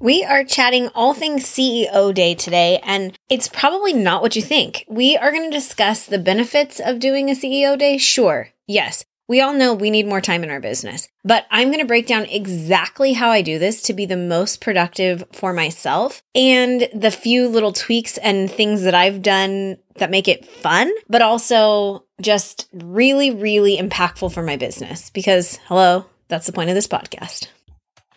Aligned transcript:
We 0.00 0.22
are 0.22 0.44
chatting 0.44 0.90
all 0.94 1.12
things 1.12 1.42
CEO 1.44 2.14
Day 2.14 2.36
today, 2.36 2.78
and 2.84 3.18
it's 3.28 3.48
probably 3.48 3.92
not 3.92 4.22
what 4.22 4.36
you 4.36 4.42
think. 4.42 4.84
We 4.88 5.16
are 5.16 5.32
going 5.32 5.50
to 5.50 5.56
discuss 5.56 6.06
the 6.06 6.20
benefits 6.20 6.78
of 6.78 7.00
doing 7.00 7.28
a 7.28 7.32
CEO 7.32 7.76
Day. 7.76 7.98
Sure, 7.98 8.50
yes, 8.68 9.04
we 9.26 9.40
all 9.40 9.52
know 9.52 9.74
we 9.74 9.90
need 9.90 10.06
more 10.06 10.20
time 10.20 10.44
in 10.44 10.50
our 10.50 10.60
business, 10.60 11.08
but 11.24 11.46
I'm 11.50 11.66
going 11.68 11.80
to 11.80 11.84
break 11.84 12.06
down 12.06 12.26
exactly 12.26 13.14
how 13.14 13.30
I 13.30 13.42
do 13.42 13.58
this 13.58 13.82
to 13.82 13.92
be 13.92 14.06
the 14.06 14.16
most 14.16 14.60
productive 14.60 15.24
for 15.32 15.52
myself 15.52 16.22
and 16.32 16.88
the 16.94 17.10
few 17.10 17.48
little 17.48 17.72
tweaks 17.72 18.18
and 18.18 18.48
things 18.48 18.84
that 18.84 18.94
I've 18.94 19.20
done 19.20 19.78
that 19.96 20.12
make 20.12 20.28
it 20.28 20.46
fun, 20.46 20.92
but 21.08 21.22
also 21.22 22.04
just 22.20 22.68
really, 22.72 23.32
really 23.32 23.76
impactful 23.76 24.32
for 24.32 24.44
my 24.44 24.56
business 24.56 25.10
because, 25.10 25.58
hello, 25.64 26.06
that's 26.28 26.46
the 26.46 26.52
point 26.52 26.70
of 26.70 26.76
this 26.76 26.86
podcast. 26.86 27.48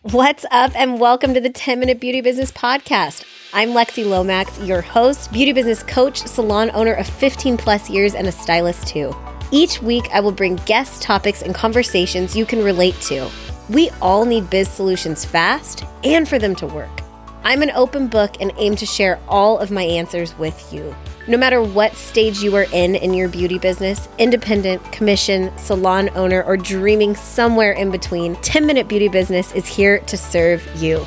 What's 0.05 0.45
up, 0.49 0.71
and 0.75 0.99
welcome 0.99 1.35
to 1.35 1.39
the 1.39 1.51
10 1.51 1.79
Minute 1.79 1.99
Beauty 1.99 2.21
Business 2.21 2.51
Podcast. 2.51 3.23
I'm 3.53 3.69
Lexi 3.69 4.03
Lomax, 4.03 4.59
your 4.61 4.81
host, 4.81 5.31
beauty 5.31 5.53
business 5.53 5.83
coach, 5.83 6.25
salon 6.25 6.71
owner 6.73 6.93
of 6.93 7.05
15 7.05 7.55
plus 7.55 7.87
years, 7.87 8.15
and 8.15 8.25
a 8.25 8.31
stylist 8.31 8.87
too. 8.87 9.15
Each 9.51 9.79
week, 9.79 10.09
I 10.11 10.19
will 10.19 10.31
bring 10.31 10.55
guest 10.65 11.03
topics 11.03 11.43
and 11.43 11.53
conversations 11.53 12.35
you 12.35 12.47
can 12.47 12.63
relate 12.63 12.99
to. 13.01 13.29
We 13.69 13.91
all 14.01 14.25
need 14.25 14.49
biz 14.49 14.69
solutions 14.69 15.23
fast 15.23 15.83
and 16.03 16.27
for 16.27 16.39
them 16.39 16.55
to 16.55 16.65
work. 16.65 17.01
I'm 17.43 17.61
an 17.61 17.69
open 17.69 18.07
book 18.07 18.37
and 18.41 18.51
aim 18.57 18.75
to 18.77 18.87
share 18.87 19.19
all 19.27 19.59
of 19.59 19.69
my 19.69 19.83
answers 19.83 20.35
with 20.39 20.73
you. 20.73 20.95
No 21.27 21.37
matter 21.37 21.61
what 21.61 21.95
stage 21.95 22.39
you 22.39 22.55
are 22.55 22.65
in 22.73 22.95
in 22.95 23.13
your 23.13 23.29
beauty 23.29 23.59
business, 23.59 24.09
independent, 24.17 24.83
commission, 24.91 25.55
salon 25.55 26.09
owner, 26.15 26.41
or 26.43 26.57
dreaming 26.57 27.15
somewhere 27.15 27.73
in 27.73 27.91
between, 27.91 28.35
10 28.37 28.65
Minute 28.65 28.87
Beauty 28.87 29.07
Business 29.07 29.53
is 29.53 29.67
here 29.67 29.99
to 29.99 30.17
serve 30.17 30.67
you. 30.81 31.05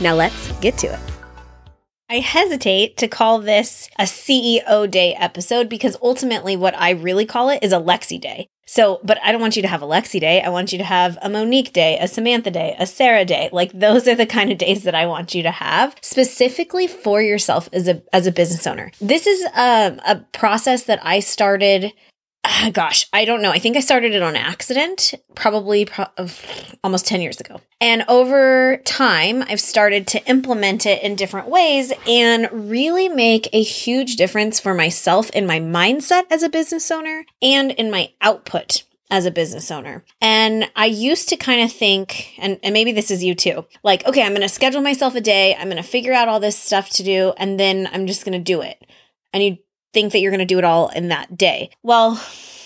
Now 0.00 0.14
let's 0.14 0.52
get 0.60 0.78
to 0.78 0.94
it. 0.94 1.00
I 2.08 2.20
hesitate 2.20 2.96
to 2.98 3.08
call 3.08 3.40
this 3.40 3.90
a 3.98 4.04
CEO 4.04 4.88
day 4.88 5.14
episode 5.14 5.68
because 5.68 5.96
ultimately 6.00 6.56
what 6.56 6.76
I 6.78 6.90
really 6.90 7.26
call 7.26 7.50
it 7.50 7.58
is 7.60 7.72
a 7.72 7.80
Lexi 7.80 8.20
day. 8.20 8.46
So, 8.68 9.00
but 9.02 9.18
I 9.24 9.32
don't 9.32 9.40
want 9.40 9.56
you 9.56 9.62
to 9.62 9.68
have 9.68 9.80
a 9.80 9.86
Lexi 9.86 10.20
day. 10.20 10.42
I 10.42 10.50
want 10.50 10.72
you 10.72 10.78
to 10.78 10.84
have 10.84 11.16
a 11.22 11.30
Monique 11.30 11.72
day, 11.72 11.96
a 11.98 12.06
Samantha 12.06 12.50
day, 12.50 12.76
a 12.78 12.86
Sarah 12.86 13.24
day. 13.24 13.48
Like 13.50 13.72
those 13.72 14.06
are 14.06 14.14
the 14.14 14.26
kind 14.26 14.52
of 14.52 14.58
days 14.58 14.84
that 14.84 14.94
I 14.94 15.06
want 15.06 15.34
you 15.34 15.42
to 15.42 15.50
have 15.50 15.96
specifically 16.02 16.86
for 16.86 17.22
yourself 17.22 17.70
as 17.72 17.88
a 17.88 18.02
as 18.12 18.26
a 18.26 18.32
business 18.32 18.66
owner. 18.66 18.92
This 19.00 19.26
is 19.26 19.42
a, 19.56 19.98
a 20.06 20.16
process 20.32 20.84
that 20.84 21.00
I 21.02 21.20
started 21.20 21.94
uh, 22.44 22.70
gosh, 22.72 23.06
I 23.12 23.24
don't 23.24 23.42
know. 23.42 23.50
I 23.50 23.58
think 23.58 23.76
I 23.76 23.80
started 23.80 24.12
it 24.12 24.22
on 24.22 24.36
accident, 24.36 25.14
probably 25.34 25.84
pro- 25.84 26.06
almost 26.82 27.06
10 27.06 27.20
years 27.20 27.40
ago. 27.40 27.60
And 27.80 28.04
over 28.08 28.78
time, 28.84 29.42
I've 29.42 29.60
started 29.60 30.06
to 30.08 30.24
implement 30.28 30.86
it 30.86 31.02
in 31.02 31.16
different 31.16 31.48
ways 31.48 31.92
and 32.06 32.48
really 32.52 33.08
make 33.08 33.48
a 33.52 33.62
huge 33.62 34.16
difference 34.16 34.58
for 34.60 34.74
myself 34.74 35.30
in 35.30 35.46
my 35.46 35.60
mindset 35.60 36.24
as 36.30 36.42
a 36.42 36.48
business 36.48 36.90
owner 36.90 37.24
and 37.40 37.70
in 37.72 37.90
my 37.90 38.12
output 38.20 38.82
as 39.10 39.24
a 39.24 39.30
business 39.30 39.70
owner. 39.70 40.04
And 40.20 40.70
I 40.76 40.86
used 40.86 41.30
to 41.30 41.36
kind 41.36 41.62
of 41.62 41.72
think, 41.72 42.34
and, 42.38 42.58
and 42.62 42.72
maybe 42.72 42.92
this 42.92 43.10
is 43.10 43.24
you 43.24 43.34
too, 43.34 43.64
like, 43.82 44.06
okay, 44.06 44.22
I'm 44.22 44.32
going 44.32 44.42
to 44.42 44.48
schedule 44.48 44.82
myself 44.82 45.14
a 45.14 45.20
day. 45.20 45.54
I'm 45.54 45.70
going 45.70 45.82
to 45.82 45.88
figure 45.88 46.12
out 46.12 46.28
all 46.28 46.40
this 46.40 46.58
stuff 46.58 46.90
to 46.90 47.02
do, 47.02 47.32
and 47.38 47.58
then 47.58 47.88
I'm 47.90 48.06
just 48.06 48.24
going 48.24 48.38
to 48.38 48.44
do 48.44 48.60
it. 48.60 48.84
And 49.32 49.42
you 49.42 49.58
think 49.92 50.12
that 50.12 50.20
you're 50.20 50.30
going 50.30 50.38
to 50.38 50.44
do 50.44 50.58
it 50.58 50.64
all 50.64 50.88
in 50.88 51.08
that 51.08 51.36
day. 51.36 51.70
Well, 51.82 52.22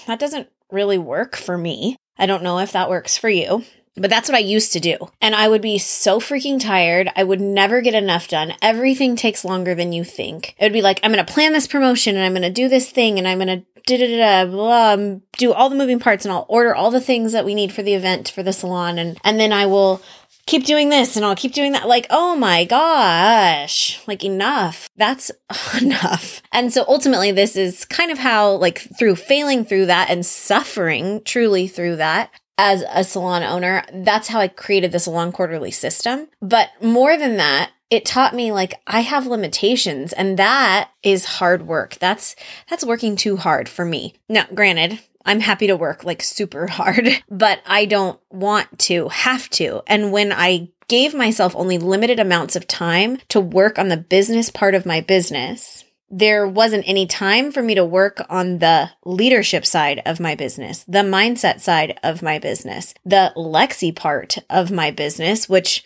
that 0.06 0.18
doesn't 0.18 0.48
really 0.70 0.98
work 0.98 1.36
for 1.36 1.56
me. 1.56 1.96
I 2.18 2.26
don't 2.26 2.42
know 2.42 2.58
if 2.58 2.72
that 2.72 2.90
works 2.90 3.16
for 3.16 3.28
you. 3.28 3.64
But 3.94 4.08
that's 4.08 4.28
what 4.28 4.36
I 4.36 4.40
used 4.40 4.72
to 4.72 4.80
do. 4.80 4.96
And 5.20 5.34
I 5.34 5.48
would 5.48 5.60
be 5.60 5.76
so 5.76 6.18
freaking 6.18 6.58
tired. 6.58 7.10
I 7.14 7.24
would 7.24 7.42
never 7.42 7.82
get 7.82 7.94
enough 7.94 8.26
done. 8.26 8.54
Everything 8.62 9.16
takes 9.16 9.44
longer 9.44 9.74
than 9.74 9.92
you 9.92 10.02
think. 10.02 10.54
It 10.58 10.64
would 10.64 10.72
be 10.72 10.80
like, 10.80 10.98
I'm 11.02 11.12
going 11.12 11.24
to 11.24 11.30
plan 11.30 11.52
this 11.52 11.66
promotion 11.66 12.16
and 12.16 12.24
I'm 12.24 12.32
going 12.32 12.42
to 12.42 12.50
do 12.50 12.68
this 12.68 12.90
thing 12.90 13.18
and 13.18 13.28
I'm 13.28 13.38
going 13.38 13.60
to 13.60 13.66
da 13.86 13.98
da 13.98 14.16
da 14.16 14.50
blah, 14.50 14.92
um, 14.92 15.22
do 15.36 15.52
all 15.52 15.68
the 15.68 15.76
moving 15.76 15.98
parts 15.98 16.24
and 16.24 16.32
I'll 16.32 16.46
order 16.48 16.74
all 16.74 16.90
the 16.90 17.00
things 17.00 17.32
that 17.32 17.44
we 17.44 17.54
need 17.54 17.72
for 17.72 17.82
the 17.82 17.94
event 17.94 18.30
for 18.30 18.42
the 18.42 18.52
salon 18.52 18.98
and 18.98 19.18
and 19.24 19.40
then 19.40 19.52
I 19.52 19.66
will 19.66 20.00
keep 20.46 20.64
doing 20.64 20.88
this 20.88 21.16
and 21.16 21.24
I'll 21.24 21.36
keep 21.36 21.52
doing 21.52 21.72
that. 21.72 21.88
Like, 21.88 22.06
oh 22.10 22.36
my 22.36 22.64
gosh, 22.64 24.00
like 24.06 24.24
enough. 24.24 24.88
That's 24.96 25.30
enough. 25.80 26.42
And 26.52 26.72
so 26.72 26.84
ultimately, 26.88 27.32
this 27.32 27.56
is 27.56 27.84
kind 27.84 28.10
of 28.10 28.18
how, 28.18 28.52
like, 28.52 28.78
through 28.98 29.16
failing 29.16 29.64
through 29.64 29.86
that 29.86 30.10
and 30.10 30.24
suffering 30.24 31.22
truly 31.24 31.68
through 31.68 31.96
that, 31.96 32.30
as 32.58 32.84
a 32.92 33.02
salon 33.02 33.42
owner, 33.42 33.82
that's 33.92 34.28
how 34.28 34.38
I 34.38 34.48
created 34.48 34.92
the 34.92 35.00
salon 35.00 35.32
quarterly 35.32 35.70
system. 35.70 36.28
But 36.40 36.70
more 36.82 37.16
than 37.16 37.36
that, 37.38 37.70
it 37.90 38.04
taught 38.06 38.34
me 38.34 38.52
like 38.52 38.80
I 38.86 39.00
have 39.00 39.26
limitations 39.26 40.12
and 40.14 40.38
that 40.38 40.90
is 41.02 41.24
hard 41.24 41.66
work. 41.66 41.96
That's 41.96 42.34
that's 42.70 42.86
working 42.86 43.16
too 43.16 43.36
hard 43.36 43.68
for 43.68 43.84
me. 43.84 44.14
Now, 44.28 44.46
granted, 44.54 45.00
I'm 45.24 45.40
happy 45.40 45.66
to 45.68 45.76
work 45.76 46.04
like 46.04 46.22
super 46.22 46.66
hard, 46.66 47.08
but 47.30 47.60
I 47.66 47.84
don't 47.84 48.20
want 48.30 48.78
to 48.80 49.08
have 49.08 49.48
to. 49.50 49.82
And 49.86 50.12
when 50.12 50.32
I 50.32 50.68
gave 50.88 51.14
myself 51.14 51.54
only 51.56 51.78
limited 51.78 52.20
amounts 52.20 52.56
of 52.56 52.66
time 52.66 53.18
to 53.28 53.40
work 53.40 53.78
on 53.78 53.88
the 53.88 53.96
business 53.96 54.50
part 54.50 54.74
of 54.74 54.86
my 54.86 55.00
business, 55.00 55.84
there 56.10 56.46
wasn't 56.46 56.86
any 56.86 57.06
time 57.06 57.50
for 57.50 57.62
me 57.62 57.74
to 57.74 57.84
work 57.84 58.20
on 58.28 58.58
the 58.58 58.90
leadership 59.06 59.64
side 59.64 60.02
of 60.04 60.20
my 60.20 60.34
business, 60.34 60.84
the 60.86 60.98
mindset 60.98 61.60
side 61.60 61.98
of 62.02 62.22
my 62.22 62.38
business, 62.38 62.92
the 63.04 63.32
Lexi 63.34 63.96
part 63.96 64.36
of 64.50 64.70
my 64.70 64.90
business, 64.90 65.48
which 65.48 65.82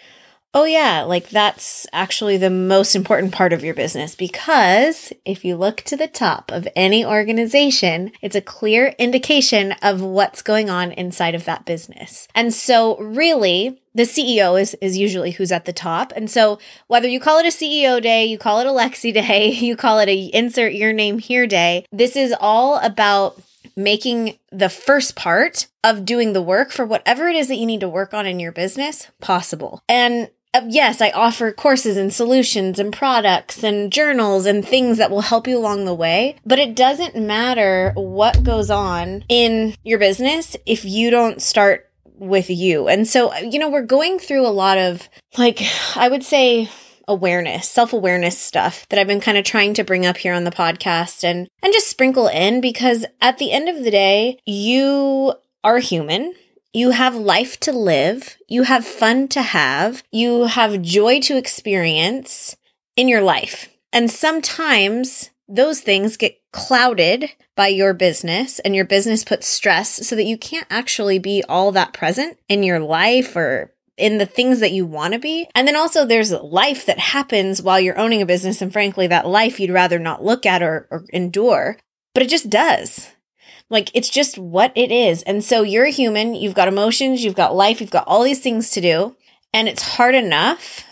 Oh, 0.58 0.64
yeah, 0.64 1.02
like 1.02 1.28
that's 1.28 1.86
actually 1.92 2.38
the 2.38 2.48
most 2.48 2.96
important 2.96 3.30
part 3.30 3.52
of 3.52 3.62
your 3.62 3.74
business 3.74 4.14
because 4.14 5.12
if 5.26 5.44
you 5.44 5.54
look 5.54 5.82
to 5.82 5.98
the 5.98 6.08
top 6.08 6.50
of 6.50 6.66
any 6.74 7.04
organization, 7.04 8.10
it's 8.22 8.34
a 8.34 8.40
clear 8.40 8.94
indication 8.98 9.72
of 9.82 10.00
what's 10.00 10.40
going 10.40 10.70
on 10.70 10.92
inside 10.92 11.34
of 11.34 11.44
that 11.44 11.66
business. 11.66 12.26
And 12.34 12.54
so, 12.54 12.96
really, 12.96 13.82
the 13.94 14.04
CEO 14.04 14.58
is, 14.58 14.72
is 14.80 14.96
usually 14.96 15.32
who's 15.32 15.52
at 15.52 15.66
the 15.66 15.74
top. 15.74 16.10
And 16.16 16.30
so, 16.30 16.58
whether 16.86 17.06
you 17.06 17.20
call 17.20 17.38
it 17.38 17.44
a 17.44 17.50
CEO 17.50 18.00
day, 18.00 18.24
you 18.24 18.38
call 18.38 18.58
it 18.60 18.66
a 18.66 18.70
Lexi 18.70 19.12
day, 19.12 19.50
you 19.52 19.76
call 19.76 19.98
it 19.98 20.08
a 20.08 20.24
insert 20.32 20.72
your 20.72 20.94
name 20.94 21.18
here 21.18 21.46
day, 21.46 21.84
this 21.92 22.16
is 22.16 22.34
all 22.40 22.78
about 22.78 23.38
making 23.76 24.38
the 24.50 24.70
first 24.70 25.16
part 25.16 25.66
of 25.84 26.06
doing 26.06 26.32
the 26.32 26.40
work 26.40 26.70
for 26.70 26.86
whatever 26.86 27.28
it 27.28 27.36
is 27.36 27.48
that 27.48 27.56
you 27.56 27.66
need 27.66 27.80
to 27.80 27.88
work 27.88 28.14
on 28.14 28.24
in 28.24 28.40
your 28.40 28.52
business 28.52 29.10
possible. 29.20 29.82
And 29.86 30.30
Uh, 30.56 30.64
yes, 30.70 31.02
I 31.02 31.10
offer 31.10 31.52
courses 31.52 31.98
and 31.98 32.10
solutions 32.10 32.78
and 32.78 32.90
products 32.90 33.62
and 33.62 33.92
journals 33.92 34.46
and 34.46 34.66
things 34.66 34.96
that 34.96 35.10
will 35.10 35.20
help 35.20 35.46
you 35.46 35.58
along 35.58 35.84
the 35.84 35.92
way. 35.92 36.36
But 36.46 36.58
it 36.58 36.74
doesn't 36.74 37.14
matter 37.14 37.92
what 37.94 38.42
goes 38.42 38.70
on 38.70 39.22
in 39.28 39.74
your 39.84 39.98
business 39.98 40.56
if 40.64 40.82
you 40.82 41.10
don't 41.10 41.42
start 41.42 41.90
with 42.04 42.48
you. 42.48 42.88
And 42.88 43.06
so, 43.06 43.34
you 43.36 43.58
know, 43.58 43.68
we're 43.68 43.82
going 43.82 44.18
through 44.18 44.46
a 44.46 44.48
lot 44.48 44.78
of 44.78 45.10
like, 45.36 45.60
I 45.94 46.08
would 46.08 46.24
say, 46.24 46.70
awareness, 47.06 47.68
self-awareness 47.68 48.38
stuff 48.38 48.88
that 48.88 48.98
I've 48.98 49.06
been 49.06 49.20
kind 49.20 49.36
of 49.36 49.44
trying 49.44 49.74
to 49.74 49.84
bring 49.84 50.06
up 50.06 50.16
here 50.16 50.32
on 50.32 50.44
the 50.44 50.50
podcast 50.50 51.22
and 51.22 51.48
and 51.62 51.72
just 51.74 51.90
sprinkle 51.90 52.28
in 52.28 52.62
because 52.62 53.04
at 53.20 53.36
the 53.36 53.52
end 53.52 53.68
of 53.68 53.84
the 53.84 53.90
day, 53.90 54.38
you 54.46 55.34
are 55.62 55.80
human 55.80 56.32
you 56.76 56.90
have 56.90 57.14
life 57.14 57.58
to 57.60 57.72
live. 57.72 58.36
You 58.48 58.64
have 58.64 58.84
fun 58.84 59.28
to 59.28 59.40
have. 59.40 60.02
You 60.12 60.44
have 60.44 60.82
joy 60.82 61.20
to 61.20 61.38
experience 61.38 62.54
in 62.96 63.08
your 63.08 63.22
life. 63.22 63.70
And 63.94 64.10
sometimes 64.10 65.30
those 65.48 65.80
things 65.80 66.18
get 66.18 66.38
clouded 66.52 67.30
by 67.54 67.68
your 67.68 67.94
business 67.94 68.58
and 68.58 68.76
your 68.76 68.84
business 68.84 69.24
puts 69.24 69.46
stress 69.46 70.06
so 70.06 70.14
that 70.16 70.26
you 70.26 70.36
can't 70.36 70.66
actually 70.68 71.18
be 71.18 71.42
all 71.48 71.72
that 71.72 71.94
present 71.94 72.36
in 72.46 72.62
your 72.62 72.78
life 72.78 73.34
or 73.36 73.72
in 73.96 74.18
the 74.18 74.26
things 74.26 74.60
that 74.60 74.72
you 74.72 74.84
want 74.84 75.14
to 75.14 75.18
be. 75.18 75.48
And 75.54 75.66
then 75.66 75.76
also 75.76 76.04
there's 76.04 76.30
life 76.30 76.84
that 76.84 76.98
happens 76.98 77.62
while 77.62 77.80
you're 77.80 77.98
owning 77.98 78.20
a 78.20 78.26
business. 78.26 78.60
And 78.60 78.70
frankly, 78.70 79.06
that 79.06 79.26
life 79.26 79.58
you'd 79.58 79.70
rather 79.70 79.98
not 79.98 80.22
look 80.22 80.44
at 80.44 80.62
or, 80.62 80.86
or 80.90 81.06
endure, 81.08 81.78
but 82.12 82.22
it 82.22 82.28
just 82.28 82.50
does. 82.50 83.08
Like 83.68 83.90
it's 83.94 84.08
just 84.08 84.38
what 84.38 84.72
it 84.74 84.92
is. 84.92 85.22
And 85.22 85.42
so 85.42 85.62
you're 85.62 85.86
a 85.86 85.90
human, 85.90 86.34
you've 86.34 86.54
got 86.54 86.68
emotions, 86.68 87.24
you've 87.24 87.34
got 87.34 87.54
life, 87.54 87.80
you've 87.80 87.90
got 87.90 88.06
all 88.06 88.22
these 88.22 88.40
things 88.40 88.70
to 88.70 88.80
do. 88.80 89.16
And 89.52 89.68
it's 89.68 89.82
hard 89.82 90.14
enough 90.14 90.84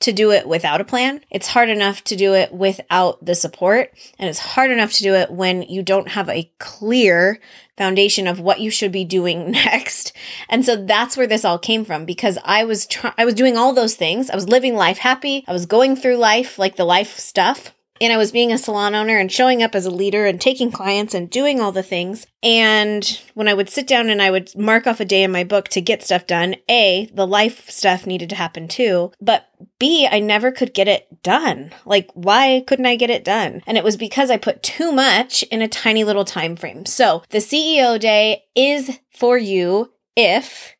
to 0.00 0.12
do 0.12 0.30
it 0.30 0.46
without 0.46 0.80
a 0.80 0.84
plan. 0.84 1.20
It's 1.30 1.48
hard 1.48 1.68
enough 1.68 2.04
to 2.04 2.16
do 2.16 2.34
it 2.34 2.52
without 2.52 3.24
the 3.24 3.34
support. 3.34 3.92
And 4.18 4.28
it's 4.28 4.38
hard 4.38 4.70
enough 4.70 4.92
to 4.94 5.02
do 5.02 5.14
it 5.14 5.30
when 5.30 5.62
you 5.62 5.82
don't 5.82 6.08
have 6.10 6.28
a 6.28 6.52
clear 6.58 7.40
foundation 7.76 8.26
of 8.26 8.38
what 8.38 8.60
you 8.60 8.70
should 8.70 8.92
be 8.92 9.04
doing 9.04 9.50
next. 9.50 10.12
And 10.48 10.64
so 10.64 10.76
that's 10.76 11.16
where 11.16 11.26
this 11.26 11.44
all 11.44 11.58
came 11.58 11.84
from 11.84 12.04
because 12.04 12.38
I 12.44 12.64
was 12.64 12.86
trying, 12.86 13.14
I 13.18 13.24
was 13.24 13.34
doing 13.34 13.56
all 13.56 13.72
those 13.72 13.96
things. 13.96 14.30
I 14.30 14.36
was 14.36 14.48
living 14.48 14.74
life 14.74 14.98
happy. 14.98 15.44
I 15.48 15.52
was 15.52 15.66
going 15.66 15.96
through 15.96 16.16
life 16.16 16.58
like 16.58 16.76
the 16.76 16.84
life 16.84 17.18
stuff 17.18 17.72
and 18.00 18.12
I 18.12 18.16
was 18.16 18.32
being 18.32 18.52
a 18.52 18.58
salon 18.58 18.94
owner 18.94 19.18
and 19.18 19.30
showing 19.30 19.62
up 19.62 19.74
as 19.74 19.86
a 19.86 19.90
leader 19.90 20.26
and 20.26 20.40
taking 20.40 20.70
clients 20.70 21.14
and 21.14 21.30
doing 21.30 21.60
all 21.60 21.72
the 21.72 21.82
things. 21.82 22.26
And 22.42 23.20
when 23.34 23.48
I 23.48 23.54
would 23.54 23.68
sit 23.68 23.86
down 23.86 24.10
and 24.10 24.22
I 24.22 24.30
would 24.30 24.56
mark 24.56 24.86
off 24.86 25.00
a 25.00 25.04
day 25.04 25.22
in 25.22 25.32
my 25.32 25.44
book 25.44 25.68
to 25.68 25.80
get 25.80 26.02
stuff 26.02 26.26
done, 26.26 26.56
A, 26.68 27.10
the 27.12 27.26
life 27.26 27.68
stuff 27.70 28.06
needed 28.06 28.30
to 28.30 28.36
happen 28.36 28.68
too. 28.68 29.12
But 29.20 29.48
B, 29.78 30.08
I 30.10 30.20
never 30.20 30.52
could 30.52 30.74
get 30.74 30.88
it 30.88 31.22
done. 31.22 31.72
Like, 31.84 32.10
why 32.14 32.64
couldn't 32.66 32.86
I 32.86 32.96
get 32.96 33.10
it 33.10 33.24
done? 33.24 33.62
And 33.66 33.76
it 33.76 33.84
was 33.84 33.96
because 33.96 34.30
I 34.30 34.36
put 34.36 34.62
too 34.62 34.92
much 34.92 35.42
in 35.44 35.62
a 35.62 35.68
tiny 35.68 36.04
little 36.04 36.24
time 36.24 36.56
frame. 36.56 36.86
So 36.86 37.22
the 37.30 37.38
CEO 37.38 37.98
day 37.98 38.44
is 38.54 38.98
for 39.10 39.36
you 39.36 39.92
if 40.16 40.76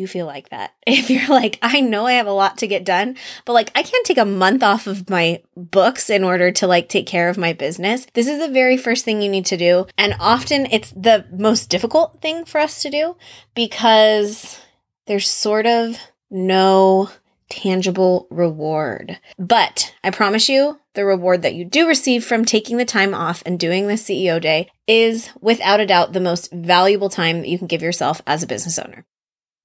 you 0.00 0.08
feel 0.08 0.26
like 0.26 0.48
that. 0.48 0.74
If 0.86 1.08
you're 1.08 1.28
like, 1.28 1.58
I 1.62 1.80
know 1.80 2.06
I 2.06 2.14
have 2.14 2.26
a 2.26 2.32
lot 2.32 2.58
to 2.58 2.66
get 2.66 2.84
done, 2.84 3.16
but 3.44 3.52
like 3.52 3.70
I 3.74 3.82
can't 3.82 4.06
take 4.06 4.18
a 4.18 4.24
month 4.24 4.62
off 4.62 4.86
of 4.86 5.08
my 5.08 5.42
books 5.56 6.10
in 6.10 6.24
order 6.24 6.50
to 6.50 6.66
like 6.66 6.88
take 6.88 7.06
care 7.06 7.28
of 7.28 7.38
my 7.38 7.52
business. 7.52 8.06
This 8.14 8.26
is 8.26 8.40
the 8.40 8.52
very 8.52 8.76
first 8.76 9.04
thing 9.04 9.22
you 9.22 9.30
need 9.30 9.46
to 9.46 9.56
do. 9.56 9.86
And 9.96 10.16
often 10.18 10.66
it's 10.70 10.90
the 10.90 11.26
most 11.32 11.70
difficult 11.70 12.20
thing 12.20 12.44
for 12.44 12.58
us 12.60 12.82
to 12.82 12.90
do 12.90 13.16
because 13.54 14.60
there's 15.06 15.30
sort 15.30 15.66
of 15.66 15.96
no 16.30 17.10
tangible 17.50 18.26
reward. 18.30 19.18
But 19.38 19.94
I 20.02 20.10
promise 20.10 20.48
you, 20.48 20.80
the 20.94 21.04
reward 21.04 21.42
that 21.42 21.54
you 21.54 21.64
do 21.64 21.86
receive 21.86 22.24
from 22.24 22.44
taking 22.44 22.76
the 22.76 22.84
time 22.84 23.14
off 23.14 23.42
and 23.44 23.60
doing 23.60 23.86
the 23.86 23.94
CEO 23.94 24.40
day 24.40 24.70
is 24.86 25.30
without 25.40 25.80
a 25.80 25.86
doubt 25.86 26.12
the 26.12 26.20
most 26.20 26.50
valuable 26.52 27.08
time 27.08 27.40
that 27.40 27.48
you 27.48 27.58
can 27.58 27.66
give 27.66 27.82
yourself 27.82 28.22
as 28.26 28.42
a 28.42 28.46
business 28.46 28.78
owner. 28.78 29.04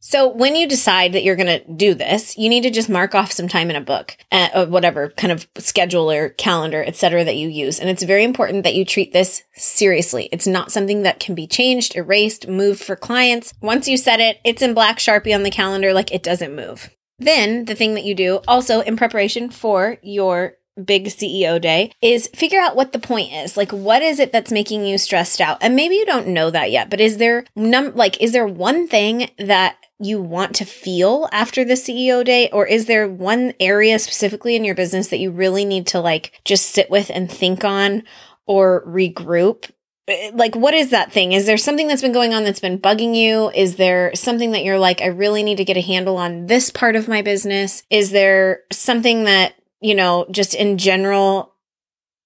So 0.07 0.27
when 0.27 0.55
you 0.55 0.67
decide 0.67 1.13
that 1.13 1.23
you're 1.23 1.35
going 1.35 1.47
to 1.47 1.73
do 1.73 1.95
this, 1.95 2.37
you 2.37 2.47
need 2.47 2.61
to 2.61 2.69
just 2.69 2.89
mark 2.89 3.15
off 3.15 3.31
some 3.31 3.47
time 3.47 3.71
in 3.71 3.75
a 3.75 3.81
book, 3.81 4.15
uh, 4.31 4.67
whatever 4.67 5.09
kind 5.09 5.31
of 5.31 5.47
schedule 5.57 6.11
or 6.11 6.29
calendar, 6.29 6.83
etc., 6.85 7.25
that 7.25 7.37
you 7.37 7.49
use. 7.49 7.79
And 7.79 7.89
it's 7.89 8.03
very 8.03 8.23
important 8.23 8.65
that 8.65 8.75
you 8.75 8.85
treat 8.85 9.13
this 9.13 9.41
seriously. 9.55 10.29
It's 10.31 10.45
not 10.45 10.71
something 10.71 11.01
that 11.01 11.19
can 11.19 11.33
be 11.33 11.47
changed, 11.47 11.95
erased, 11.95 12.47
moved 12.47 12.83
for 12.83 12.95
clients. 12.95 13.55
Once 13.61 13.87
you 13.87 13.97
set 13.97 14.19
it, 14.19 14.39
it's 14.43 14.61
in 14.61 14.75
black 14.75 14.99
sharpie 14.99 15.33
on 15.33 15.41
the 15.41 15.49
calendar, 15.49 15.91
like 15.91 16.11
it 16.11 16.21
doesn't 16.21 16.55
move. 16.55 16.91
Then 17.17 17.65
the 17.65 17.73
thing 17.73 17.95
that 17.95 18.03
you 18.03 18.13
do 18.13 18.41
also 18.47 18.81
in 18.81 18.97
preparation 18.97 19.49
for 19.49 19.97
your 20.03 20.57
big 20.83 21.05
CEO 21.05 21.59
day 21.59 21.91
is 22.01 22.27
figure 22.27 22.59
out 22.59 22.75
what 22.75 22.91
the 22.91 22.99
point 22.99 23.31
is. 23.33 23.57
Like 23.57 23.71
what 23.71 24.01
is 24.01 24.19
it 24.19 24.31
that's 24.31 24.51
making 24.51 24.85
you 24.85 24.97
stressed 24.97 25.41
out? 25.41 25.57
And 25.61 25.75
maybe 25.75 25.95
you 25.95 26.05
don't 26.05 26.27
know 26.27 26.51
that 26.51 26.71
yet, 26.71 26.89
but 26.89 26.99
is 26.99 27.17
there 27.17 27.45
num 27.55 27.95
like 27.95 28.21
is 28.21 28.33
there 28.33 28.45
one 28.45 28.87
thing 28.87 29.29
that 29.39 29.77
you 29.99 30.21
want 30.21 30.55
to 30.55 30.65
feel 30.65 31.29
after 31.31 31.63
the 31.63 31.73
CEO 31.73 32.23
day? 32.23 32.49
Or 32.51 32.65
is 32.65 32.85
there 32.85 33.07
one 33.07 33.53
area 33.59 33.97
specifically 33.99 34.55
in 34.55 34.65
your 34.65 34.75
business 34.75 35.07
that 35.09 35.19
you 35.19 35.31
really 35.31 35.65
need 35.65 35.87
to 35.87 35.99
like 35.99 36.39
just 36.43 36.71
sit 36.71 36.89
with 36.89 37.09
and 37.13 37.31
think 37.31 37.63
on 37.63 38.03
or 38.45 38.85
regroup? 38.85 39.71
Eh, 40.07 40.31
like, 40.33 40.55
what 40.55 40.73
is 40.73 40.89
that 40.91 41.11
thing? 41.11 41.31
Is 41.31 41.45
there 41.45 41.57
something 41.57 41.87
that's 41.87 42.01
been 42.01 42.11
going 42.11 42.33
on 42.33 42.43
that's 42.43 42.59
been 42.59 42.79
bugging 42.79 43.15
you? 43.15 43.49
Is 43.51 43.77
there 43.77 44.13
something 44.15 44.51
that 44.51 44.63
you're 44.63 44.79
like, 44.79 45.01
I 45.01 45.07
really 45.07 45.43
need 45.43 45.57
to 45.57 45.65
get 45.65 45.77
a 45.77 45.81
handle 45.81 46.17
on 46.17 46.47
this 46.47 46.69
part 46.69 46.95
of 46.95 47.07
my 47.07 47.21
business? 47.21 47.83
Is 47.89 48.11
there 48.11 48.61
something 48.71 49.23
that, 49.23 49.55
you 49.81 49.95
know, 49.95 50.25
just 50.29 50.53
in 50.53 50.77
general, 50.77 51.53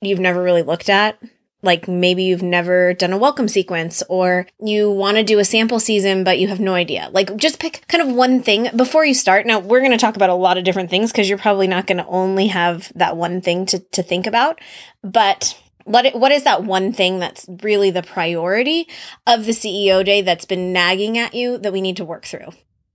you've 0.02 0.20
never 0.20 0.42
really 0.42 0.64
looked 0.64 0.90
at? 0.90 1.22
Like 1.62 1.88
maybe 1.88 2.24
you've 2.24 2.44
never 2.44 2.94
done 2.94 3.14
a 3.14 3.18
welcome 3.18 3.48
sequence 3.48 4.02
or 4.10 4.48
you 4.60 4.90
want 4.90 5.18
to 5.18 5.24
do 5.24 5.40
a 5.40 5.46
sample 5.46 5.80
season 5.80 6.24
but 6.24 6.40
you 6.40 6.48
have 6.48 6.60
no 6.60 6.74
idea. 6.74 7.10
Like 7.12 7.36
just 7.36 7.60
pick 7.60 7.86
kind 7.88 8.08
of 8.08 8.16
one 8.16 8.42
thing 8.42 8.70
before 8.76 9.06
you 9.06 9.14
start. 9.14 9.46
Now 9.46 9.60
we're 9.60 9.80
going 9.80 9.92
to 9.92 9.98
talk 9.98 10.16
about 10.16 10.30
a 10.30 10.36
lot 10.36 10.58
of 10.58 10.64
different 10.64 10.90
things 10.90 11.12
because 11.12 11.28
you're 11.28 11.38
probably 11.38 11.68
not 11.68 11.88
going 11.88 11.98
to 11.98 12.08
only 12.08 12.48
have 12.48 12.92
that 12.96 13.18
one 13.18 13.42
thing 13.42 13.66
to, 13.68 13.80
to 13.80 14.04
think 14.04 14.26
about. 14.26 14.62
But 15.04 15.60
what, 15.84 16.14
what 16.16 16.32
is 16.32 16.44
that 16.44 16.64
one 16.64 16.94
thing 16.94 17.20
that's 17.20 17.46
really 17.64 17.92
the 17.92 18.04
priority 18.04 18.88
of 19.26 19.46
the 19.46 19.52
ceo 19.52 20.06
day 20.06 20.22
that's 20.22 20.46
been 20.46 20.72
nagging 20.72 21.18
at 21.18 21.34
you 21.34 21.58
that 21.58 21.74
we 21.74 21.82
need 21.82 21.98
to 21.98 22.06
work 22.06 22.26
through 22.26 22.50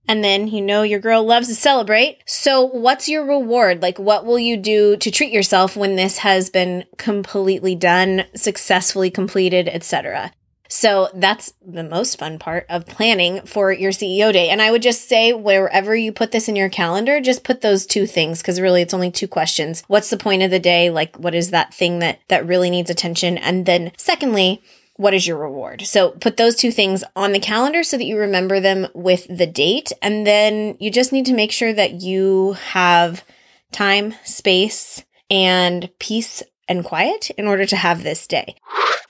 and 0.07 0.23
then 0.23 0.47
you 0.47 0.61
know 0.61 0.83
your 0.83 0.99
girl 0.99 1.23
loves 1.23 1.47
to 1.47 1.55
celebrate. 1.55 2.19
So 2.25 2.61
what's 2.61 3.09
your 3.09 3.25
reward? 3.25 3.81
Like 3.81 3.99
what 3.99 4.25
will 4.25 4.39
you 4.39 4.57
do 4.57 4.97
to 4.97 5.11
treat 5.11 5.31
yourself 5.31 5.75
when 5.75 5.95
this 5.95 6.19
has 6.19 6.49
been 6.49 6.85
completely 6.97 7.75
done, 7.75 8.25
successfully 8.35 9.09
completed, 9.09 9.67
etc. 9.67 10.31
So 10.67 11.09
that's 11.13 11.53
the 11.65 11.83
most 11.83 12.17
fun 12.17 12.39
part 12.39 12.65
of 12.69 12.87
planning 12.87 13.45
for 13.45 13.71
your 13.71 13.91
CEO 13.91 14.33
day. 14.33 14.49
And 14.49 14.61
I 14.61 14.71
would 14.71 14.81
just 14.81 15.07
say 15.07 15.31
wherever 15.31 15.95
you 15.95 16.11
put 16.11 16.31
this 16.31 16.49
in 16.49 16.55
your 16.55 16.69
calendar, 16.69 17.21
just 17.21 17.43
put 17.43 17.61
those 17.61 17.85
two 17.85 18.07
things 18.07 18.41
because 18.41 18.59
really 18.59 18.81
it's 18.81 18.93
only 18.93 19.11
two 19.11 19.27
questions. 19.27 19.83
What's 19.87 20.09
the 20.09 20.17
point 20.17 20.41
of 20.41 20.51
the 20.51 20.59
day? 20.59 20.89
Like 20.89 21.17
what 21.17 21.35
is 21.35 21.51
that 21.51 21.73
thing 21.73 21.99
that 21.99 22.19
that 22.29 22.47
really 22.47 22.69
needs 22.69 22.89
attention? 22.89 23.37
And 23.37 23.65
then 23.65 23.91
secondly, 23.97 24.63
what 24.97 25.13
is 25.13 25.27
your 25.27 25.37
reward? 25.37 25.81
So 25.81 26.11
put 26.11 26.37
those 26.37 26.55
two 26.55 26.71
things 26.71 27.03
on 27.15 27.31
the 27.31 27.39
calendar 27.39 27.83
so 27.83 27.97
that 27.97 28.05
you 28.05 28.17
remember 28.17 28.59
them 28.59 28.87
with 28.93 29.27
the 29.29 29.47
date. 29.47 29.91
And 30.01 30.25
then 30.25 30.77
you 30.79 30.89
just 30.89 31.11
need 31.11 31.25
to 31.25 31.33
make 31.33 31.51
sure 31.51 31.73
that 31.73 32.01
you 32.01 32.53
have 32.53 33.23
time, 33.71 34.15
space, 34.23 35.03
and 35.29 35.89
peace 35.99 36.43
and 36.67 36.83
quiet 36.83 37.29
in 37.31 37.47
order 37.47 37.65
to 37.65 37.75
have 37.75 38.03
this 38.03 38.27
day. 38.27 38.55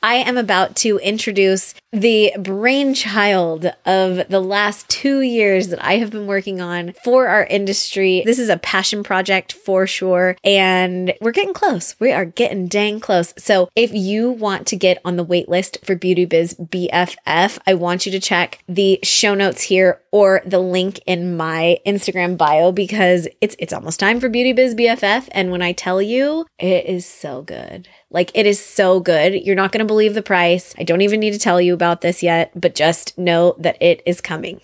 I 0.06 0.18
am 0.18 0.38
about 0.38 0.76
to 0.78 1.00
introduce 1.00 1.74
the 1.92 2.32
brainchild 2.38 3.66
of 3.88 4.28
the 4.30 4.40
last 4.40 4.88
two 4.88 5.22
years 5.22 5.70
that 5.70 5.84
I 5.84 5.98
have 5.98 6.12
been 6.12 6.28
working 6.28 6.62
on 6.62 6.94
for 7.04 7.28
our 7.28 7.46
industry. 7.46 8.22
This 8.24 8.38
is 8.38 8.50
a 8.50 8.58
passion 8.58 9.02
project 9.02 9.54
for 9.54 9.88
sure. 9.88 10.38
And 10.44 11.14
we're 11.22 11.32
getting 11.32 11.56
close. 11.56 11.96
We 12.00 12.12
are 12.12 12.26
getting 12.26 12.68
dang 12.68 13.00
close. 13.00 13.34
So 13.38 13.70
if 13.76 13.94
you 13.94 14.30
want 14.30 14.68
to 14.68 14.76
get 14.76 15.02
on 15.04 15.16
the 15.16 15.24
wait 15.24 15.50
list 15.50 15.80
for 15.84 15.96
Beauty 15.96 16.26
Biz 16.26 16.54
BFF, 16.56 17.58
I 17.66 17.74
want 17.74 18.06
you 18.06 18.12
to 18.12 18.20
check 18.20 18.60
the 18.68 19.00
show 19.02 19.34
notes 19.34 19.64
here 19.64 20.02
or 20.12 20.42
the 20.46 20.60
link 20.60 21.00
in 21.08 21.36
my 21.36 21.80
Instagram 21.86 22.38
bio 22.38 22.72
because 22.72 23.28
it's 23.42 23.56
it's 23.58 23.74
almost 23.74 24.00
time 24.00 24.20
for 24.20 24.30
Beauty 24.30 24.54
Biz 24.54 24.76
BFF. 24.76 25.30
And 25.32 25.50
when 25.50 25.64
I 25.64 25.72
tell 25.72 26.02
you, 26.02 26.46
it 26.60 26.86
is 26.86 27.08
so 27.08 27.42
good. 27.46 27.88
Like 28.10 28.32
it 28.34 28.46
is 28.46 28.64
so 28.64 29.00
good. 29.00 29.34
You're 29.34 29.56
not 29.56 29.72
going 29.72 29.80
to 29.80 29.86
believe 29.86 30.14
the 30.14 30.22
price. 30.22 30.74
I 30.78 30.84
don't 30.84 31.02
even 31.02 31.20
need 31.20 31.34
to 31.34 31.40
tell 31.40 31.62
you 31.62 31.74
about 31.74 32.02
this 32.02 32.22
yet, 32.24 32.52
but 32.60 32.76
just 32.76 33.18
know 33.18 33.56
that 33.60 33.82
it 33.82 34.02
is 34.06 34.22
coming. 34.22 34.62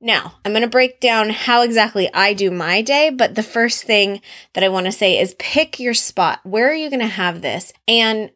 Now, 0.00 0.34
I'm 0.44 0.52
going 0.52 0.62
to 0.62 0.68
break 0.68 1.00
down 1.00 1.30
how 1.30 1.62
exactly 1.62 2.08
I 2.14 2.32
do 2.32 2.52
my 2.52 2.82
day, 2.82 3.10
but 3.10 3.34
the 3.34 3.42
first 3.42 3.82
thing 3.82 4.20
that 4.54 4.62
I 4.62 4.68
want 4.68 4.86
to 4.86 4.92
say 4.92 5.18
is 5.18 5.34
pick 5.38 5.80
your 5.80 5.94
spot. 5.94 6.40
Where 6.44 6.70
are 6.70 6.74
you 6.74 6.88
going 6.88 7.00
to 7.00 7.06
have 7.06 7.42
this? 7.42 7.72
And 7.86 8.30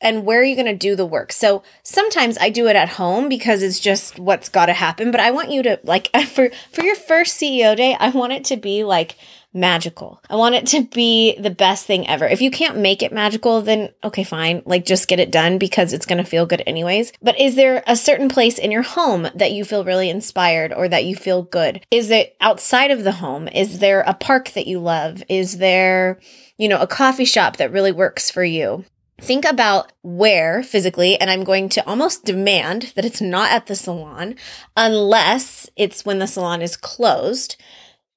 and 0.00 0.24
where 0.24 0.40
are 0.40 0.44
you 0.44 0.56
going 0.56 0.66
to 0.66 0.74
do 0.74 0.96
the 0.96 1.06
work? 1.06 1.30
So 1.32 1.62
sometimes 1.84 2.36
I 2.38 2.50
do 2.50 2.66
it 2.66 2.74
at 2.74 2.88
home 2.88 3.28
because 3.28 3.62
it's 3.62 3.78
just 3.78 4.18
what's 4.18 4.48
got 4.48 4.66
to 4.66 4.72
happen, 4.72 5.12
but 5.12 5.20
I 5.20 5.30
want 5.30 5.50
you 5.50 5.62
to 5.62 5.78
like 5.84 6.08
for 6.28 6.50
for 6.72 6.82
your 6.82 6.96
first 6.96 7.40
CEO 7.40 7.76
day, 7.76 7.96
I 8.00 8.08
want 8.08 8.32
it 8.32 8.44
to 8.46 8.56
be 8.56 8.82
like 8.82 9.16
magical. 9.54 10.22
I 10.30 10.36
want 10.36 10.54
it 10.54 10.66
to 10.68 10.82
be 10.82 11.38
the 11.38 11.50
best 11.50 11.86
thing 11.86 12.08
ever. 12.08 12.26
If 12.26 12.40
you 12.40 12.50
can't 12.50 12.78
make 12.78 13.02
it 13.02 13.12
magical, 13.12 13.60
then 13.60 13.90
okay, 14.02 14.24
fine. 14.24 14.62
Like 14.64 14.84
just 14.84 15.08
get 15.08 15.20
it 15.20 15.30
done 15.30 15.58
because 15.58 15.92
it's 15.92 16.06
going 16.06 16.22
to 16.22 16.28
feel 16.28 16.46
good 16.46 16.62
anyways. 16.66 17.12
But 17.20 17.38
is 17.38 17.54
there 17.54 17.82
a 17.86 17.96
certain 17.96 18.28
place 18.28 18.58
in 18.58 18.70
your 18.70 18.82
home 18.82 19.28
that 19.34 19.52
you 19.52 19.64
feel 19.64 19.84
really 19.84 20.08
inspired 20.08 20.72
or 20.72 20.88
that 20.88 21.04
you 21.04 21.16
feel 21.16 21.42
good? 21.42 21.84
Is 21.90 22.10
it 22.10 22.36
outside 22.40 22.90
of 22.90 23.04
the 23.04 23.12
home? 23.12 23.48
Is 23.48 23.80
there 23.80 24.00
a 24.02 24.14
park 24.14 24.50
that 24.50 24.66
you 24.66 24.78
love? 24.78 25.22
Is 25.28 25.58
there, 25.58 26.18
you 26.56 26.68
know, 26.68 26.80
a 26.80 26.86
coffee 26.86 27.24
shop 27.24 27.58
that 27.58 27.72
really 27.72 27.92
works 27.92 28.30
for 28.30 28.44
you? 28.44 28.84
Think 29.20 29.44
about 29.44 29.92
where 30.02 30.64
physically, 30.64 31.16
and 31.20 31.30
I'm 31.30 31.44
going 31.44 31.68
to 31.70 31.86
almost 31.86 32.24
demand 32.24 32.92
that 32.96 33.04
it's 33.04 33.20
not 33.20 33.52
at 33.52 33.66
the 33.66 33.76
salon 33.76 34.34
unless 34.76 35.70
it's 35.76 36.04
when 36.04 36.18
the 36.18 36.26
salon 36.26 36.60
is 36.60 36.76
closed 36.76 37.56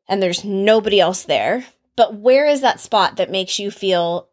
and 0.07 0.21
there's 0.21 0.43
nobody 0.43 0.99
else 0.99 1.23
there. 1.23 1.65
But 1.95 2.15
where 2.15 2.45
is 2.45 2.61
that 2.61 2.79
spot 2.79 3.17
that 3.17 3.31
makes 3.31 3.57
you 3.59 3.71
feel 3.71 4.29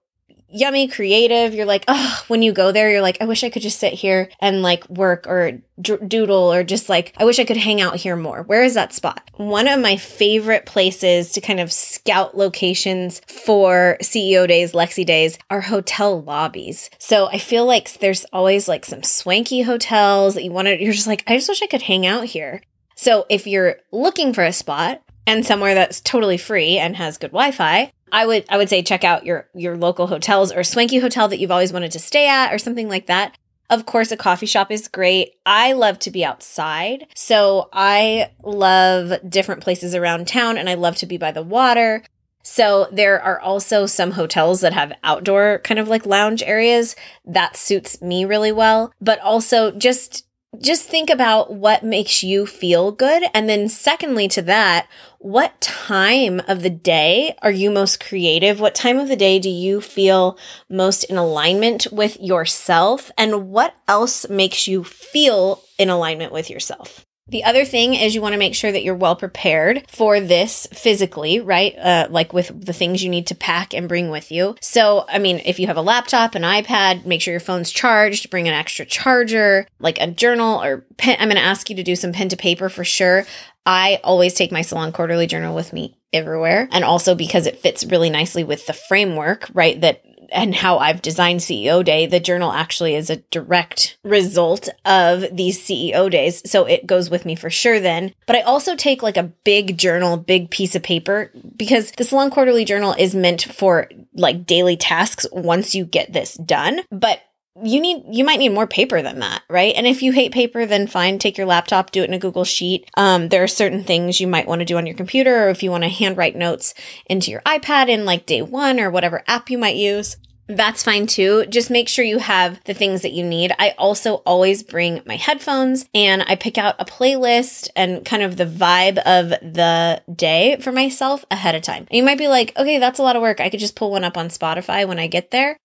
yummy, 0.49 0.89
creative? 0.89 1.55
You're 1.55 1.67
like, 1.67 1.85
oh, 1.89 2.25
when 2.29 2.43
you 2.43 2.53
go 2.53 2.73
there, 2.73 2.91
you're 2.91 3.03
like, 3.03 3.19
I 3.21 3.25
wish 3.25 3.45
I 3.45 3.51
could 3.51 3.63
just 3.63 3.79
sit 3.79 3.93
here 3.93 4.29
and 4.41 4.63
like 4.63 4.89
work 4.89 5.27
or 5.27 5.61
d- 5.81 5.97
doodle 6.07 6.53
or 6.53 6.65
just 6.65 6.89
like, 6.89 7.15
I 7.17 7.25
wish 7.25 7.39
I 7.39 7.45
could 7.45 7.57
hang 7.57 7.81
out 7.81 7.97
here 7.97 8.17
more. 8.17 8.43
Where 8.43 8.63
is 8.63 8.75
that 8.75 8.93
spot? 8.93 9.31
One 9.37 9.69
of 9.69 9.81
my 9.81 9.97
favorite 9.97 10.67
places 10.67 11.33
to 11.33 11.41
kind 11.41 11.61
of 11.61 11.73
scout 11.73 12.37
locations 12.37 13.21
for 13.21 13.97
CEO 14.03 14.47
days, 14.47 14.73
Lexi 14.73 15.07
days 15.07 15.39
are 15.51 15.61
hotel 15.61 16.21
lobbies. 16.23 16.91
So 16.99 17.29
I 17.29 17.39
feel 17.39 17.65
like 17.65 17.99
there's 18.01 18.27
always 18.33 18.69
like 18.69 18.85
some 18.85 19.03
swanky 19.03 19.63
hotels 19.63 20.35
that 20.35 20.45
you 20.45 20.51
want 20.51 20.67
to, 20.67 20.83
you're 20.83 20.93
just 20.93 21.07
like, 21.07 21.25
I 21.27 21.37
just 21.37 21.49
wish 21.49 21.63
I 21.63 21.67
could 21.67 21.83
hang 21.83 22.07
out 22.07 22.27
here. 22.27 22.63
So 22.95 23.27
if 23.29 23.47
you're 23.47 23.77
looking 23.91 24.33
for 24.33 24.45
a 24.45 24.53
spot, 24.53 25.03
and 25.27 25.45
somewhere 25.47 25.75
that's 25.75 26.01
totally 26.01 26.39
free 26.39 26.79
and 26.79 26.97
has 26.97 27.19
good 27.19 27.31
Wi-Fi, 27.31 27.93
I 28.11 28.27
would 28.27 28.45
I 28.49 28.59
would 28.59 28.69
say 28.69 28.83
check 28.83 29.05
out 29.05 29.25
your 29.25 29.49
your 29.55 29.77
local 29.77 30.07
hotels 30.07 30.53
or 30.53 30.63
swanky 30.63 30.99
hotel 30.99 31.29
that 31.29 31.39
you've 31.39 31.51
always 31.51 31.73
wanted 31.73 31.93
to 31.93 31.99
stay 31.99 32.29
at 32.29 32.53
or 32.53 32.59
something 32.59 32.89
like 32.89 33.07
that. 33.07 33.37
Of 33.71 33.87
course, 33.87 34.13
a 34.13 34.19
coffee 34.19 34.47
shop 34.47 34.71
is 34.71 34.87
great. 34.87 35.35
I 35.47 35.73
love 35.73 35.99
to 36.01 36.11
be 36.11 36.25
outside. 36.25 37.07
So 37.15 37.71
I 37.73 38.31
love 38.43 39.15
different 39.27 39.63
places 39.63 39.95
around 39.95 40.29
town 40.29 40.59
and 40.59 40.69
I 40.69 40.75
love 40.75 40.97
to 40.97 41.07
be 41.07 41.17
by 41.17 41.33
the 41.33 41.43
water. 41.43 42.03
So 42.43 42.89
there 42.93 43.23
are 43.23 43.41
also 43.41 43.87
some 43.87 44.11
hotels 44.11 44.61
that 44.61 44.75
have 44.75 44.93
outdoor 45.03 45.61
kind 45.65 45.81
of 45.81 45.89
like 45.89 46.05
lounge 46.05 46.43
areas. 46.43 46.97
That 47.25 47.57
suits 47.57 48.03
me 48.03 48.27
really 48.27 48.53
well. 48.53 48.93
But 49.01 49.21
also 49.21 49.71
just 49.71 50.27
just 50.61 50.89
think 50.89 51.09
about 51.09 51.53
what 51.53 51.83
makes 51.83 52.23
you 52.23 52.47
feel 52.47 52.93
good. 52.93 53.25
And 53.33 53.49
then 53.49 53.69
secondly 53.69 54.29
to 54.29 54.43
that, 54.43 54.87
what 55.19 55.61
time 55.61 56.41
of 56.47 56.63
the 56.63 56.71
day 56.71 57.35
are 57.43 57.51
you 57.51 57.71
most 57.71 58.05
creative? 58.05 58.61
What 58.61 58.75
time 58.75 58.99
of 58.99 59.09
the 59.09 59.17
day 59.17 59.39
do 59.39 59.49
you 59.49 59.81
feel 59.81 60.39
most 60.69 61.05
in 61.05 61.17
alignment 61.17 61.87
with 61.91 62.21
yourself? 62.21 63.11
And 63.17 63.49
what 63.51 63.75
else 63.89 64.29
makes 64.29 64.69
you 64.69 64.85
feel 64.85 65.63
in 65.79 65.89
alignment 65.89 66.33
with 66.33 66.51
yourself? 66.51 67.07
The 67.33 67.45
other 67.45 67.65
thing 67.65 67.95
is 67.95 68.15
you 68.15 68.21
want 68.21 68.35
to 68.35 68.39
make 68.39 68.55
sure 68.55 68.71
that 68.71 68.83
you're 68.83 68.95
well 68.95 69.17
prepared 69.17 69.85
for 69.89 70.21
this 70.21 70.69
physically, 70.73 71.41
right? 71.41 71.75
Uh, 71.79 72.07
like 72.11 72.35
with 72.35 72.65
the 72.65 72.75
things 72.75 73.03
you 73.03 73.09
need 73.09 73.27
to 73.29 73.35
pack 73.35 73.73
and 73.73 73.89
bring 73.89 74.11
with 74.11 74.31
you. 74.31 74.55
So, 74.61 75.07
I 75.09 75.19
mean, 75.19 75.41
if 75.47 75.59
you 75.59 75.67
have 75.67 75.79
a 75.79 75.83
laptop, 75.83 76.35
an 76.35 76.43
iPad, 76.43 77.07
make 77.07 77.23
sure 77.23 77.33
your 77.33 77.41
phone's 77.41 77.71
charged, 77.71 78.29
bring 78.29 78.49
an 78.49 78.55
extra 78.55 78.85
charger, 78.85 79.67
like 79.81 79.99
a 79.99 80.09
journal 80.09 80.63
or 80.63 80.85
pen. 80.99 81.17
I'm 81.19 81.29
going 81.29 81.37
to 81.37 81.43
ask 81.43 81.71
you 81.71 81.77
to 81.77 81.83
do 81.83 81.97
some 81.97 82.13
pen 82.13 82.29
to 82.29 82.37
paper 82.37 82.69
for 82.69 82.85
sure. 82.85 83.25
I 83.65 83.99
always 84.05 84.35
take 84.35 84.53
my 84.53 84.61
salon 84.61 84.93
quarterly 84.93 85.27
journal 85.27 85.55
with 85.55 85.73
me 85.73 85.97
everywhere. 86.13 86.69
And 86.71 86.85
also 86.85 87.15
because 87.15 87.47
it 87.47 87.61
fits 87.61 87.85
really 87.85 88.11
nicely 88.11 88.45
with 88.45 88.67
the 88.67 88.75
framework, 88.75 89.49
right? 89.55 89.81
That 89.81 90.05
and 90.33 90.55
how 90.55 90.79
I've 90.79 91.03
designed 91.03 91.41
CEO 91.41 91.85
Day, 91.85 92.07
the 92.07 92.21
journal 92.21 92.53
actually 92.53 92.95
is 92.95 93.11
a 93.11 93.17
direct 93.31 93.99
result 94.03 94.69
of 94.85 95.25
these 95.35 95.61
CEO 95.61 96.11
days. 96.11 96.49
So 96.51 96.65
it 96.65 96.87
goes 96.87 97.11
with 97.11 97.25
me 97.25 97.35
for 97.35 97.51
sure 97.51 97.81
then. 97.81 98.15
But 98.27 98.37
I 98.37 98.41
also 98.43 98.77
take 98.77 99.03
like 99.03 99.17
a 99.17 99.33
big 99.45 99.79
journal, 99.79 100.17
big 100.17 100.51
piece 100.51 100.75
of 100.75 100.83
paper 100.83 101.31
because 101.57 101.93
the 101.93 102.05
Salon 102.05 102.31
Quarterly 102.31 102.65
Journal 102.65 102.95
is 102.99 103.15
meant 103.15 103.43
for 103.43 103.89
like 104.15 104.47
daily 104.47 104.77
tasks 104.77 105.27
once 105.33 105.75
you 105.75 105.85
get 105.85 106.13
this 106.13 106.35
done. 106.35 106.81
But 106.91 107.21
you 107.63 107.81
need 107.81 108.03
you 108.11 108.25
might 108.25 108.39
need 108.39 108.49
more 108.49 108.67
paper 108.67 109.03
than 109.03 109.19
that 109.19 109.43
right 109.51 109.75
and 109.77 109.87
if 109.87 110.03
you 110.03 110.13
hate 110.13 110.33
paper 110.33 110.65
then 110.65 110.87
fine 110.87 111.19
take 111.19 111.37
your 111.37 111.47
laptop 111.47 111.91
do 111.91 112.03
it 112.03 112.09
in 112.09 112.15
a 112.15 112.19
google 112.19 112.45
sheet 112.45 112.89
um, 112.97 113.29
there 113.29 113.43
are 113.43 113.49
certain 113.49 113.85
things 113.85 114.21
you 114.21 114.27
might 114.27 114.47
want 114.47 114.61
to 114.61 114.65
do 114.65 114.77
on 114.79 114.87
your 114.87 114.97
computer 114.97 115.45
or 115.47 115.49
if 115.51 115.63
you 115.63 115.71
want 115.71 115.85
to 115.85 115.89
handwrite 115.89 116.35
notes 116.35 116.75
into 117.07 117.31
your 117.31 117.43
ipad 117.43 117.89
in 117.89 118.05
like 118.05 118.27
day 118.27 118.41
one 118.41 118.81
or 118.81 118.91
whatever 118.91 119.23
app 119.27 119.51
you 119.51 119.59
might 119.59 119.77
use 119.77 120.17
that's 120.49 120.83
fine 120.83 121.07
too. 121.07 121.47
Just 121.47 121.71
make 121.71 121.89
sure 121.89 122.05
you 122.05 122.19
have 122.19 122.63
the 122.65 122.75
things 122.75 123.03
that 123.03 123.13
you 123.13 123.25
need. 123.25 123.55
I 123.59 123.75
also 123.79 124.17
always 124.27 124.63
bring 124.63 125.01
my 125.07 125.17
headphones 125.17 125.87
and 125.95 126.23
I 126.27 126.35
pick 126.35 126.59
out 126.59 126.75
a 126.79 126.85
playlist 126.85 127.69
and 127.77 128.05
kind 128.05 128.23
of 128.23 128.37
the 128.37 128.45
vibe 128.45 128.99
of 128.99 129.31
the 129.31 130.03
day 130.15 130.57
for 130.61 130.73
myself 130.73 131.25
ahead 131.31 131.55
of 131.55 131.63
time. 131.63 131.87
And 131.91 131.97
you 131.97 132.03
might 132.03 132.19
be 132.19 132.29
like, 132.29 132.53
okay, 132.57 132.79
that's 132.79 132.99
a 132.99 133.03
lot 133.03 133.17
of 133.17 133.23
work. 133.23 133.41
I 133.41 133.51
could 133.51 133.61
just 133.61 133.77
pull 133.77 133.93
one 133.93 134.05
up 134.05 134.17
on 134.17 134.29
Spotify 134.29 134.87
when 134.87 134.99
I 134.99 135.07
get 135.07 135.31
there. 135.31 135.57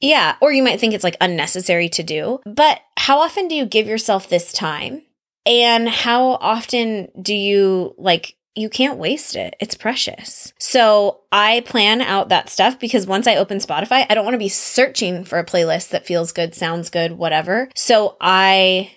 Yeah, 0.00 0.36
or 0.40 0.52
you 0.52 0.62
might 0.62 0.80
think 0.80 0.94
it's 0.94 1.04
like 1.04 1.16
unnecessary 1.20 1.88
to 1.90 2.02
do. 2.02 2.40
But 2.44 2.80
how 2.96 3.20
often 3.20 3.48
do 3.48 3.54
you 3.54 3.66
give 3.66 3.86
yourself 3.86 4.28
this 4.28 4.52
time? 4.52 5.02
And 5.44 5.88
how 5.88 6.32
often 6.32 7.08
do 7.20 7.34
you 7.34 7.94
like 7.96 8.36
you 8.56 8.70
can't 8.70 8.98
waste 8.98 9.36
it. 9.36 9.54
It's 9.60 9.74
precious. 9.74 10.54
So 10.58 11.20
I 11.30 11.60
plan 11.66 12.00
out 12.00 12.30
that 12.30 12.48
stuff 12.48 12.80
because 12.80 13.06
once 13.06 13.26
I 13.26 13.36
open 13.36 13.58
Spotify, 13.58 14.06
I 14.08 14.14
don't 14.14 14.24
want 14.24 14.34
to 14.34 14.38
be 14.38 14.48
searching 14.48 15.24
for 15.24 15.38
a 15.38 15.44
playlist 15.44 15.90
that 15.90 16.06
feels 16.06 16.32
good, 16.32 16.54
sounds 16.54 16.88
good, 16.88 17.12
whatever. 17.12 17.68
So 17.74 18.16
I 18.18 18.90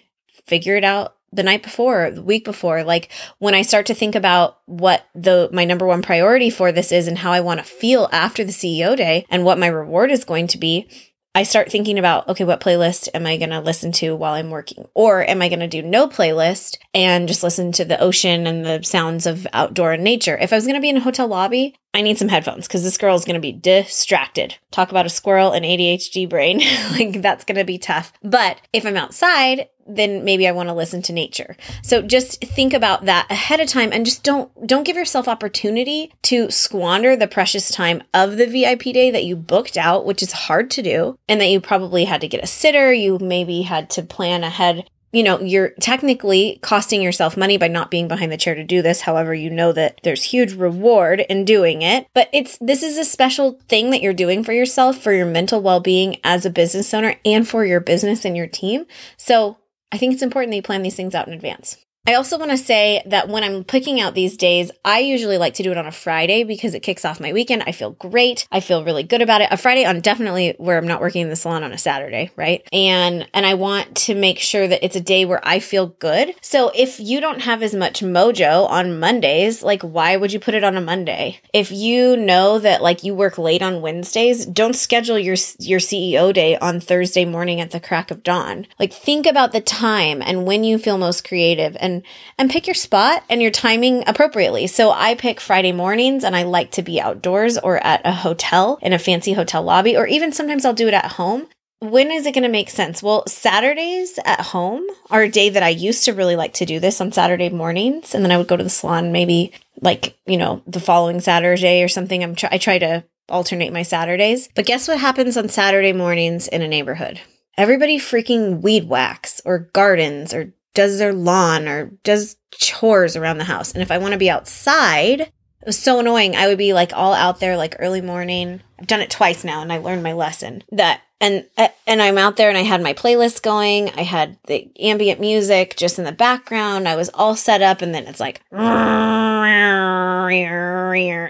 figure 0.46 0.78
it 0.78 0.86
out 0.86 1.18
the 1.32 1.44
night 1.44 1.64
before, 1.64 2.12
the 2.12 2.24
week 2.24 2.46
before, 2.46 2.84
like 2.84 3.12
when 3.38 3.54
I 3.54 3.62
start 3.62 3.86
to 3.88 3.94
think 3.94 4.16
about 4.16 4.60
what 4.66 5.06
the 5.14 5.50
my 5.52 5.66
number 5.66 5.86
one 5.86 6.02
priority 6.02 6.50
for 6.50 6.72
this 6.72 6.92
is 6.92 7.08
and 7.08 7.20
how 7.20 7.32
I 7.32 7.42
want 7.42 7.60
to 7.60 7.66
feel 7.66 8.10
after 8.12 8.44
the 8.44 8.52
CEO 8.52 8.96
day 8.96 9.26
and 9.30 9.44
what 9.44 9.60
my 9.60 9.68
reward 9.68 10.12
is 10.12 10.24
going 10.24 10.48
to 10.48 10.58
be, 10.58 10.88
I 11.36 11.44
start 11.44 11.72
thinking 11.72 12.00
about, 12.00 12.28
okay, 12.28 12.44
what 12.44 12.60
playlist 12.60 13.08
am 13.14 13.28
I 13.28 13.38
going 13.38 13.52
to 13.52 13.60
listen 13.60 13.92
to 13.94 14.16
while 14.16 14.34
I'm 14.34 14.50
working? 14.50 14.88
Or 14.96 15.24
am 15.24 15.42
I 15.44 15.48
going 15.48 15.60
to 15.60 15.68
do 15.68 15.84
no 15.84 16.08
playlist 16.08 16.78
and 16.94 17.28
just 17.28 17.44
listen 17.44 17.72
to 17.74 17.86
the 17.86 18.00
ocean 18.00 18.48
and 18.48 18.66
the 18.66 18.82
sounds 18.84 19.28
of 19.28 19.46
outdoor 19.54 19.94
and 19.94 20.04
nature? 20.04 20.38
If 20.38 20.52
I 20.52 20.56
was 20.56 20.66
going 20.66 20.76
to 20.76 20.82
be 20.82 20.90
in 20.90 20.98
a 20.98 21.02
hotel 21.02 21.28
lobby, 21.28 21.76
I 21.94 22.02
need 22.02 22.18
some 22.18 22.30
headphones 22.30 22.68
because 22.68 22.84
this 22.84 22.98
girl 22.98 23.16
is 23.16 23.26
going 23.26 23.36
to 23.36 23.40
be 23.40 23.52
distracted. 23.52 24.56
Talk 24.72 24.92
about 24.92 25.08
a 25.08 25.10
squirrel 25.10 25.52
and 25.52 25.66
ADHD 25.66 26.30
brain. 26.30 26.60
like 26.92 27.22
that's 27.22 27.44
going 27.44 27.58
to 27.58 27.66
be 27.66 27.80
tough. 27.80 28.14
But 28.22 28.62
if 28.74 28.86
I'm 28.86 28.96
outside, 28.98 29.70
then 29.88 30.24
maybe 30.24 30.48
I 30.48 30.52
want 30.52 30.70
to 30.70 30.74
listen 30.74 31.02
to 31.04 31.14
nature. 31.14 31.58
So 31.82 32.04
just 32.04 32.42
think 32.42 32.74
about 32.74 33.06
that 33.06 33.26
ahead 33.32 33.60
of 33.60 33.68
time 33.68 33.92
and 33.92 34.06
just 34.06 34.24
don't 34.24 34.52
don't 34.68 34.84
give 34.84 34.96
yourself 34.96 35.28
opportunity 35.28 36.14
to 36.24 36.52
squander 36.52 37.16
the 37.16 37.28
precious 37.28 37.70
time 37.70 38.04
of 38.14 38.38
the 38.38 38.46
VIP 38.46 38.84
day 38.94 39.10
that 39.10 39.26
you 39.26 39.36
booked 39.36 39.78
out, 39.78 40.06
which 40.06 40.22
is 40.22 40.32
hard 40.32 40.70
to 40.72 40.84
do, 40.84 41.18
and 41.28 41.42
that 41.42 41.50
you 41.50 41.60
probably 41.60 42.06
had 42.06 42.22
to 42.22 42.28
get 42.28 42.44
a 42.44 42.48
sitter, 42.48 42.94
you 42.94 43.18
maybe 43.20 43.64
had 43.64 43.90
to 43.92 44.04
plan 44.04 44.44
ahead 44.44 44.88
you 45.12 45.24
know, 45.24 45.40
you're 45.40 45.70
technically 45.80 46.60
costing 46.62 47.02
yourself 47.02 47.36
money 47.36 47.58
by 47.58 47.68
not 47.68 47.92
being 47.92 48.08
behind 48.08 48.32
the 48.32 48.38
chair 48.38 48.56
to 48.56 48.64
do 48.64 48.82
this. 48.82 49.02
However, 49.02 49.34
you 49.34 49.50
know 49.50 49.72
that 49.72 50.00
there's 50.04 50.24
huge 50.24 50.54
reward 50.54 51.22
in 51.30 51.46
doing 51.46 51.82
it. 51.82 52.08
But 52.14 52.30
it's 52.32 52.58
this 52.60 52.84
is 52.84 52.98
a 52.98 53.06
special 53.06 53.60
thing 53.68 53.90
that 53.92 54.02
you're 54.02 54.14
doing 54.14 54.44
for 54.44 54.54
yourself, 54.54 54.98
for 54.98 55.14
your 55.14 55.26
mental 55.26 55.62
well-being 55.62 56.18
as 56.24 56.46
a 56.46 56.50
business 56.50 56.94
owner 56.94 57.16
and 57.26 57.48
for 57.48 57.66
your 57.66 57.80
business 57.80 58.26
and 58.26 58.38
your 58.38 58.48
team. 58.48 58.86
So 59.18 59.58
I 59.92 59.98
think 59.98 60.14
it's 60.14 60.24
important 60.24 60.52
that 60.52 60.58
you 60.58 60.64
plan 60.64 60.84
these 60.84 60.96
things 60.96 61.16
out 61.16 61.28
in 61.28 61.34
advance. 61.34 61.78
I 62.08 62.16
also 62.16 62.40
want 62.40 62.50
to 62.50 62.58
say 62.58 63.04
that 63.06 63.30
when 63.30 63.44
I'm 63.44 63.64
picking 63.64 64.02
out 64.02 64.16
these 64.16 64.36
days, 64.36 64.72
I 64.84 65.00
usually 65.00 65.38
like 65.38 65.54
to 65.56 65.64
do 65.64 65.72
it 65.72 65.78
on 65.78 65.86
a 65.86 65.92
Friday 65.92 66.44
because 66.44 66.74
it 66.74 66.80
kicks 66.80 67.06
off 67.06 67.20
my 67.20 67.34
weekend. 67.34 67.64
I 67.68 67.72
feel 67.72 67.92
great. 67.92 68.48
I 68.52 68.62
feel 68.62 68.84
really 68.84 69.04
good 69.04 69.22
about 69.22 69.42
it. 69.42 69.50
A 69.52 69.58
Friday 69.58 69.86
on 69.86 70.00
definitely 70.00 70.56
where 70.58 70.78
I'm 70.78 70.88
not 70.88 71.02
working 71.02 71.22
in 71.22 71.30
the 71.30 71.36
salon 71.36 71.64
on 71.64 71.72
a 71.72 71.78
Saturday, 71.78 72.32
right? 72.36 72.68
And 72.74 73.28
and 73.34 73.46
I 73.46 73.54
want 73.54 73.96
to 73.98 74.16
make 74.16 74.40
sure 74.40 74.68
that 74.68 74.84
it's 74.84 74.96
a 74.96 75.02
day 75.02 75.26
where 75.26 75.46
I 75.48 75.60
feel 75.60 75.88
good. 75.88 76.34
So 76.42 76.72
if 76.74 77.00
you 77.00 77.22
don't 77.22 77.42
have 77.42 77.62
as 77.62 77.76
much 77.76 78.00
mojo 78.00 78.68
on 78.68 79.00
Mondays, 79.00 79.62
like 79.62 79.84
why 79.84 80.18
would 80.18 80.34
you 80.34 80.40
put 80.40 80.56
it 80.56 80.64
on 80.64 80.78
a 80.78 80.82
Monday? 80.82 81.42
If 81.54 81.72
you 81.72 82.18
know 82.18 82.58
that 82.58 82.82
like 82.82 83.04
you 83.04 83.14
work 83.14 83.38
late 83.38 83.62
on 83.62 83.82
Wednesdays, 83.82 84.48
don't 84.48 84.76
schedule 84.76 85.20
your 85.20 85.36
your 85.60 85.80
CEO 85.80 86.34
day 86.34 86.58
on 86.58 86.80
Thursday 86.80 87.26
morning 87.26 87.62
at 87.62 87.70
the 87.70 87.80
crack 87.80 88.10
of 88.10 88.24
dawn. 88.24 88.66
Like 88.80 88.94
think 88.94 89.28
about 89.28 89.52
the 89.52 89.62
time 89.62 90.24
and 90.24 90.48
when 90.48 90.64
you 90.64 90.80
feel 90.80 90.98
most 90.98 91.28
creative 91.28 91.78
and 91.80 91.99
and 92.38 92.50
pick 92.50 92.68
your 92.68 92.74
spot 92.74 93.24
and 93.30 93.42
your 93.42 93.52
timing 93.52 94.04
appropriately. 94.08 94.68
So 94.68 94.92
I 94.92 95.16
pick 95.16 95.40
Friday 95.40 95.72
mornings 95.72 96.24
and 96.24 96.36
I 96.36 96.44
like 96.44 96.72
to 96.72 96.82
be 96.82 97.02
outdoors 97.02 97.58
or 97.58 97.84
at 97.86 98.02
a 98.06 98.12
hotel 98.12 98.80
in 98.82 98.94
a 98.94 99.00
fancy 99.00 99.34
hotel 99.34 99.64
lobby 99.64 99.96
or 99.96 100.08
even 100.08 100.32
sometimes 100.32 100.66
I'll 100.66 100.74
do 100.74 100.88
it 100.88 100.94
at 100.94 101.14
home. 101.14 101.48
When 101.82 102.12
is 102.12 102.26
it 102.26 102.34
going 102.34 102.44
to 102.44 102.50
make 102.50 102.70
sense? 102.70 103.02
Well, 103.02 103.26
Saturdays 103.26 104.20
at 104.26 104.42
home 104.42 104.86
are 105.10 105.22
a 105.22 105.30
day 105.30 105.50
that 105.50 105.64
I 105.64 105.70
used 105.70 106.04
to 106.06 106.14
really 106.14 106.36
like 106.36 106.54
to 106.56 106.66
do 106.66 106.80
this 106.80 107.00
on 107.00 107.14
Saturday 107.14 107.50
mornings 107.50 108.14
and 108.14 108.24
then 108.24 108.32
I 108.32 108.38
would 108.38 108.50
go 108.50 108.58
to 108.58 108.64
the 108.64 108.70
salon 108.70 109.14
maybe 109.14 109.54
like, 109.82 110.18
you 110.26 110.38
know, 110.38 110.62
the 110.68 110.82
following 110.82 111.22
Saturday 111.22 111.82
or 111.82 111.88
something. 111.88 112.22
I'm 112.22 112.36
try- 112.36 112.50
I 112.52 112.58
try 112.58 112.80
to 112.80 113.06
alternate 113.30 113.72
my 113.72 113.84
Saturdays. 113.84 114.50
But 114.56 114.66
guess 114.66 114.88
what 114.88 115.00
happens 115.00 115.38
on 115.38 115.50
Saturday 115.50 115.94
mornings 115.94 116.48
in 116.48 116.62
a 116.62 116.68
neighborhood? 116.68 117.22
Everybody 117.58 118.00
freaking 118.00 118.62
weed 118.62 118.88
whacks 118.88 119.42
or 119.46 119.70
gardens 119.74 120.34
or 120.34 120.54
does 120.74 121.00
their 121.00 121.14
lawn 121.14 121.68
or 121.68 121.92
does 122.04 122.38
chores 122.52 123.16
around 123.16 123.38
the 123.38 123.44
house. 123.44 123.74
And 123.74 123.82
if 123.82 123.92
I 123.92 123.98
want 123.98 124.14
to 124.14 124.18
be 124.20 124.30
outside, 124.30 125.22
it 125.22 125.66
was 125.66 125.78
so 125.78 126.00
annoying. 126.00 126.36
I 126.36 126.48
would 126.48 126.58
be 126.58 126.74
like 126.74 126.94
all 126.94 127.14
out 127.14 127.40
there 127.40 127.58
like 127.58 127.76
early 127.80 128.02
morning. 128.02 128.62
I've 128.80 128.88
done 128.88 129.02
it 129.02 129.10
twice 129.10 129.44
now 129.44 129.62
and 129.62 129.74
I 129.74 129.78
learned 129.78 130.04
my 130.04 130.14
lesson 130.14 130.64
that 130.72 131.02
and 131.22 131.46
uh, 131.58 131.68
and 131.86 132.02
I'm 132.02 132.18
out 132.18 132.38
there 132.38 132.48
and 132.50 132.58
I 132.58 132.62
had 132.62 132.82
my 132.82 132.94
playlist 132.94 133.42
going. 133.42 133.90
I 133.90 134.04
had 134.04 134.38
the 134.46 134.72
ambient 134.80 135.20
music 135.20 135.76
just 135.76 136.00
in 136.00 136.06
the 136.06 136.14
background. 136.14 136.88
I 136.88 136.96
was 136.96 137.10
all 137.14 137.36
set 137.36 137.62
up 137.62 137.82
and 137.82 137.94
then 137.94 138.08
it's 138.08 138.22
like 138.22 138.42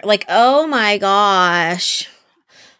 like 0.03 0.25
oh 0.29 0.67
my 0.67 0.98
gosh. 1.00 2.08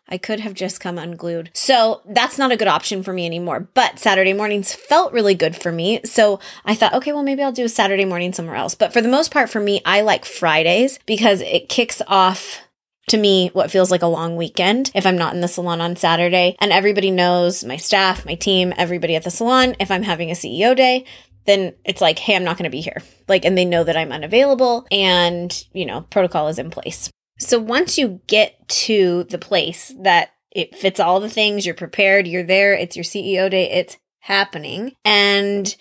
I 0.10 0.18
could 0.18 0.40
have 0.40 0.54
just 0.54 0.82
come 0.82 0.98
unglued. 0.98 1.52
So 1.54 2.02
that's 2.06 2.38
not 2.38 2.52
a 2.52 2.58
good 2.58 2.68
option 2.68 3.04
for 3.04 3.14
me 3.14 3.26
anymore. 3.26 3.70
But 3.74 4.00
Saturday 4.00 4.34
mornings 4.34 4.74
felt 4.74 5.14
really 5.14 5.36
good 5.36 5.56
for 5.56 5.72
me. 5.72 6.02
So 6.04 6.40
I 6.66 6.76
thought, 6.76 6.94
okay, 6.96 7.14
well, 7.14 7.24
maybe 7.24 7.44
I'll 7.44 7.52
do 7.52 7.66
a 7.66 7.70
Saturday 7.70 8.06
morning 8.06 8.34
somewhere 8.34 8.56
else. 8.56 8.76
But 8.76 8.92
for 8.92 9.02
the 9.02 9.08
most 9.08 9.32
part, 9.32 9.50
for 9.50 9.60
me, 9.60 9.82
I 9.86 10.02
like 10.02 10.26
Fridays 10.26 11.00
because 11.06 11.42
it 11.42 11.70
kicks 11.70 12.02
off 12.08 12.62
to 13.10 13.18
me 13.18 13.50
what 13.54 13.72
feels 13.72 13.92
like 13.92 14.04
a 14.04 14.08
long 14.08 14.36
weekend 14.36 14.92
if 14.94 15.06
I'm 15.06 15.18
not 15.18 15.34
in 15.34 15.42
the 15.42 15.48
salon 15.48 15.82
on 15.82 15.96
Saturday. 15.96 16.56
And 16.60 16.72
everybody 16.72 17.12
knows 17.12 17.64
my 17.64 17.78
staff, 17.78 18.26
my 18.26 18.36
team, 18.36 18.74
everybody 18.78 19.16
at 19.16 19.24
the 19.24 19.32
salon. 19.32 19.76
If 19.80 19.92
I'm 19.92 20.04
having 20.04 20.30
a 20.30 20.36
CEO 20.36 20.76
day, 20.76 21.06
then 21.46 21.74
it's 21.84 22.02
like, 22.02 22.20
hey, 22.20 22.36
I'm 22.36 22.44
not 22.44 22.58
going 22.58 22.66
to 22.66 22.70
be 22.70 22.82
here. 22.82 23.02
Like, 23.28 23.46
and 23.46 23.58
they 23.58 23.66
know 23.66 23.84
that 23.84 23.98
I'm 23.98 24.12
unavailable 24.12 24.86
and, 24.92 25.66
you 25.74 25.86
know, 25.86 26.02
protocol 26.02 26.48
is 26.48 26.60
in 26.60 26.70
place. 26.70 27.10
So 27.40 27.58
once 27.58 27.98
you 27.98 28.22
get 28.28 28.68
to 28.68 29.24
the 29.26 29.38
place 29.38 29.94
that 30.00 30.34
it 30.52 30.76
fits 30.76 31.00
all 31.00 31.20
the 31.20 31.30
things, 31.30 31.66
you're 31.66 31.76
prepared, 31.76 32.28
you're 32.28 32.44
there, 32.44 32.74
it's 32.74 32.96
your 32.96 33.04
CEO 33.04 33.50
day, 33.50 33.72
it's 33.72 33.98
happening. 34.20 34.94
And 35.06 35.76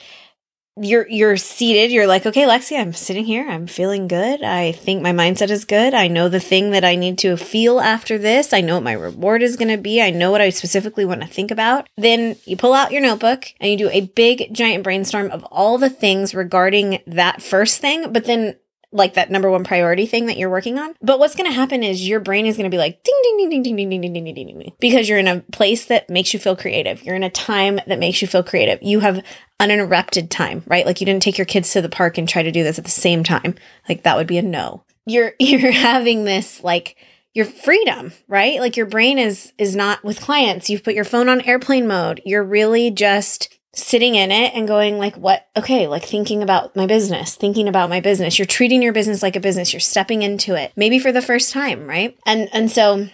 you're 0.81 1.09
you're 1.09 1.37
seated 1.37 1.91
you're 1.91 2.07
like 2.07 2.25
okay 2.25 2.45
lexi 2.45 2.79
i'm 2.79 2.93
sitting 2.93 3.25
here 3.25 3.49
i'm 3.49 3.67
feeling 3.67 4.07
good 4.07 4.43
i 4.43 4.73
think 4.73 5.03
my 5.03 5.12
mindset 5.12 5.50
is 5.50 5.65
good 5.65 5.93
i 5.93 6.07
know 6.07 6.29
the 6.29 6.41
thing 6.41 6.71
that 6.71 6.85
i 6.85 6.95
need 6.95 7.19
to 7.19 7.37
feel 7.37 7.81
after 7.81 8.17
this 8.17 8.53
i 8.53 8.61
know 8.61 8.75
what 8.75 8.85
my 8.85 8.93
reward 8.93 9.43
is 9.43 9.57
going 9.57 9.69
to 9.69 9.77
be 9.77 10.00
i 10.00 10.11
know 10.11 10.31
what 10.31 10.41
i 10.41 10.50
specifically 10.50 11.05
want 11.05 11.21
to 11.21 11.27
think 11.27 11.50
about 11.50 11.88
then 11.97 12.37
you 12.45 12.57
pull 12.57 12.73
out 12.75 12.93
your 12.93 13.03
notebook 13.03 13.47
and 13.61 13.71
you 13.71 13.77
do 13.77 13.91
a 13.91 14.03
big 14.03 14.55
giant 14.55 14.85
brainstorm 14.85 15.31
of 15.31 15.43
all 15.45 15.79
the 15.79 15.91
things 15.91 16.35
regarding 16.35 17.00
that 17.07 17.43
first 17.43 17.81
thing 17.81 18.12
but 18.12 18.25
then 18.27 18.55
like 18.92 19.14
that 19.14 19.30
number 19.30 19.50
one 19.50 19.64
priority 19.64 20.07
thing 20.07 20.26
that 20.26 20.37
you're 20.38 20.50
working 20.50 20.78
on. 20.78 20.95
But 21.02 21.18
what's 21.18 21.35
going 21.35 21.50
to 21.50 21.54
happen 21.54 21.83
is 21.83 22.09
your 22.09 22.21
brain 22.21 22.47
is 22.47 22.57
going 22.57 22.71
to 22.71 22.75
be 22.75 22.78
like 22.78 23.02
ding 23.02 23.14
ding 23.23 23.37
ding 23.37 23.62
ding 23.62 23.62
ding 23.62 23.76
ding 23.76 24.00
ding 24.00 24.12
ding 24.12 24.25
ding 24.25 24.35
ding 24.35 24.59
ding 24.59 24.73
because 24.80 25.09
you're 25.09 25.18
in 25.18 25.28
a 25.28 25.40
place 25.52 25.87
that 25.87 26.09
makes 26.09 26.33
you 26.33 26.40
feel 26.40 26.57
creative. 26.57 27.02
You're 27.02 27.16
in 27.16 27.23
a 27.23 27.30
time 27.30 27.80
that 27.87 27.99
makes 27.99 28.23
you 28.23 28.28
feel 28.28 28.42
creative. 28.42 28.78
You 28.83 29.00
have 29.00 29.23
uninterrupted 29.61 30.30
time, 30.30 30.62
right? 30.66 30.87
Like 30.87 31.00
you 31.00 31.07
didn't 31.07 31.23
take 31.23 31.38
your 31.38 31.45
kids 31.45 31.73
to 31.73 31.83
the 31.83 31.88
park 31.88 32.18
and 32.18 32.28
try 32.28 32.42
to 32.42 32.52
do 32.52 32.64
this 32.64 32.78
at 32.78 32.85
the 32.85 32.90
same 32.90 33.25
time. 33.25 33.54
Like 33.88 34.04
that 34.04 34.16
would 34.16 34.26
be 34.26 34.38
a 34.38 34.42
no. 34.42 34.85
You're 35.07 35.33
you're 35.38 35.73
having 35.73 36.25
this 36.25 36.62
like 36.62 36.97
your 37.35 37.47
freedom, 37.47 38.12
right? 38.26 38.59
Like 38.61 38.76
your 38.76 38.87
brain 38.87 39.18
is 39.18 39.52
is 39.59 39.76
not 39.76 40.02
with 40.02 40.21
clients. 40.21 40.71
You've 40.71 40.85
put 40.85 40.95
your 40.95 41.04
phone 41.04 41.28
on 41.28 41.42
airplane 41.42 41.87
mode. 41.87 42.23
You're 42.25 42.45
really 42.45 42.90
just 42.90 43.58
sitting 43.75 44.15
in 44.15 44.31
it 44.31 44.55
and 44.55 44.67
going 44.67 44.99
like 44.99 45.17
what 45.17 45.47
okay 45.57 45.87
like 45.87 46.05
thinking 46.05 46.43
about 46.43 46.75
my 46.75 46.87
business 46.87 47.37
thinking 47.37 47.69
about 47.69 47.91
my 47.91 48.01
business 48.01 48.39
you're 48.39 48.47
treating 48.47 48.83
your 48.83 48.93
business 48.93 49.23
like 49.23 49.37
a 49.37 49.41
business 49.41 49.73
you're 49.73 49.81
stepping 49.81 50.23
into 50.23 50.55
it 50.55 50.73
maybe 50.75 50.99
for 50.99 51.13
the 51.13 51.23
first 51.23 51.53
time 51.53 51.87
right 51.87 52.19
and 52.25 52.49
and 52.53 52.71
so 52.71 53.09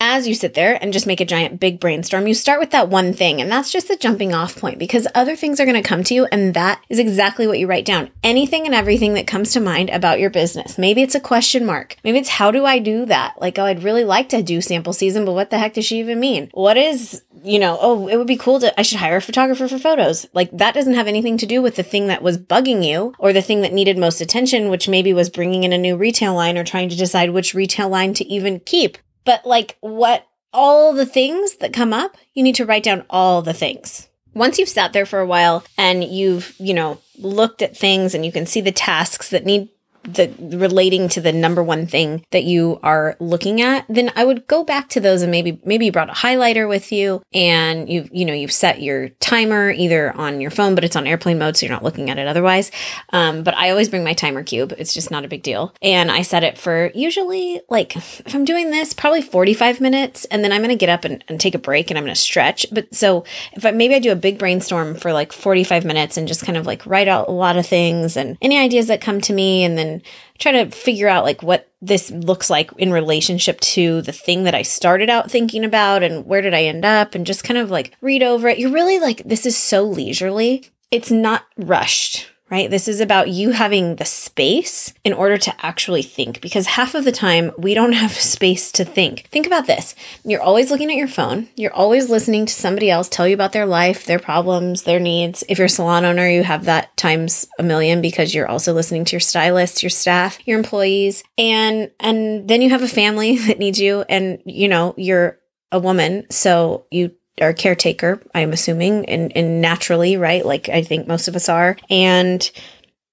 as 0.00 0.26
you 0.26 0.34
sit 0.34 0.54
there 0.54 0.82
and 0.82 0.92
just 0.92 1.06
make 1.06 1.20
a 1.20 1.26
giant 1.26 1.60
big 1.60 1.78
brainstorm, 1.78 2.26
you 2.26 2.34
start 2.34 2.58
with 2.58 2.70
that 2.70 2.88
one 2.88 3.12
thing, 3.12 3.40
and 3.40 3.52
that's 3.52 3.70
just 3.70 3.86
the 3.86 3.96
jumping 3.96 4.32
off 4.32 4.56
point 4.56 4.78
because 4.78 5.06
other 5.14 5.36
things 5.36 5.60
are 5.60 5.66
going 5.66 5.80
to 5.80 5.86
come 5.88 6.02
to 6.04 6.14
you, 6.14 6.26
and 6.32 6.54
that 6.54 6.82
is 6.88 6.98
exactly 6.98 7.46
what 7.46 7.58
you 7.58 7.66
write 7.66 7.84
down. 7.84 8.10
Anything 8.24 8.64
and 8.64 8.74
everything 8.74 9.14
that 9.14 9.26
comes 9.26 9.52
to 9.52 9.60
mind 9.60 9.90
about 9.90 10.18
your 10.18 10.30
business. 10.30 10.78
Maybe 10.78 11.02
it's 11.02 11.14
a 11.14 11.20
question 11.20 11.66
mark. 11.66 11.96
Maybe 12.02 12.18
it's 12.18 12.30
how 12.30 12.50
do 12.50 12.64
I 12.64 12.78
do 12.78 13.04
that? 13.06 13.34
Like, 13.40 13.58
oh, 13.58 13.64
I'd 13.64 13.82
really 13.82 14.04
like 14.04 14.30
to 14.30 14.42
do 14.42 14.62
sample 14.62 14.94
season, 14.94 15.26
but 15.26 15.34
what 15.34 15.50
the 15.50 15.58
heck 15.58 15.74
does 15.74 15.84
she 15.84 16.00
even 16.00 16.18
mean? 16.18 16.48
What 16.54 16.78
is, 16.78 17.22
you 17.42 17.58
know, 17.58 17.78
oh, 17.80 18.08
it 18.08 18.16
would 18.16 18.26
be 18.26 18.36
cool 18.36 18.60
to, 18.60 18.78
I 18.78 18.82
should 18.82 18.98
hire 18.98 19.16
a 19.16 19.22
photographer 19.22 19.68
for 19.68 19.78
photos. 19.78 20.26
Like, 20.32 20.50
that 20.52 20.74
doesn't 20.74 20.94
have 20.94 21.06
anything 21.06 21.38
to 21.38 21.46
do 21.46 21.62
with 21.62 21.76
the 21.76 21.82
thing 21.82 22.06
that 22.08 22.22
was 22.22 22.38
bugging 22.38 22.84
you 22.84 23.14
or 23.18 23.32
the 23.32 23.42
thing 23.42 23.62
that 23.62 23.72
needed 23.72 23.98
most 23.98 24.20
attention, 24.20 24.68
which 24.68 24.88
maybe 24.88 25.12
was 25.12 25.30
bringing 25.30 25.64
in 25.64 25.72
a 25.72 25.78
new 25.78 25.96
retail 25.96 26.34
line 26.34 26.58
or 26.58 26.64
trying 26.64 26.88
to 26.88 26.96
decide 26.96 27.30
which 27.30 27.54
retail 27.54 27.88
line 27.88 28.14
to 28.14 28.24
even 28.26 28.60
keep. 28.60 28.98
But 29.24 29.46
like 29.46 29.76
what 29.80 30.26
all 30.52 30.92
the 30.92 31.06
things 31.06 31.56
that 31.56 31.72
come 31.72 31.92
up, 31.92 32.16
you 32.34 32.42
need 32.42 32.56
to 32.56 32.66
write 32.66 32.82
down 32.82 33.04
all 33.08 33.42
the 33.42 33.52
things. 33.52 34.08
Once 34.34 34.58
you've 34.58 34.68
sat 34.68 34.92
there 34.92 35.06
for 35.06 35.18
a 35.18 35.26
while 35.26 35.64
and 35.76 36.04
you've, 36.04 36.54
you 36.58 36.74
know, 36.74 36.98
looked 37.18 37.62
at 37.62 37.76
things 37.76 38.14
and 38.14 38.24
you 38.24 38.32
can 38.32 38.46
see 38.46 38.60
the 38.60 38.72
tasks 38.72 39.30
that 39.30 39.44
need 39.44 39.68
the 40.04 40.32
relating 40.38 41.08
to 41.10 41.20
the 41.20 41.32
number 41.32 41.62
one 41.62 41.86
thing 41.86 42.24
that 42.30 42.44
you 42.44 42.80
are 42.82 43.16
looking 43.20 43.60
at, 43.60 43.84
then 43.88 44.10
I 44.16 44.24
would 44.24 44.46
go 44.46 44.64
back 44.64 44.88
to 44.90 45.00
those 45.00 45.22
and 45.22 45.30
maybe 45.30 45.60
maybe 45.64 45.86
you 45.86 45.92
brought 45.92 46.08
a 46.08 46.14
highlighter 46.14 46.68
with 46.68 46.90
you 46.90 47.22
and 47.32 47.88
you 47.88 48.08
you 48.10 48.24
know 48.24 48.32
you've 48.32 48.52
set 48.52 48.80
your 48.80 49.10
timer 49.20 49.70
either 49.70 50.12
on 50.16 50.40
your 50.40 50.50
phone, 50.50 50.74
but 50.74 50.84
it's 50.84 50.96
on 50.96 51.06
airplane 51.06 51.38
mode, 51.38 51.56
so 51.56 51.66
you're 51.66 51.74
not 51.74 51.84
looking 51.84 52.08
at 52.10 52.18
it 52.18 52.26
otherwise. 52.26 52.70
Um, 53.10 53.42
but 53.42 53.54
I 53.54 53.70
always 53.70 53.88
bring 53.88 54.04
my 54.04 54.14
timer 54.14 54.42
cube; 54.42 54.72
it's 54.78 54.94
just 54.94 55.10
not 55.10 55.24
a 55.24 55.28
big 55.28 55.42
deal, 55.42 55.74
and 55.82 56.10
I 56.10 56.22
set 56.22 56.44
it 56.44 56.56
for 56.56 56.90
usually 56.94 57.60
like 57.68 57.96
if 57.96 58.34
I'm 58.34 58.44
doing 58.44 58.70
this, 58.70 58.94
probably 58.94 59.22
45 59.22 59.80
minutes, 59.80 60.24
and 60.26 60.42
then 60.42 60.52
I'm 60.52 60.60
to 60.70 60.76
get 60.76 60.88
up 60.88 61.04
and, 61.04 61.22
and 61.28 61.40
take 61.40 61.54
a 61.54 61.58
break 61.58 61.90
and 61.90 61.98
I'm 61.98 62.06
to 62.06 62.14
stretch. 62.14 62.66
But 62.72 62.94
so 62.94 63.24
if 63.52 63.66
I 63.66 63.72
maybe 63.72 63.94
I 63.94 63.98
do 63.98 64.12
a 64.12 64.16
big 64.16 64.38
brainstorm 64.38 64.94
for 64.94 65.12
like 65.12 65.32
45 65.32 65.84
minutes 65.84 66.16
and 66.16 66.28
just 66.28 66.44
kind 66.44 66.56
of 66.56 66.66
like 66.66 66.86
write 66.86 67.08
out 67.08 67.28
a 67.28 67.32
lot 67.32 67.56
of 67.56 67.66
things 67.66 68.16
and 68.16 68.38
any 68.40 68.58
ideas 68.58 68.86
that 68.86 69.00
come 69.00 69.20
to 69.22 69.32
me, 69.32 69.64
and 69.64 69.76
then 69.76 69.89
and 69.90 70.02
try 70.38 70.52
to 70.52 70.70
figure 70.70 71.08
out 71.08 71.24
like 71.24 71.42
what 71.42 71.68
this 71.82 72.10
looks 72.10 72.48
like 72.48 72.70
in 72.78 72.92
relationship 72.92 73.60
to 73.60 74.02
the 74.02 74.12
thing 74.12 74.44
that 74.44 74.54
I 74.54 74.62
started 74.62 75.10
out 75.10 75.30
thinking 75.30 75.64
about 75.64 76.02
and 76.02 76.26
where 76.26 76.42
did 76.42 76.54
I 76.54 76.64
end 76.64 76.84
up 76.84 77.14
and 77.14 77.26
just 77.26 77.44
kind 77.44 77.58
of 77.58 77.70
like 77.70 77.96
read 78.00 78.22
over 78.22 78.48
it. 78.48 78.58
You're 78.58 78.72
really 78.72 78.98
like, 78.98 79.22
this 79.24 79.46
is 79.46 79.56
so 79.56 79.82
leisurely. 79.82 80.70
It's 80.90 81.10
not 81.10 81.46
rushed 81.56 82.30
right? 82.50 82.70
This 82.70 82.88
is 82.88 83.00
about 83.00 83.28
you 83.28 83.50
having 83.50 83.96
the 83.96 84.04
space 84.04 84.92
in 85.04 85.12
order 85.12 85.38
to 85.38 85.54
actually 85.64 86.02
think 86.02 86.40
because 86.40 86.66
half 86.66 86.94
of 86.94 87.04
the 87.04 87.12
time 87.12 87.52
we 87.56 87.74
don't 87.74 87.92
have 87.92 88.12
space 88.12 88.72
to 88.72 88.84
think. 88.84 89.28
Think 89.30 89.46
about 89.46 89.66
this. 89.66 89.94
You're 90.24 90.42
always 90.42 90.70
looking 90.70 90.90
at 90.90 90.96
your 90.96 91.08
phone. 91.08 91.48
You're 91.56 91.72
always 91.72 92.10
listening 92.10 92.46
to 92.46 92.52
somebody 92.52 92.90
else 92.90 93.08
tell 93.08 93.28
you 93.28 93.34
about 93.34 93.52
their 93.52 93.66
life, 93.66 94.04
their 94.04 94.18
problems, 94.18 94.82
their 94.82 95.00
needs. 95.00 95.44
If 95.48 95.58
you're 95.58 95.66
a 95.66 95.70
salon 95.70 96.04
owner, 96.04 96.28
you 96.28 96.42
have 96.42 96.64
that 96.64 96.96
times 96.96 97.48
a 97.58 97.62
million 97.62 98.00
because 98.00 98.34
you're 98.34 98.48
also 98.48 98.72
listening 98.72 99.04
to 99.06 99.12
your 99.12 99.20
stylists, 99.20 99.82
your 99.82 99.90
staff, 99.90 100.38
your 100.46 100.58
employees, 100.58 101.22
and 101.38 101.90
and 102.00 102.48
then 102.48 102.62
you 102.62 102.70
have 102.70 102.82
a 102.82 102.88
family 102.88 103.38
that 103.46 103.58
needs 103.58 103.80
you 103.80 104.04
and 104.08 104.42
you 104.44 104.68
know, 104.68 104.94
you're 104.96 105.38
a 105.72 105.78
woman, 105.78 106.26
so 106.30 106.86
you 106.90 107.12
or 107.40 107.52
caretaker, 107.52 108.20
I'm 108.34 108.52
assuming, 108.52 109.06
and, 109.06 109.34
and 109.36 109.60
naturally, 109.60 110.16
right? 110.16 110.44
Like 110.44 110.68
I 110.68 110.82
think 110.82 111.06
most 111.06 111.28
of 111.28 111.36
us 111.36 111.48
are. 111.48 111.76
And 111.88 112.50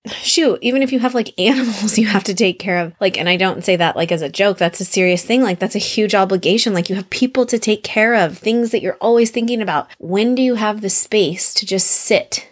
shoot, 0.08 0.60
even 0.62 0.82
if 0.82 0.92
you 0.92 1.00
have 1.00 1.16
like 1.16 1.38
animals 1.40 1.98
you 1.98 2.08
have 2.08 2.24
to 2.26 2.34
take 2.34 2.60
care 2.60 2.80
of, 2.80 2.94
like, 3.00 3.18
and 3.18 3.30
I 3.30 3.38
don't 3.38 3.64
say 3.64 3.76
that 3.76 3.96
like 3.96 4.12
as 4.12 4.22
a 4.22 4.30
joke, 4.30 4.58
that's 4.58 4.82
a 4.82 4.86
serious 4.86 5.24
thing. 5.24 5.42
Like, 5.42 5.60
that's 5.60 5.76
a 5.76 5.80
huge 5.80 6.16
obligation. 6.16 6.74
Like, 6.74 6.90
you 6.90 6.96
have 6.96 7.10
people 7.10 7.46
to 7.48 7.60
take 7.60 7.84
care 7.84 8.14
of, 8.14 8.38
things 8.38 8.72
that 8.72 8.82
you're 8.82 8.96
always 8.96 9.32
thinking 9.32 9.62
about. 9.62 9.90
When 10.00 10.36
do 10.36 10.42
you 10.42 10.56
have 10.56 10.82
the 10.82 10.90
space 10.90 11.54
to 11.56 11.66
just 11.66 11.88
sit 11.88 12.50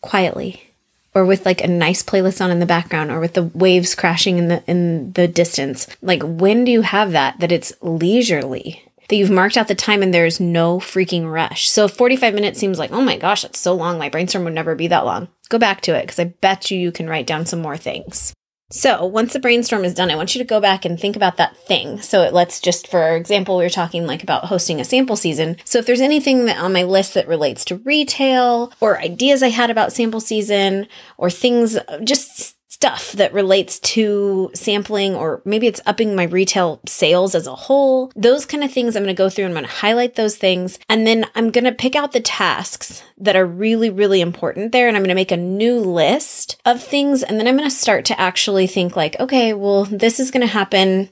quietly? 0.00 0.64
Or 1.12 1.24
with 1.24 1.44
like 1.44 1.60
a 1.60 1.66
nice 1.66 2.04
playlist 2.04 2.40
on 2.40 2.52
in 2.52 2.60
the 2.60 2.66
background, 2.66 3.10
or 3.10 3.18
with 3.18 3.34
the 3.34 3.42
waves 3.42 3.96
crashing 3.96 4.38
in 4.38 4.46
the 4.46 4.62
in 4.68 5.12
the 5.14 5.26
distance. 5.26 5.88
Like, 6.00 6.22
when 6.22 6.64
do 6.64 6.70
you 6.70 6.82
have 6.82 7.10
that? 7.10 7.40
That 7.40 7.50
it's 7.50 7.72
leisurely, 7.82 8.84
that 9.10 9.16
you've 9.16 9.30
marked 9.30 9.56
out 9.56 9.68
the 9.68 9.74
time 9.74 10.02
and 10.02 10.14
there's 10.14 10.40
no 10.40 10.78
freaking 10.78 11.30
rush. 11.30 11.68
So 11.68 11.88
45 11.88 12.32
minutes 12.32 12.58
seems 12.58 12.78
like, 12.78 12.92
oh 12.92 13.02
my 13.02 13.16
gosh, 13.16 13.42
that's 13.42 13.58
so 13.58 13.74
long. 13.74 13.98
My 13.98 14.08
brainstorm 14.08 14.44
would 14.44 14.54
never 14.54 14.74
be 14.76 14.86
that 14.86 15.04
long. 15.04 15.28
Go 15.48 15.58
back 15.58 15.80
to 15.82 15.96
it 15.96 16.02
because 16.02 16.20
I 16.20 16.24
bet 16.24 16.70
you 16.70 16.78
you 16.78 16.92
can 16.92 17.08
write 17.08 17.26
down 17.26 17.44
some 17.44 17.60
more 17.60 17.76
things. 17.76 18.32
So 18.72 19.04
once 19.04 19.32
the 19.32 19.40
brainstorm 19.40 19.84
is 19.84 19.94
done, 19.94 20.12
I 20.12 20.14
want 20.14 20.34
you 20.34 20.38
to 20.38 20.46
go 20.46 20.60
back 20.60 20.84
and 20.84 20.98
think 20.98 21.16
about 21.16 21.38
that 21.38 21.56
thing. 21.56 22.00
So 22.00 22.22
it, 22.22 22.32
let's 22.32 22.60
just, 22.60 22.86
for 22.86 23.16
example, 23.16 23.58
we 23.58 23.64
were 23.64 23.68
talking 23.68 24.06
like 24.06 24.22
about 24.22 24.44
hosting 24.44 24.80
a 24.80 24.84
sample 24.84 25.16
season. 25.16 25.56
So 25.64 25.80
if 25.80 25.86
there's 25.86 26.00
anything 26.00 26.44
that 26.44 26.58
on 26.58 26.72
my 26.72 26.84
list 26.84 27.14
that 27.14 27.26
relates 27.26 27.64
to 27.64 27.76
retail 27.78 28.72
or 28.78 29.00
ideas 29.00 29.42
I 29.42 29.48
had 29.48 29.70
about 29.70 29.92
sample 29.92 30.20
season 30.20 30.86
or 31.18 31.30
things, 31.30 31.78
just 32.04 32.49
stuff 32.80 33.12
that 33.12 33.34
relates 33.34 33.78
to 33.78 34.50
sampling 34.54 35.14
or 35.14 35.42
maybe 35.44 35.66
it's 35.66 35.82
upping 35.84 36.16
my 36.16 36.22
retail 36.22 36.80
sales 36.86 37.34
as 37.34 37.46
a 37.46 37.54
whole. 37.54 38.10
Those 38.16 38.46
kind 38.46 38.64
of 38.64 38.72
things 38.72 38.96
I'm 38.96 39.02
going 39.02 39.14
to 39.14 39.18
go 39.18 39.28
through 39.28 39.44
and 39.44 39.52
I'm 39.52 39.62
going 39.62 39.70
to 39.70 39.80
highlight 39.80 40.14
those 40.14 40.38
things. 40.38 40.78
And 40.88 41.06
then 41.06 41.26
I'm 41.34 41.50
going 41.50 41.64
to 41.64 41.72
pick 41.72 41.94
out 41.94 42.12
the 42.12 42.20
tasks 42.20 43.02
that 43.18 43.36
are 43.36 43.44
really, 43.44 43.90
really 43.90 44.22
important 44.22 44.72
there. 44.72 44.88
And 44.88 44.96
I'm 44.96 45.02
going 45.02 45.10
to 45.10 45.14
make 45.14 45.30
a 45.30 45.36
new 45.36 45.78
list 45.78 46.58
of 46.64 46.82
things. 46.82 47.22
And 47.22 47.38
then 47.38 47.46
I'm 47.46 47.58
going 47.58 47.68
to 47.68 47.76
start 47.76 48.06
to 48.06 48.18
actually 48.18 48.66
think 48.66 48.96
like, 48.96 49.14
okay, 49.20 49.52
well, 49.52 49.84
this 49.84 50.18
is 50.18 50.30
going 50.30 50.40
to 50.40 50.46
happen 50.46 51.10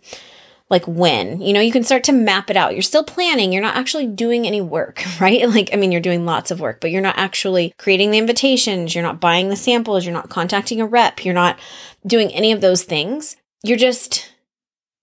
like 0.71 0.87
when 0.87 1.41
you 1.41 1.53
know 1.53 1.61
you 1.61 1.73
can 1.73 1.85
start 1.85 2.05
to 2.05 2.13
map 2.13 2.51
it 2.51 2.57
out. 2.57 2.73
You're 2.73 2.83
still 2.83 3.05
planning. 3.05 3.53
You're 3.53 3.63
not 3.63 3.77
actually 3.77 4.07
doing 4.07 4.47
any 4.47 4.61
work 4.61 5.03
right? 5.21 5.49
Like 5.49 5.71
i 5.73 5.77
mean 5.77 5.93
you're 5.93 6.01
doing 6.01 6.25
lots 6.25 6.51
of 6.51 6.61
work 6.61 6.81
but 6.81 6.91
you're 6.91 7.03
not 7.03 7.19
actually 7.19 7.75
creating 7.79 8.11
the 8.11 8.19
invitations. 8.19 8.95
You're 8.95 9.05
not 9.05 9.21
buying 9.21 9.49
the 9.49 9.57
samples. 9.57 10.05
You're 10.05 10.15
not 10.15 10.31
contacting 10.31 10.81
a 10.81 10.87
rep. 10.87 11.25
You're 11.25 11.35
not 11.35 11.59
doing 12.07 12.33
any 12.33 12.53
of 12.53 12.61
those 12.61 12.85
things. 12.85 13.37
You're 13.63 13.77
just 13.79 14.31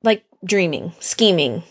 like 0.04 0.24
dreaming 0.44 0.94
scheming 1.00 1.64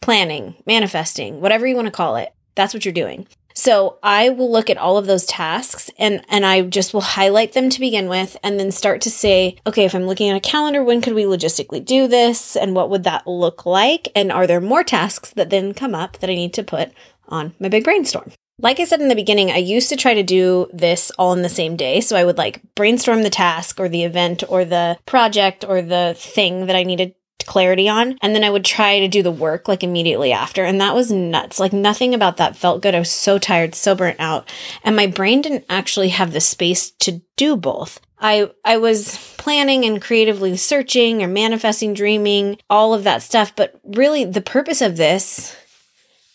planning 0.00 0.54
manifesting 0.66 1.40
whatever 1.40 1.66
you 1.66 1.74
want 1.74 1.86
to 1.86 1.92
call 1.92 2.16
it. 2.16 2.32
That's 2.54 2.74
what 2.74 2.84
you're 2.84 2.94
doing 2.94 3.26
so 3.58 3.98
I 4.04 4.30
will 4.30 4.52
look 4.52 4.70
at 4.70 4.78
all 4.78 4.98
of 4.98 5.06
those 5.06 5.26
tasks 5.26 5.90
and 5.98 6.24
and 6.28 6.46
I 6.46 6.62
just 6.62 6.94
will 6.94 7.00
highlight 7.00 7.54
them 7.54 7.68
to 7.70 7.80
begin 7.80 8.08
with 8.08 8.36
and 8.44 8.58
then 8.58 8.70
start 8.70 9.00
to 9.00 9.10
say, 9.10 9.56
okay, 9.66 9.84
if 9.84 9.96
I'm 9.96 10.06
looking 10.06 10.30
at 10.30 10.36
a 10.36 10.40
calendar, 10.40 10.84
when 10.84 11.00
could 11.00 11.14
we 11.14 11.24
logistically 11.24 11.84
do 11.84 12.06
this 12.06 12.54
and 12.54 12.76
what 12.76 12.88
would 12.88 13.02
that 13.02 13.26
look 13.26 13.66
like? 13.66 14.08
And 14.14 14.30
are 14.30 14.46
there 14.46 14.60
more 14.60 14.84
tasks 14.84 15.30
that 15.30 15.50
then 15.50 15.74
come 15.74 15.92
up 15.92 16.18
that 16.18 16.30
I 16.30 16.36
need 16.36 16.54
to 16.54 16.62
put 16.62 16.92
on 17.28 17.52
my 17.58 17.68
big 17.68 17.82
brainstorm? 17.82 18.30
Like 18.60 18.78
I 18.78 18.84
said 18.84 19.00
in 19.00 19.08
the 19.08 19.14
beginning, 19.16 19.50
I 19.50 19.58
used 19.58 19.88
to 19.88 19.96
try 19.96 20.14
to 20.14 20.22
do 20.22 20.68
this 20.72 21.10
all 21.18 21.32
in 21.32 21.42
the 21.42 21.48
same 21.48 21.76
day. 21.76 22.00
So 22.00 22.16
I 22.16 22.24
would 22.24 22.38
like 22.38 22.60
brainstorm 22.76 23.22
the 23.22 23.30
task 23.30 23.80
or 23.80 23.88
the 23.88 24.04
event 24.04 24.44
or 24.48 24.64
the 24.64 24.98
project 25.04 25.64
or 25.64 25.82
the 25.82 26.14
thing 26.16 26.66
that 26.66 26.76
I 26.76 26.84
needed 26.84 27.14
clarity 27.48 27.88
on. 27.88 28.18
And 28.20 28.34
then 28.34 28.44
I 28.44 28.50
would 28.50 28.64
try 28.64 29.00
to 29.00 29.08
do 29.08 29.22
the 29.22 29.30
work 29.30 29.68
like 29.68 29.82
immediately 29.82 30.32
after. 30.32 30.64
And 30.64 30.80
that 30.80 30.94
was 30.94 31.10
nuts. 31.10 31.58
Like 31.58 31.72
nothing 31.72 32.12
about 32.14 32.36
that 32.36 32.56
felt 32.56 32.82
good. 32.82 32.94
I 32.94 32.98
was 32.98 33.10
so 33.10 33.38
tired, 33.38 33.74
so 33.74 33.94
burnt 33.94 34.20
out. 34.20 34.52
And 34.84 34.94
my 34.94 35.06
brain 35.06 35.40
didn't 35.40 35.64
actually 35.70 36.10
have 36.10 36.32
the 36.32 36.42
space 36.42 36.90
to 37.00 37.22
do 37.36 37.56
both. 37.56 38.00
I 38.20 38.50
I 38.64 38.76
was 38.76 39.16
planning 39.38 39.84
and 39.84 40.02
creatively 40.02 40.56
searching 40.58 41.22
or 41.22 41.28
manifesting, 41.28 41.94
dreaming, 41.94 42.58
all 42.68 42.92
of 42.92 43.04
that 43.04 43.22
stuff, 43.22 43.56
but 43.56 43.80
really 43.84 44.24
the 44.24 44.42
purpose 44.42 44.82
of 44.82 44.96
this 44.96 45.56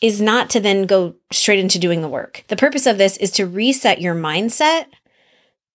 is 0.01 0.19
not 0.19 0.49
to 0.49 0.59
then 0.59 0.85
go 0.85 1.15
straight 1.31 1.59
into 1.59 1.77
doing 1.79 2.01
the 2.01 2.09
work. 2.09 2.43
The 2.47 2.55
purpose 2.55 2.87
of 2.87 2.97
this 2.97 3.17
is 3.17 3.31
to 3.31 3.45
reset 3.45 4.01
your 4.01 4.15
mindset 4.15 4.87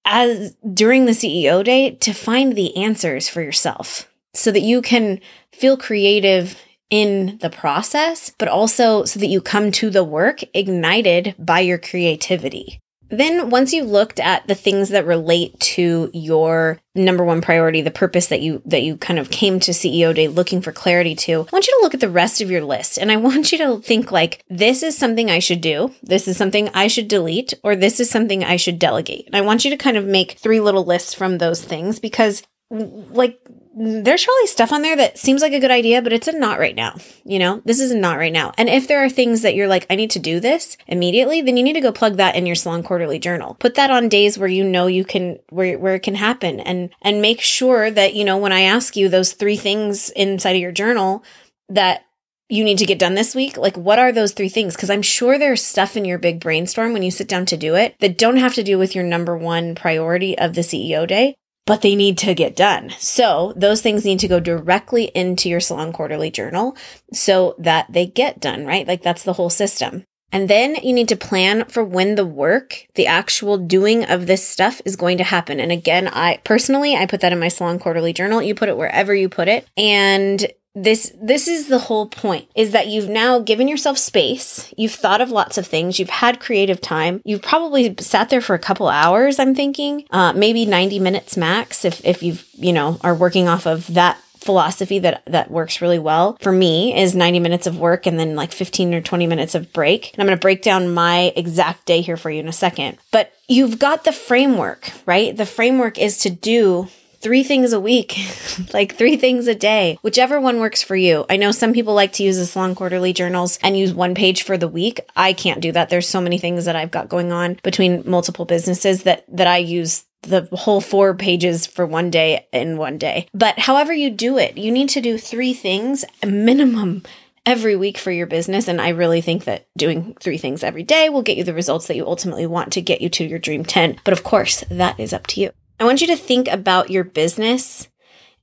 as 0.04 0.56
during 0.74 1.04
the 1.04 1.12
CEO 1.12 1.62
day 1.62 1.92
to 1.92 2.12
find 2.12 2.54
the 2.54 2.76
answers 2.76 3.28
for 3.28 3.40
yourself 3.40 4.08
so 4.38 4.50
that 4.52 4.60
you 4.60 4.80
can 4.80 5.20
feel 5.52 5.76
creative 5.76 6.60
in 6.90 7.38
the 7.42 7.50
process, 7.50 8.32
but 8.38 8.48
also 8.48 9.04
so 9.04 9.20
that 9.20 9.26
you 9.26 9.40
come 9.40 9.70
to 9.72 9.90
the 9.90 10.04
work 10.04 10.40
ignited 10.54 11.34
by 11.38 11.60
your 11.60 11.78
creativity. 11.78 12.80
Then 13.10 13.48
once 13.48 13.72
you've 13.72 13.88
looked 13.88 14.20
at 14.20 14.46
the 14.46 14.54
things 14.54 14.90
that 14.90 15.06
relate 15.06 15.58
to 15.60 16.10
your 16.12 16.78
number 16.94 17.24
one 17.24 17.40
priority, 17.40 17.80
the 17.80 17.90
purpose 17.90 18.26
that 18.26 18.42
you 18.42 18.60
that 18.66 18.82
you 18.82 18.98
kind 18.98 19.18
of 19.18 19.30
came 19.30 19.60
to 19.60 19.70
CEO 19.70 20.14
day 20.14 20.28
looking 20.28 20.60
for 20.60 20.72
clarity 20.72 21.14
to, 21.14 21.32
I 21.40 21.48
want 21.50 21.66
you 21.66 21.78
to 21.78 21.82
look 21.82 21.94
at 21.94 22.00
the 22.00 22.10
rest 22.10 22.42
of 22.42 22.50
your 22.50 22.62
list 22.62 22.98
and 22.98 23.10
I 23.10 23.16
want 23.16 23.50
you 23.50 23.58
to 23.58 23.78
think 23.78 24.12
like 24.12 24.44
this 24.50 24.82
is 24.82 24.96
something 24.96 25.30
I 25.30 25.38
should 25.38 25.62
do, 25.62 25.94
this 26.02 26.28
is 26.28 26.36
something 26.36 26.68
I 26.74 26.86
should 26.86 27.08
delete, 27.08 27.54
or 27.62 27.76
this 27.76 27.98
is 27.98 28.10
something 28.10 28.44
I 28.44 28.56
should 28.56 28.78
delegate. 28.78 29.26
And 29.26 29.36
I 29.36 29.40
want 29.40 29.64
you 29.64 29.70
to 29.70 29.76
kind 29.76 29.96
of 29.96 30.04
make 30.04 30.32
three 30.32 30.60
little 30.60 30.84
lists 30.84 31.14
from 31.14 31.38
those 31.38 31.64
things 31.64 31.98
because 31.98 32.42
like 32.70 33.40
there's 33.78 34.24
probably 34.24 34.46
stuff 34.46 34.72
on 34.72 34.82
there 34.82 34.96
that 34.96 35.18
seems 35.18 35.40
like 35.40 35.52
a 35.52 35.60
good 35.60 35.70
idea, 35.70 36.02
but 36.02 36.12
it's 36.12 36.26
a 36.26 36.32
not 36.32 36.58
right 36.58 36.74
now. 36.74 36.96
You 37.24 37.38
know, 37.38 37.62
this 37.64 37.80
is 37.80 37.92
a 37.92 37.96
not 37.96 38.18
right 38.18 38.32
now. 38.32 38.52
And 38.58 38.68
if 38.68 38.88
there 38.88 39.04
are 39.04 39.08
things 39.08 39.42
that 39.42 39.54
you're 39.54 39.68
like, 39.68 39.86
I 39.88 39.94
need 39.94 40.10
to 40.12 40.18
do 40.18 40.40
this 40.40 40.76
immediately, 40.88 41.42
then 41.42 41.56
you 41.56 41.62
need 41.62 41.74
to 41.74 41.80
go 41.80 41.92
plug 41.92 42.16
that 42.16 42.34
in 42.34 42.44
your 42.44 42.56
salon 42.56 42.82
quarterly 42.82 43.18
journal. 43.18 43.54
Put 43.60 43.76
that 43.76 43.90
on 43.90 44.08
days 44.08 44.36
where 44.36 44.48
you 44.48 44.64
know 44.64 44.88
you 44.88 45.04
can, 45.04 45.38
where, 45.50 45.78
where 45.78 45.94
it 45.94 46.02
can 46.02 46.16
happen 46.16 46.58
and, 46.60 46.90
and 47.02 47.22
make 47.22 47.40
sure 47.40 47.90
that, 47.90 48.14
you 48.14 48.24
know, 48.24 48.36
when 48.36 48.52
I 48.52 48.62
ask 48.62 48.96
you 48.96 49.08
those 49.08 49.32
three 49.32 49.56
things 49.56 50.10
inside 50.10 50.56
of 50.56 50.62
your 50.62 50.72
journal 50.72 51.22
that 51.68 52.04
you 52.48 52.64
need 52.64 52.78
to 52.78 52.86
get 52.86 52.98
done 52.98 53.14
this 53.14 53.34
week? 53.34 53.56
Like, 53.56 53.76
what 53.76 53.98
are 53.98 54.10
those 54.10 54.32
three 54.32 54.48
things? 54.48 54.74
Because 54.74 54.90
I'm 54.90 55.02
sure 55.02 55.38
there's 55.38 55.62
stuff 55.62 55.96
in 55.96 56.04
your 56.04 56.18
big 56.18 56.40
brainstorm 56.40 56.92
when 56.92 57.02
you 57.02 57.10
sit 57.10 57.28
down 57.28 57.46
to 57.46 57.56
do 57.56 57.74
it 57.74 57.94
that 58.00 58.18
don't 58.18 58.38
have 58.38 58.54
to 58.54 58.62
do 58.62 58.78
with 58.78 58.94
your 58.94 59.04
number 59.04 59.36
one 59.36 59.74
priority 59.74 60.36
of 60.38 60.54
the 60.54 60.62
CEO 60.62 61.06
day, 61.06 61.36
but 61.68 61.82
they 61.82 61.94
need 61.94 62.16
to 62.16 62.34
get 62.34 62.56
done. 62.56 62.88
So 62.98 63.52
those 63.54 63.82
things 63.82 64.06
need 64.06 64.20
to 64.20 64.26
go 64.26 64.40
directly 64.40 65.10
into 65.14 65.50
your 65.50 65.60
salon 65.60 65.92
quarterly 65.92 66.30
journal 66.30 66.74
so 67.12 67.54
that 67.58 67.92
they 67.92 68.06
get 68.06 68.40
done, 68.40 68.64
right? 68.64 68.88
Like 68.88 69.02
that's 69.02 69.22
the 69.22 69.34
whole 69.34 69.50
system. 69.50 70.04
And 70.32 70.48
then 70.48 70.76
you 70.76 70.94
need 70.94 71.08
to 71.08 71.16
plan 71.16 71.66
for 71.66 71.84
when 71.84 72.14
the 72.14 72.24
work, 72.24 72.86
the 72.94 73.06
actual 73.06 73.58
doing 73.58 74.06
of 74.06 74.26
this 74.26 74.48
stuff 74.48 74.80
is 74.86 74.96
going 74.96 75.18
to 75.18 75.24
happen. 75.24 75.60
And 75.60 75.70
again, 75.70 76.08
I 76.08 76.38
personally, 76.42 76.96
I 76.96 77.04
put 77.04 77.20
that 77.20 77.32
in 77.32 77.38
my 77.38 77.48
salon 77.48 77.78
quarterly 77.78 78.14
journal. 78.14 78.40
You 78.40 78.54
put 78.54 78.70
it 78.70 78.78
wherever 78.78 79.14
you 79.14 79.28
put 79.28 79.48
it. 79.48 79.68
And 79.76 80.46
this 80.84 81.12
this 81.20 81.48
is 81.48 81.68
the 81.68 81.78
whole 81.78 82.06
point 82.06 82.48
is 82.54 82.72
that 82.72 82.86
you've 82.86 83.08
now 83.08 83.38
given 83.38 83.68
yourself 83.68 83.98
space 83.98 84.72
you've 84.76 84.92
thought 84.92 85.20
of 85.20 85.30
lots 85.30 85.58
of 85.58 85.66
things 85.66 85.98
you've 85.98 86.10
had 86.10 86.40
creative 86.40 86.80
time 86.80 87.20
you've 87.24 87.42
probably 87.42 87.94
sat 87.98 88.30
there 88.30 88.40
for 88.40 88.54
a 88.54 88.58
couple 88.58 88.88
hours 88.88 89.38
i'm 89.38 89.54
thinking 89.54 90.04
uh, 90.10 90.32
maybe 90.32 90.64
90 90.64 90.98
minutes 91.00 91.36
max 91.36 91.84
if 91.84 92.04
if 92.04 92.22
you've 92.22 92.46
you 92.54 92.72
know 92.72 92.98
are 93.02 93.14
working 93.14 93.48
off 93.48 93.66
of 93.66 93.92
that 93.94 94.18
philosophy 94.38 94.98
that 95.00 95.22
that 95.26 95.50
works 95.50 95.82
really 95.82 95.98
well 95.98 96.38
for 96.40 96.52
me 96.52 96.96
is 96.96 97.14
90 97.14 97.40
minutes 97.40 97.66
of 97.66 97.78
work 97.78 98.06
and 98.06 98.18
then 98.18 98.36
like 98.36 98.52
15 98.52 98.94
or 98.94 99.00
20 99.00 99.26
minutes 99.26 99.54
of 99.54 99.72
break. 99.72 100.12
And 100.12 100.22
I'm 100.22 100.26
going 100.26 100.38
to 100.38 100.40
break 100.40 100.62
down 100.62 100.94
my 100.94 101.32
exact 101.36 101.84
day 101.86 102.00
here 102.00 102.16
for 102.16 102.30
you 102.30 102.40
in 102.40 102.48
a 102.48 102.52
second. 102.52 102.98
But 103.10 103.32
you've 103.48 103.78
got 103.78 104.04
the 104.04 104.12
framework, 104.12 104.90
right? 105.06 105.36
The 105.36 105.44
framework 105.44 105.98
is 105.98 106.18
to 106.18 106.30
do 106.30 106.88
three 107.20 107.42
things 107.42 107.72
a 107.72 107.80
week, 107.80 108.16
like 108.72 108.94
three 108.94 109.16
things 109.16 109.46
a 109.46 109.54
day, 109.54 109.98
whichever 110.02 110.40
one 110.40 110.60
works 110.60 110.82
for 110.82 110.96
you. 110.96 111.24
I 111.28 111.36
know 111.36 111.52
some 111.52 111.72
people 111.72 111.94
like 111.94 112.12
to 112.14 112.22
use 112.22 112.38
the 112.38 112.46
salon 112.46 112.74
quarterly 112.74 113.12
journals 113.12 113.58
and 113.62 113.78
use 113.78 113.92
one 113.92 114.14
page 114.14 114.42
for 114.42 114.56
the 114.56 114.68
week. 114.68 115.00
I 115.16 115.32
can't 115.32 115.60
do 115.60 115.72
that. 115.72 115.88
There's 115.88 116.08
so 116.08 116.20
many 116.20 116.38
things 116.38 116.64
that 116.64 116.76
I've 116.76 116.90
got 116.90 117.08
going 117.08 117.32
on 117.32 117.58
between 117.62 118.08
multiple 118.08 118.44
businesses 118.44 119.02
that, 119.04 119.24
that 119.28 119.46
I 119.46 119.58
use 119.58 120.04
the 120.22 120.48
whole 120.52 120.80
four 120.80 121.14
pages 121.14 121.66
for 121.66 121.86
one 121.86 122.10
day 122.10 122.46
in 122.52 122.76
one 122.76 122.98
day. 122.98 123.28
But 123.32 123.58
however 123.58 123.92
you 123.92 124.10
do 124.10 124.36
it, 124.38 124.58
you 124.58 124.70
need 124.72 124.88
to 124.90 125.00
do 125.00 125.16
three 125.16 125.54
things 125.54 126.04
minimum 126.24 127.04
every 127.46 127.76
week 127.76 127.96
for 127.96 128.10
your 128.10 128.26
business. 128.26 128.68
And 128.68 128.80
I 128.80 128.90
really 128.90 129.20
think 129.20 129.44
that 129.44 129.68
doing 129.76 130.14
three 130.20 130.36
things 130.36 130.62
every 130.62 130.82
day 130.82 131.08
will 131.08 131.22
get 131.22 131.36
you 131.36 131.44
the 131.44 131.54
results 131.54 131.86
that 131.86 131.96
you 131.96 132.06
ultimately 132.06 132.46
want 132.46 132.72
to 132.74 132.82
get 132.82 133.00
you 133.00 133.08
to 133.10 133.24
your 133.24 133.38
dream 133.38 133.64
10. 133.64 134.00
But 134.04 134.12
of 134.12 134.22
course, 134.22 134.64
that 134.70 135.00
is 135.00 135.12
up 135.12 135.26
to 135.28 135.40
you. 135.40 135.50
I 135.80 135.84
want 135.84 136.00
you 136.00 136.06
to 136.08 136.16
think 136.16 136.48
about 136.48 136.90
your 136.90 137.04
business 137.04 137.88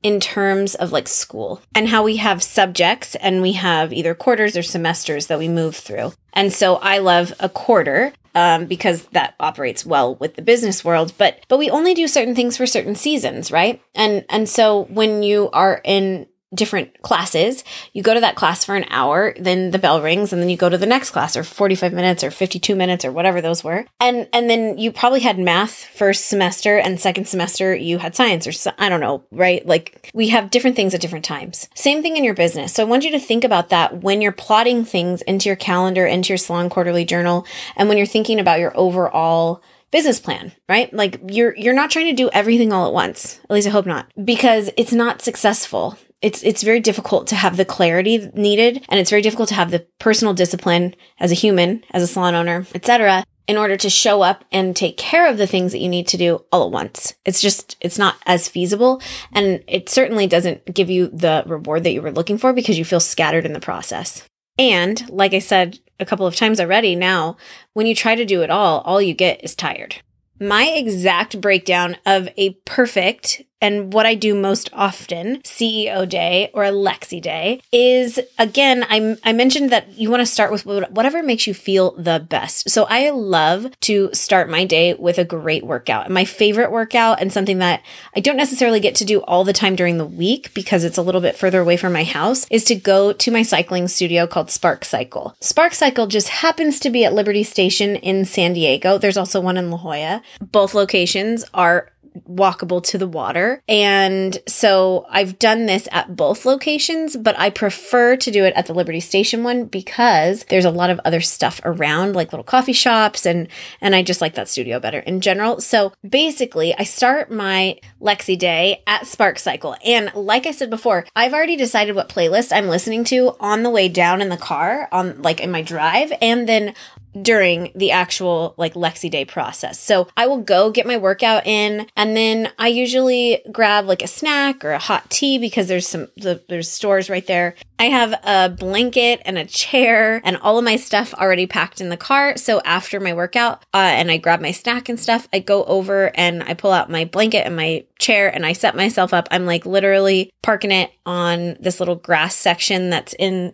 in 0.01 0.19
terms 0.19 0.75
of 0.75 0.91
like 0.91 1.07
school 1.07 1.61
and 1.73 1.89
how 1.89 2.03
we 2.03 2.17
have 2.17 2.43
subjects 2.43 3.15
and 3.15 3.41
we 3.41 3.53
have 3.53 3.91
either 3.91 4.13
quarters 4.13 4.55
or 4.55 4.61
semesters 4.61 5.27
that 5.27 5.39
we 5.39 5.47
move 5.47 5.75
through. 5.75 6.13
And 6.33 6.53
so 6.53 6.75
I 6.75 6.99
love 6.99 7.33
a 7.39 7.49
quarter 7.49 8.13
um, 8.35 8.65
because 8.65 9.03
that 9.13 9.33
operates 9.39 9.85
well 9.85 10.15
with 10.15 10.35
the 10.35 10.41
business 10.41 10.85
world. 10.85 11.13
But 11.17 11.43
but 11.47 11.57
we 11.57 11.69
only 11.69 11.93
do 11.93 12.07
certain 12.07 12.35
things 12.35 12.55
for 12.55 12.67
certain 12.67 12.95
seasons, 12.95 13.51
right? 13.51 13.81
And 13.95 14.25
and 14.29 14.47
so 14.47 14.83
when 14.83 15.23
you 15.23 15.49
are 15.51 15.81
in 15.83 16.27
different 16.53 17.01
classes. 17.01 17.63
You 17.93 18.03
go 18.03 18.13
to 18.13 18.19
that 18.19 18.35
class 18.35 18.63
for 18.63 18.75
an 18.75 18.85
hour, 18.89 19.33
then 19.39 19.71
the 19.71 19.79
bell 19.79 20.01
rings 20.01 20.31
and 20.31 20.41
then 20.41 20.49
you 20.49 20.57
go 20.57 20.69
to 20.69 20.77
the 20.77 20.85
next 20.85 21.11
class 21.11 21.35
or 21.35 21.43
45 21.43 21.93
minutes 21.93 22.23
or 22.23 22.31
52 22.31 22.75
minutes 22.75 23.03
or 23.05 23.11
whatever 23.11 23.41
those 23.41 23.63
were. 23.63 23.85
And 23.99 24.27
and 24.33 24.49
then 24.49 24.77
you 24.77 24.91
probably 24.91 25.21
had 25.21 25.39
math 25.39 25.85
first 25.85 26.27
semester 26.27 26.77
and 26.77 26.99
second 26.99 27.27
semester 27.27 27.75
you 27.75 27.97
had 27.97 28.15
science 28.15 28.47
or 28.47 28.73
I 28.77 28.89
don't 28.89 28.99
know, 28.99 29.23
right? 29.31 29.65
Like 29.65 30.11
we 30.13 30.29
have 30.29 30.51
different 30.51 30.75
things 30.75 30.93
at 30.93 31.01
different 31.01 31.25
times. 31.25 31.67
Same 31.75 32.01
thing 32.01 32.17
in 32.17 32.23
your 32.23 32.35
business. 32.35 32.73
So 32.73 32.83
I 32.83 32.89
want 32.89 33.03
you 33.03 33.11
to 33.11 33.19
think 33.19 33.43
about 33.43 33.69
that 33.69 34.01
when 34.03 34.21
you're 34.21 34.31
plotting 34.31 34.85
things 34.85 35.21
into 35.23 35.49
your 35.49 35.55
calendar, 35.55 36.05
into 36.05 36.29
your 36.29 36.37
salon 36.37 36.69
quarterly 36.69 37.05
journal, 37.05 37.45
and 37.75 37.89
when 37.89 37.97
you're 37.97 38.07
thinking 38.07 38.39
about 38.39 38.59
your 38.59 38.75
overall 38.77 39.61
business 39.91 40.19
plan, 40.19 40.51
right? 40.67 40.93
Like 40.93 41.21
you're 41.29 41.55
you're 41.55 41.73
not 41.73 41.89
trying 41.89 42.07
to 42.07 42.13
do 42.13 42.29
everything 42.31 42.73
all 42.73 42.87
at 42.87 42.93
once. 42.93 43.39
At 43.45 43.51
least 43.51 43.67
I 43.67 43.71
hope 43.71 43.85
not. 43.85 44.07
Because 44.23 44.69
it's 44.77 44.91
not 44.91 45.21
successful 45.21 45.97
it's 46.21 46.43
it's 46.43 46.63
very 46.63 46.79
difficult 46.79 47.27
to 47.27 47.35
have 47.35 47.57
the 47.57 47.65
clarity 47.65 48.29
needed 48.33 48.85
and 48.89 48.99
it's 48.99 49.09
very 49.09 49.21
difficult 49.21 49.49
to 49.49 49.55
have 49.55 49.71
the 49.71 49.85
personal 49.99 50.33
discipline 50.33 50.95
as 51.19 51.31
a 51.31 51.35
human 51.35 51.83
as 51.91 52.01
a 52.01 52.07
salon 52.07 52.35
owner 52.35 52.65
etc 52.73 53.23
in 53.47 53.57
order 53.57 53.77
to 53.77 53.89
show 53.89 54.21
up 54.21 54.43
and 54.51 54.75
take 54.75 54.97
care 54.97 55.29
of 55.29 55.37
the 55.37 55.47
things 55.47 55.71
that 55.71 55.79
you 55.79 55.89
need 55.89 56.07
to 56.07 56.17
do 56.17 56.43
all 56.51 56.65
at 56.65 56.71
once. 56.71 57.13
It's 57.25 57.41
just 57.41 57.77
it's 57.79 57.97
not 57.97 58.15
as 58.25 58.47
feasible 58.47 59.01
and 59.31 59.63
it 59.67 59.89
certainly 59.89 60.27
doesn't 60.27 60.73
give 60.73 60.89
you 60.89 61.07
the 61.07 61.43
reward 61.45 61.83
that 61.83 61.91
you 61.91 62.01
were 62.01 62.11
looking 62.11 62.37
for 62.37 62.53
because 62.53 62.77
you 62.77 62.85
feel 62.85 62.99
scattered 62.99 63.45
in 63.45 63.53
the 63.53 63.59
process. 63.59 64.23
And 64.57 65.07
like 65.09 65.33
i 65.33 65.39
said 65.39 65.79
a 65.99 66.05
couple 66.05 66.25
of 66.25 66.35
times 66.35 66.59
already 66.59 66.95
now 66.95 67.37
when 67.73 67.85
you 67.87 67.95
try 67.95 68.15
to 68.15 68.25
do 68.25 68.41
it 68.41 68.49
all 68.49 68.81
all 68.81 69.01
you 69.01 69.13
get 69.13 69.43
is 69.43 69.55
tired. 69.55 69.97
My 70.39 70.65
exact 70.65 71.39
breakdown 71.39 71.97
of 72.05 72.27
a 72.35 72.53
perfect 72.65 73.41
and 73.61 73.93
what 73.93 74.05
I 74.05 74.15
do 74.15 74.35
most 74.35 74.69
often, 74.73 75.41
CEO 75.41 76.07
day 76.07 76.51
or 76.53 76.63
Lexi 76.65 77.21
day, 77.21 77.61
is 77.71 78.19
again, 78.37 78.85
I, 78.89 79.17
I 79.23 79.33
mentioned 79.33 79.71
that 79.71 79.97
you 79.97 80.09
want 80.09 80.21
to 80.21 80.25
start 80.25 80.51
with 80.51 80.65
whatever 80.65 81.23
makes 81.23 81.47
you 81.47 81.53
feel 81.53 81.91
the 81.91 82.19
best. 82.19 82.69
So 82.69 82.85
I 82.89 83.09
love 83.09 83.67
to 83.81 84.09
start 84.13 84.49
my 84.49 84.65
day 84.65 84.93
with 84.93 85.17
a 85.17 85.25
great 85.25 85.65
workout. 85.65 86.09
My 86.09 86.25
favorite 86.25 86.71
workout 86.71 87.21
and 87.21 87.31
something 87.31 87.59
that 87.59 87.81
I 88.15 88.19
don't 88.19 88.37
necessarily 88.37 88.79
get 88.79 88.95
to 88.95 89.05
do 89.05 89.21
all 89.21 89.43
the 89.43 89.53
time 89.53 89.75
during 89.75 89.97
the 89.97 90.05
week 90.05 90.53
because 90.53 90.83
it's 90.83 90.97
a 90.97 91.01
little 91.01 91.21
bit 91.21 91.37
further 91.37 91.61
away 91.61 91.77
from 91.77 91.93
my 91.93 92.03
house 92.03 92.45
is 92.51 92.63
to 92.65 92.75
go 92.75 93.13
to 93.13 93.31
my 93.31 93.43
cycling 93.43 93.87
studio 93.87 94.27
called 94.27 94.51
Spark 94.51 94.85
Cycle. 94.85 95.35
Spark 95.39 95.73
Cycle 95.73 96.07
just 96.07 96.29
happens 96.29 96.79
to 96.81 96.89
be 96.89 97.05
at 97.05 97.13
Liberty 97.13 97.43
Station 97.43 97.95
in 97.95 98.25
San 98.25 98.53
Diego. 98.53 98.97
There's 98.97 99.17
also 99.17 99.39
one 99.39 99.57
in 99.57 99.71
La 99.71 99.77
Jolla. 99.77 100.21
Both 100.41 100.73
locations 100.73 101.45
are 101.53 101.91
walkable 102.29 102.83
to 102.83 102.97
the 102.97 103.07
water. 103.07 103.61
And 103.67 104.37
so 104.47 105.05
I've 105.09 105.39
done 105.39 105.65
this 105.65 105.87
at 105.91 106.15
both 106.15 106.45
locations, 106.45 107.15
but 107.15 107.37
I 107.39 107.49
prefer 107.49 108.15
to 108.17 108.31
do 108.31 108.45
it 108.45 108.53
at 108.55 108.65
the 108.65 108.73
Liberty 108.73 108.99
Station 108.99 109.43
one 109.43 109.65
because 109.65 110.45
there's 110.49 110.65
a 110.65 110.71
lot 110.71 110.89
of 110.89 110.99
other 111.05 111.21
stuff 111.21 111.59
around 111.63 112.15
like 112.15 112.31
little 112.31 112.43
coffee 112.43 112.73
shops 112.73 113.25
and 113.25 113.47
and 113.81 113.95
I 113.95 114.03
just 114.03 114.21
like 114.21 114.35
that 114.35 114.49
studio 114.49 114.79
better 114.79 114.99
in 114.99 115.21
general. 115.21 115.61
So 115.61 115.93
basically, 116.07 116.75
I 116.77 116.83
start 116.83 117.31
my 117.31 117.79
Lexi 118.01 118.37
day 118.37 118.83
at 118.87 119.07
Spark 119.07 119.39
Cycle. 119.39 119.75
And 119.85 120.11
like 120.13 120.45
I 120.45 120.51
said 120.51 120.69
before, 120.69 121.05
I've 121.15 121.33
already 121.33 121.55
decided 121.55 121.95
what 121.95 122.09
playlist 122.09 122.55
I'm 122.55 122.67
listening 122.67 123.03
to 123.05 123.35
on 123.39 123.63
the 123.63 123.69
way 123.69 123.89
down 123.89 124.21
in 124.21 124.29
the 124.29 124.37
car 124.37 124.87
on 124.91 125.21
like 125.21 125.39
in 125.39 125.51
my 125.51 125.61
drive 125.61 126.11
and 126.21 126.47
then 126.47 126.73
during 127.21 127.71
the 127.75 127.91
actual 127.91 128.53
like 128.57 128.73
Lexi 128.73 129.09
Day 129.09 129.25
process. 129.25 129.79
So 129.79 130.07
I 130.17 130.27
will 130.27 130.41
go 130.41 130.71
get 130.71 130.85
my 130.85 130.97
workout 130.97 131.45
in 131.45 131.87
and 131.95 132.15
then 132.15 132.51
I 132.57 132.67
usually 132.67 133.41
grab 133.51 133.85
like 133.85 134.01
a 134.01 134.07
snack 134.07 134.63
or 134.65 134.71
a 134.71 134.79
hot 134.79 135.09
tea 135.09 135.37
because 135.37 135.67
there's 135.67 135.87
some 135.87 136.07
the, 136.17 136.43
there's 136.49 136.69
stores 136.69 137.09
right 137.09 137.25
there. 137.25 137.55
I 137.77 137.85
have 137.85 138.13
a 138.23 138.49
blanket 138.49 139.21
and 139.25 139.37
a 139.37 139.45
chair 139.45 140.21
and 140.23 140.37
all 140.37 140.57
of 140.57 140.63
my 140.63 140.77
stuff 140.77 141.13
already 141.13 141.45
packed 141.45 141.81
in 141.81 141.89
the 141.89 141.97
car. 141.97 142.37
So 142.37 142.61
after 142.61 142.99
my 142.99 143.13
workout 143.13 143.63
uh, 143.73 143.77
and 143.77 144.09
I 144.09 144.17
grab 144.17 144.41
my 144.41 144.51
snack 144.51 144.89
and 144.89 144.99
stuff, 144.99 145.27
I 145.33 145.39
go 145.39 145.63
over 145.65 146.11
and 146.15 146.43
I 146.43 146.53
pull 146.53 146.71
out 146.71 146.89
my 146.89 147.05
blanket 147.05 147.45
and 147.45 147.55
my 147.55 147.85
chair 147.99 148.33
and 148.33 148.45
I 148.45 148.53
set 148.53 148.75
myself 148.75 149.13
up. 149.13 149.27
I'm 149.31 149.45
like 149.45 149.65
literally 149.65 150.31
parking 150.41 150.71
it 150.71 150.91
on 151.05 151.57
this 151.59 151.79
little 151.79 151.95
grass 151.95 152.35
section 152.35 152.89
that's 152.89 153.13
in 153.13 153.53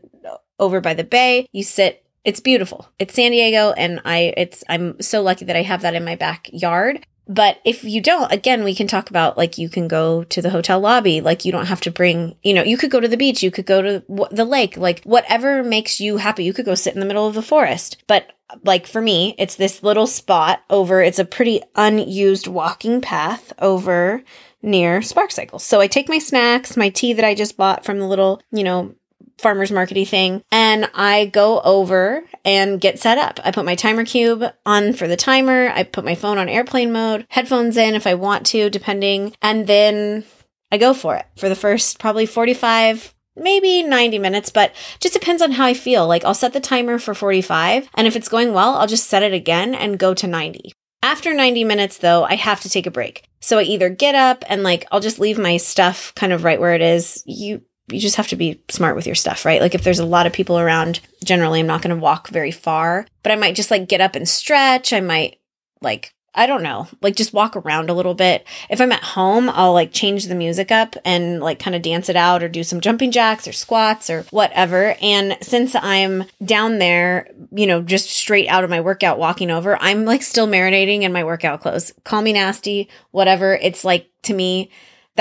over 0.62 0.80
by 0.80 0.93
the 0.93 1.04
bay. 1.04 1.47
You 1.52 1.63
sit 1.63 2.01
it's 2.23 2.39
beautiful. 2.39 2.89
It's 2.99 3.13
San 3.13 3.31
Diego 3.31 3.71
and 3.71 4.01
I 4.05 4.34
it's 4.38 4.63
I'm 4.69 4.99
so 5.01 5.21
lucky 5.21 5.45
that 5.45 5.55
I 5.55 5.63
have 5.63 5.81
that 5.81 5.95
in 5.95 6.05
my 6.05 6.15
backyard. 6.15 7.05
But 7.27 7.60
if 7.63 7.84
you 7.84 8.01
don't, 8.01 8.31
again, 8.31 8.63
we 8.63 8.75
can 8.75 8.88
talk 8.88 9.10
about 9.10 9.38
like 9.38 9.57
you 9.57 9.69
can 9.69 9.88
go 9.88 10.23
to 10.25 10.41
the 10.41 10.49
hotel 10.49 10.79
lobby. 10.79 11.21
Like 11.21 11.45
you 11.45 11.51
don't 11.51 11.67
have 11.67 11.81
to 11.81 11.91
bring, 11.91 12.36
you 12.43 12.53
know, 12.53 12.63
you 12.63 12.77
could 12.77 12.91
go 12.91 12.99
to 12.99 13.07
the 13.07 13.15
beach, 13.15 13.41
you 13.41 13.51
could 13.51 13.65
go 13.65 13.81
to 13.81 14.03
the 14.31 14.45
lake, 14.45 14.75
like 14.75 15.01
whatever 15.03 15.63
makes 15.63 16.01
you 16.01 16.17
happy. 16.17 16.43
You 16.43 16.51
could 16.51 16.65
go 16.65 16.75
sit 16.75 16.93
in 16.93 16.99
the 16.99 17.05
middle 17.05 17.27
of 17.27 17.36
the 17.36 17.41
forest. 17.41 18.03
But 18.07 18.34
like 18.65 18.86
for 18.86 19.01
me, 19.01 19.36
it's 19.38 19.55
this 19.55 19.81
little 19.81 20.07
spot 20.07 20.63
over, 20.69 21.01
it's 21.01 21.19
a 21.19 21.25
pretty 21.25 21.62
unused 21.75 22.47
walking 22.47 23.01
path 23.01 23.53
over 23.60 24.23
near 24.62 25.01
Spark 25.01 25.31
Cycles. 25.31 25.63
So 25.63 25.79
I 25.79 25.88
take 25.88 26.10
my 26.10 26.19
snacks, 26.19 26.75
my 26.75 26.89
tea 26.89 27.13
that 27.13 27.25
I 27.25 27.34
just 27.34 27.55
bought 27.55 27.86
from 27.86 27.99
the 27.99 28.07
little, 28.07 28.41
you 28.51 28.63
know, 28.63 28.93
farmer's 29.41 29.71
markety 29.71 30.08
thing 30.08 30.43
and 30.51 30.89
I 30.93 31.25
go 31.25 31.62
over 31.62 32.23
and 32.45 32.80
get 32.80 32.99
set 32.99 33.17
up. 33.17 33.39
I 33.43 33.51
put 33.51 33.65
my 33.65 33.75
timer 33.75 34.06
cube 34.06 34.43
on 34.65 34.93
for 34.93 35.08
the 35.08 35.17
timer. 35.17 35.69
I 35.69 35.84
put 35.84 36.06
my 36.06 36.15
phone 36.15 36.38
on 36.38 36.47
airplane 36.47 36.91
mode, 36.91 37.25
headphones 37.30 37.77
in 37.77 37.95
if 37.95 38.08
I 38.08 38.13
want 38.13 38.45
to, 38.47 38.69
depending. 38.69 39.34
And 39.41 39.67
then 39.67 40.23
I 40.71 40.77
go 40.77 40.93
for 40.93 41.15
it 41.15 41.25
for 41.36 41.49
the 41.49 41.56
first 41.56 41.99
probably 41.99 42.25
45 42.25 43.13
maybe 43.36 43.82
90 43.82 44.19
minutes, 44.19 44.49
but 44.49 44.73
just 44.99 45.13
depends 45.13 45.41
on 45.41 45.51
how 45.51 45.65
I 45.65 45.73
feel. 45.73 46.08
Like 46.08 46.25
I'll 46.25 46.34
set 46.34 46.54
the 46.54 46.60
timer 46.60 46.99
for 46.99 47.13
45 47.13 47.89
and 47.95 48.08
if 48.08 48.15
it's 48.15 48.30
going 48.30 48.54
well, 48.54 48.75
I'll 48.75 48.88
just 48.88 49.08
set 49.08 49.23
it 49.23 49.34
again 49.34 49.73
and 49.73 49.99
go 49.99 50.13
to 50.13 50.27
90. 50.27 50.73
After 51.04 51.34
90 51.34 51.63
minutes 51.63 51.97
though, 51.97 52.23
I 52.23 52.36
have 52.36 52.62
to 52.62 52.69
take 52.69 52.86
a 52.86 52.91
break. 52.91 53.23
So 53.39 53.58
I 53.58 53.63
either 53.63 53.89
get 53.89 54.15
up 54.15 54.43
and 54.47 54.63
like 54.63 54.86
I'll 54.91 54.99
just 54.99 55.19
leave 55.19 55.39
my 55.39 55.58
stuff 55.58 56.13
kind 56.15 56.32
of 56.32 56.43
right 56.43 56.60
where 56.60 56.75
it 56.75 56.82
is. 56.82 57.23
You 57.25 57.63
you 57.91 57.99
just 57.99 58.15
have 58.15 58.27
to 58.30 58.36
be 58.36 58.62
smart 58.69 58.95
with 58.95 59.06
your 59.06 59.15
stuff, 59.15 59.45
right? 59.45 59.62
Like 59.62 59.75
if 59.75 59.84
there's 59.84 59.99
a 59.99 60.06
lot 60.06 60.25
of 60.25 60.34
people 60.34 60.58
around, 60.58 60.99
generally 61.23 61.60
I'm 61.60 61.67
not 61.67 61.82
going 61.82 61.95
to 61.95 62.01
walk 62.01 62.30
very 62.30 62.51
far, 62.51 63.06
but 63.23 63.32
I 63.32 63.36
might 63.36 63.56
just 63.56 63.71
like 63.71 63.88
get 63.88 64.01
up 64.01 64.15
and 64.15 64.27
stretch. 64.27 64.93
I 64.93 65.01
might 65.01 65.39
like 65.82 66.13
I 66.34 66.47
don't 66.47 66.63
know, 66.63 66.88
like 67.01 67.17
just 67.17 67.34
walk 67.34 67.58
around 67.58 67.89
a 67.89 67.93
little 67.93 68.13
bit. 68.13 68.47
If 68.69 68.80
I'm 68.80 68.93
at 68.93 69.04
home, 69.04 69.49
I'll 69.49 69.73
like 69.73 69.91
change 69.91 70.27
the 70.27 70.36
music 70.36 70.71
up 70.71 70.95
and 71.04 71.41
like 71.41 71.60
kind 71.60 71.75
of 71.75 71.82
dance 71.82 72.08
it 72.08 72.15
out 72.15 72.41
or 72.41 72.47
do 72.47 72.63
some 72.63 72.80
jumping 72.80 73.12
jacks 73.12 73.49
or 73.49 73.51
squats 73.51 74.10
or 74.10 74.23
whatever. 74.32 74.95
And 75.01 75.38
since 75.41 75.75
I'm 75.75 76.23
down 76.43 76.80
there, 76.80 77.27
you 77.51 77.67
know, 77.67 77.82
just 77.82 78.10
straight 78.10 78.47
out 78.47 78.63
of 78.63 78.69
my 78.69 78.80
workout 78.80 79.19
walking 79.19 79.51
over, 79.51 79.77
I'm 79.82 80.06
like 80.06 80.23
still 80.23 80.47
marinating 80.47 81.01
in 81.01 81.12
my 81.12 81.25
workout 81.25 81.60
clothes. 81.60 81.91
Call 82.06 82.21
me 82.21 82.32
nasty, 82.32 82.88
whatever. 83.12 83.56
It's 83.56 83.84
like 83.84 84.10
to 84.23 84.34
me, 84.34 84.71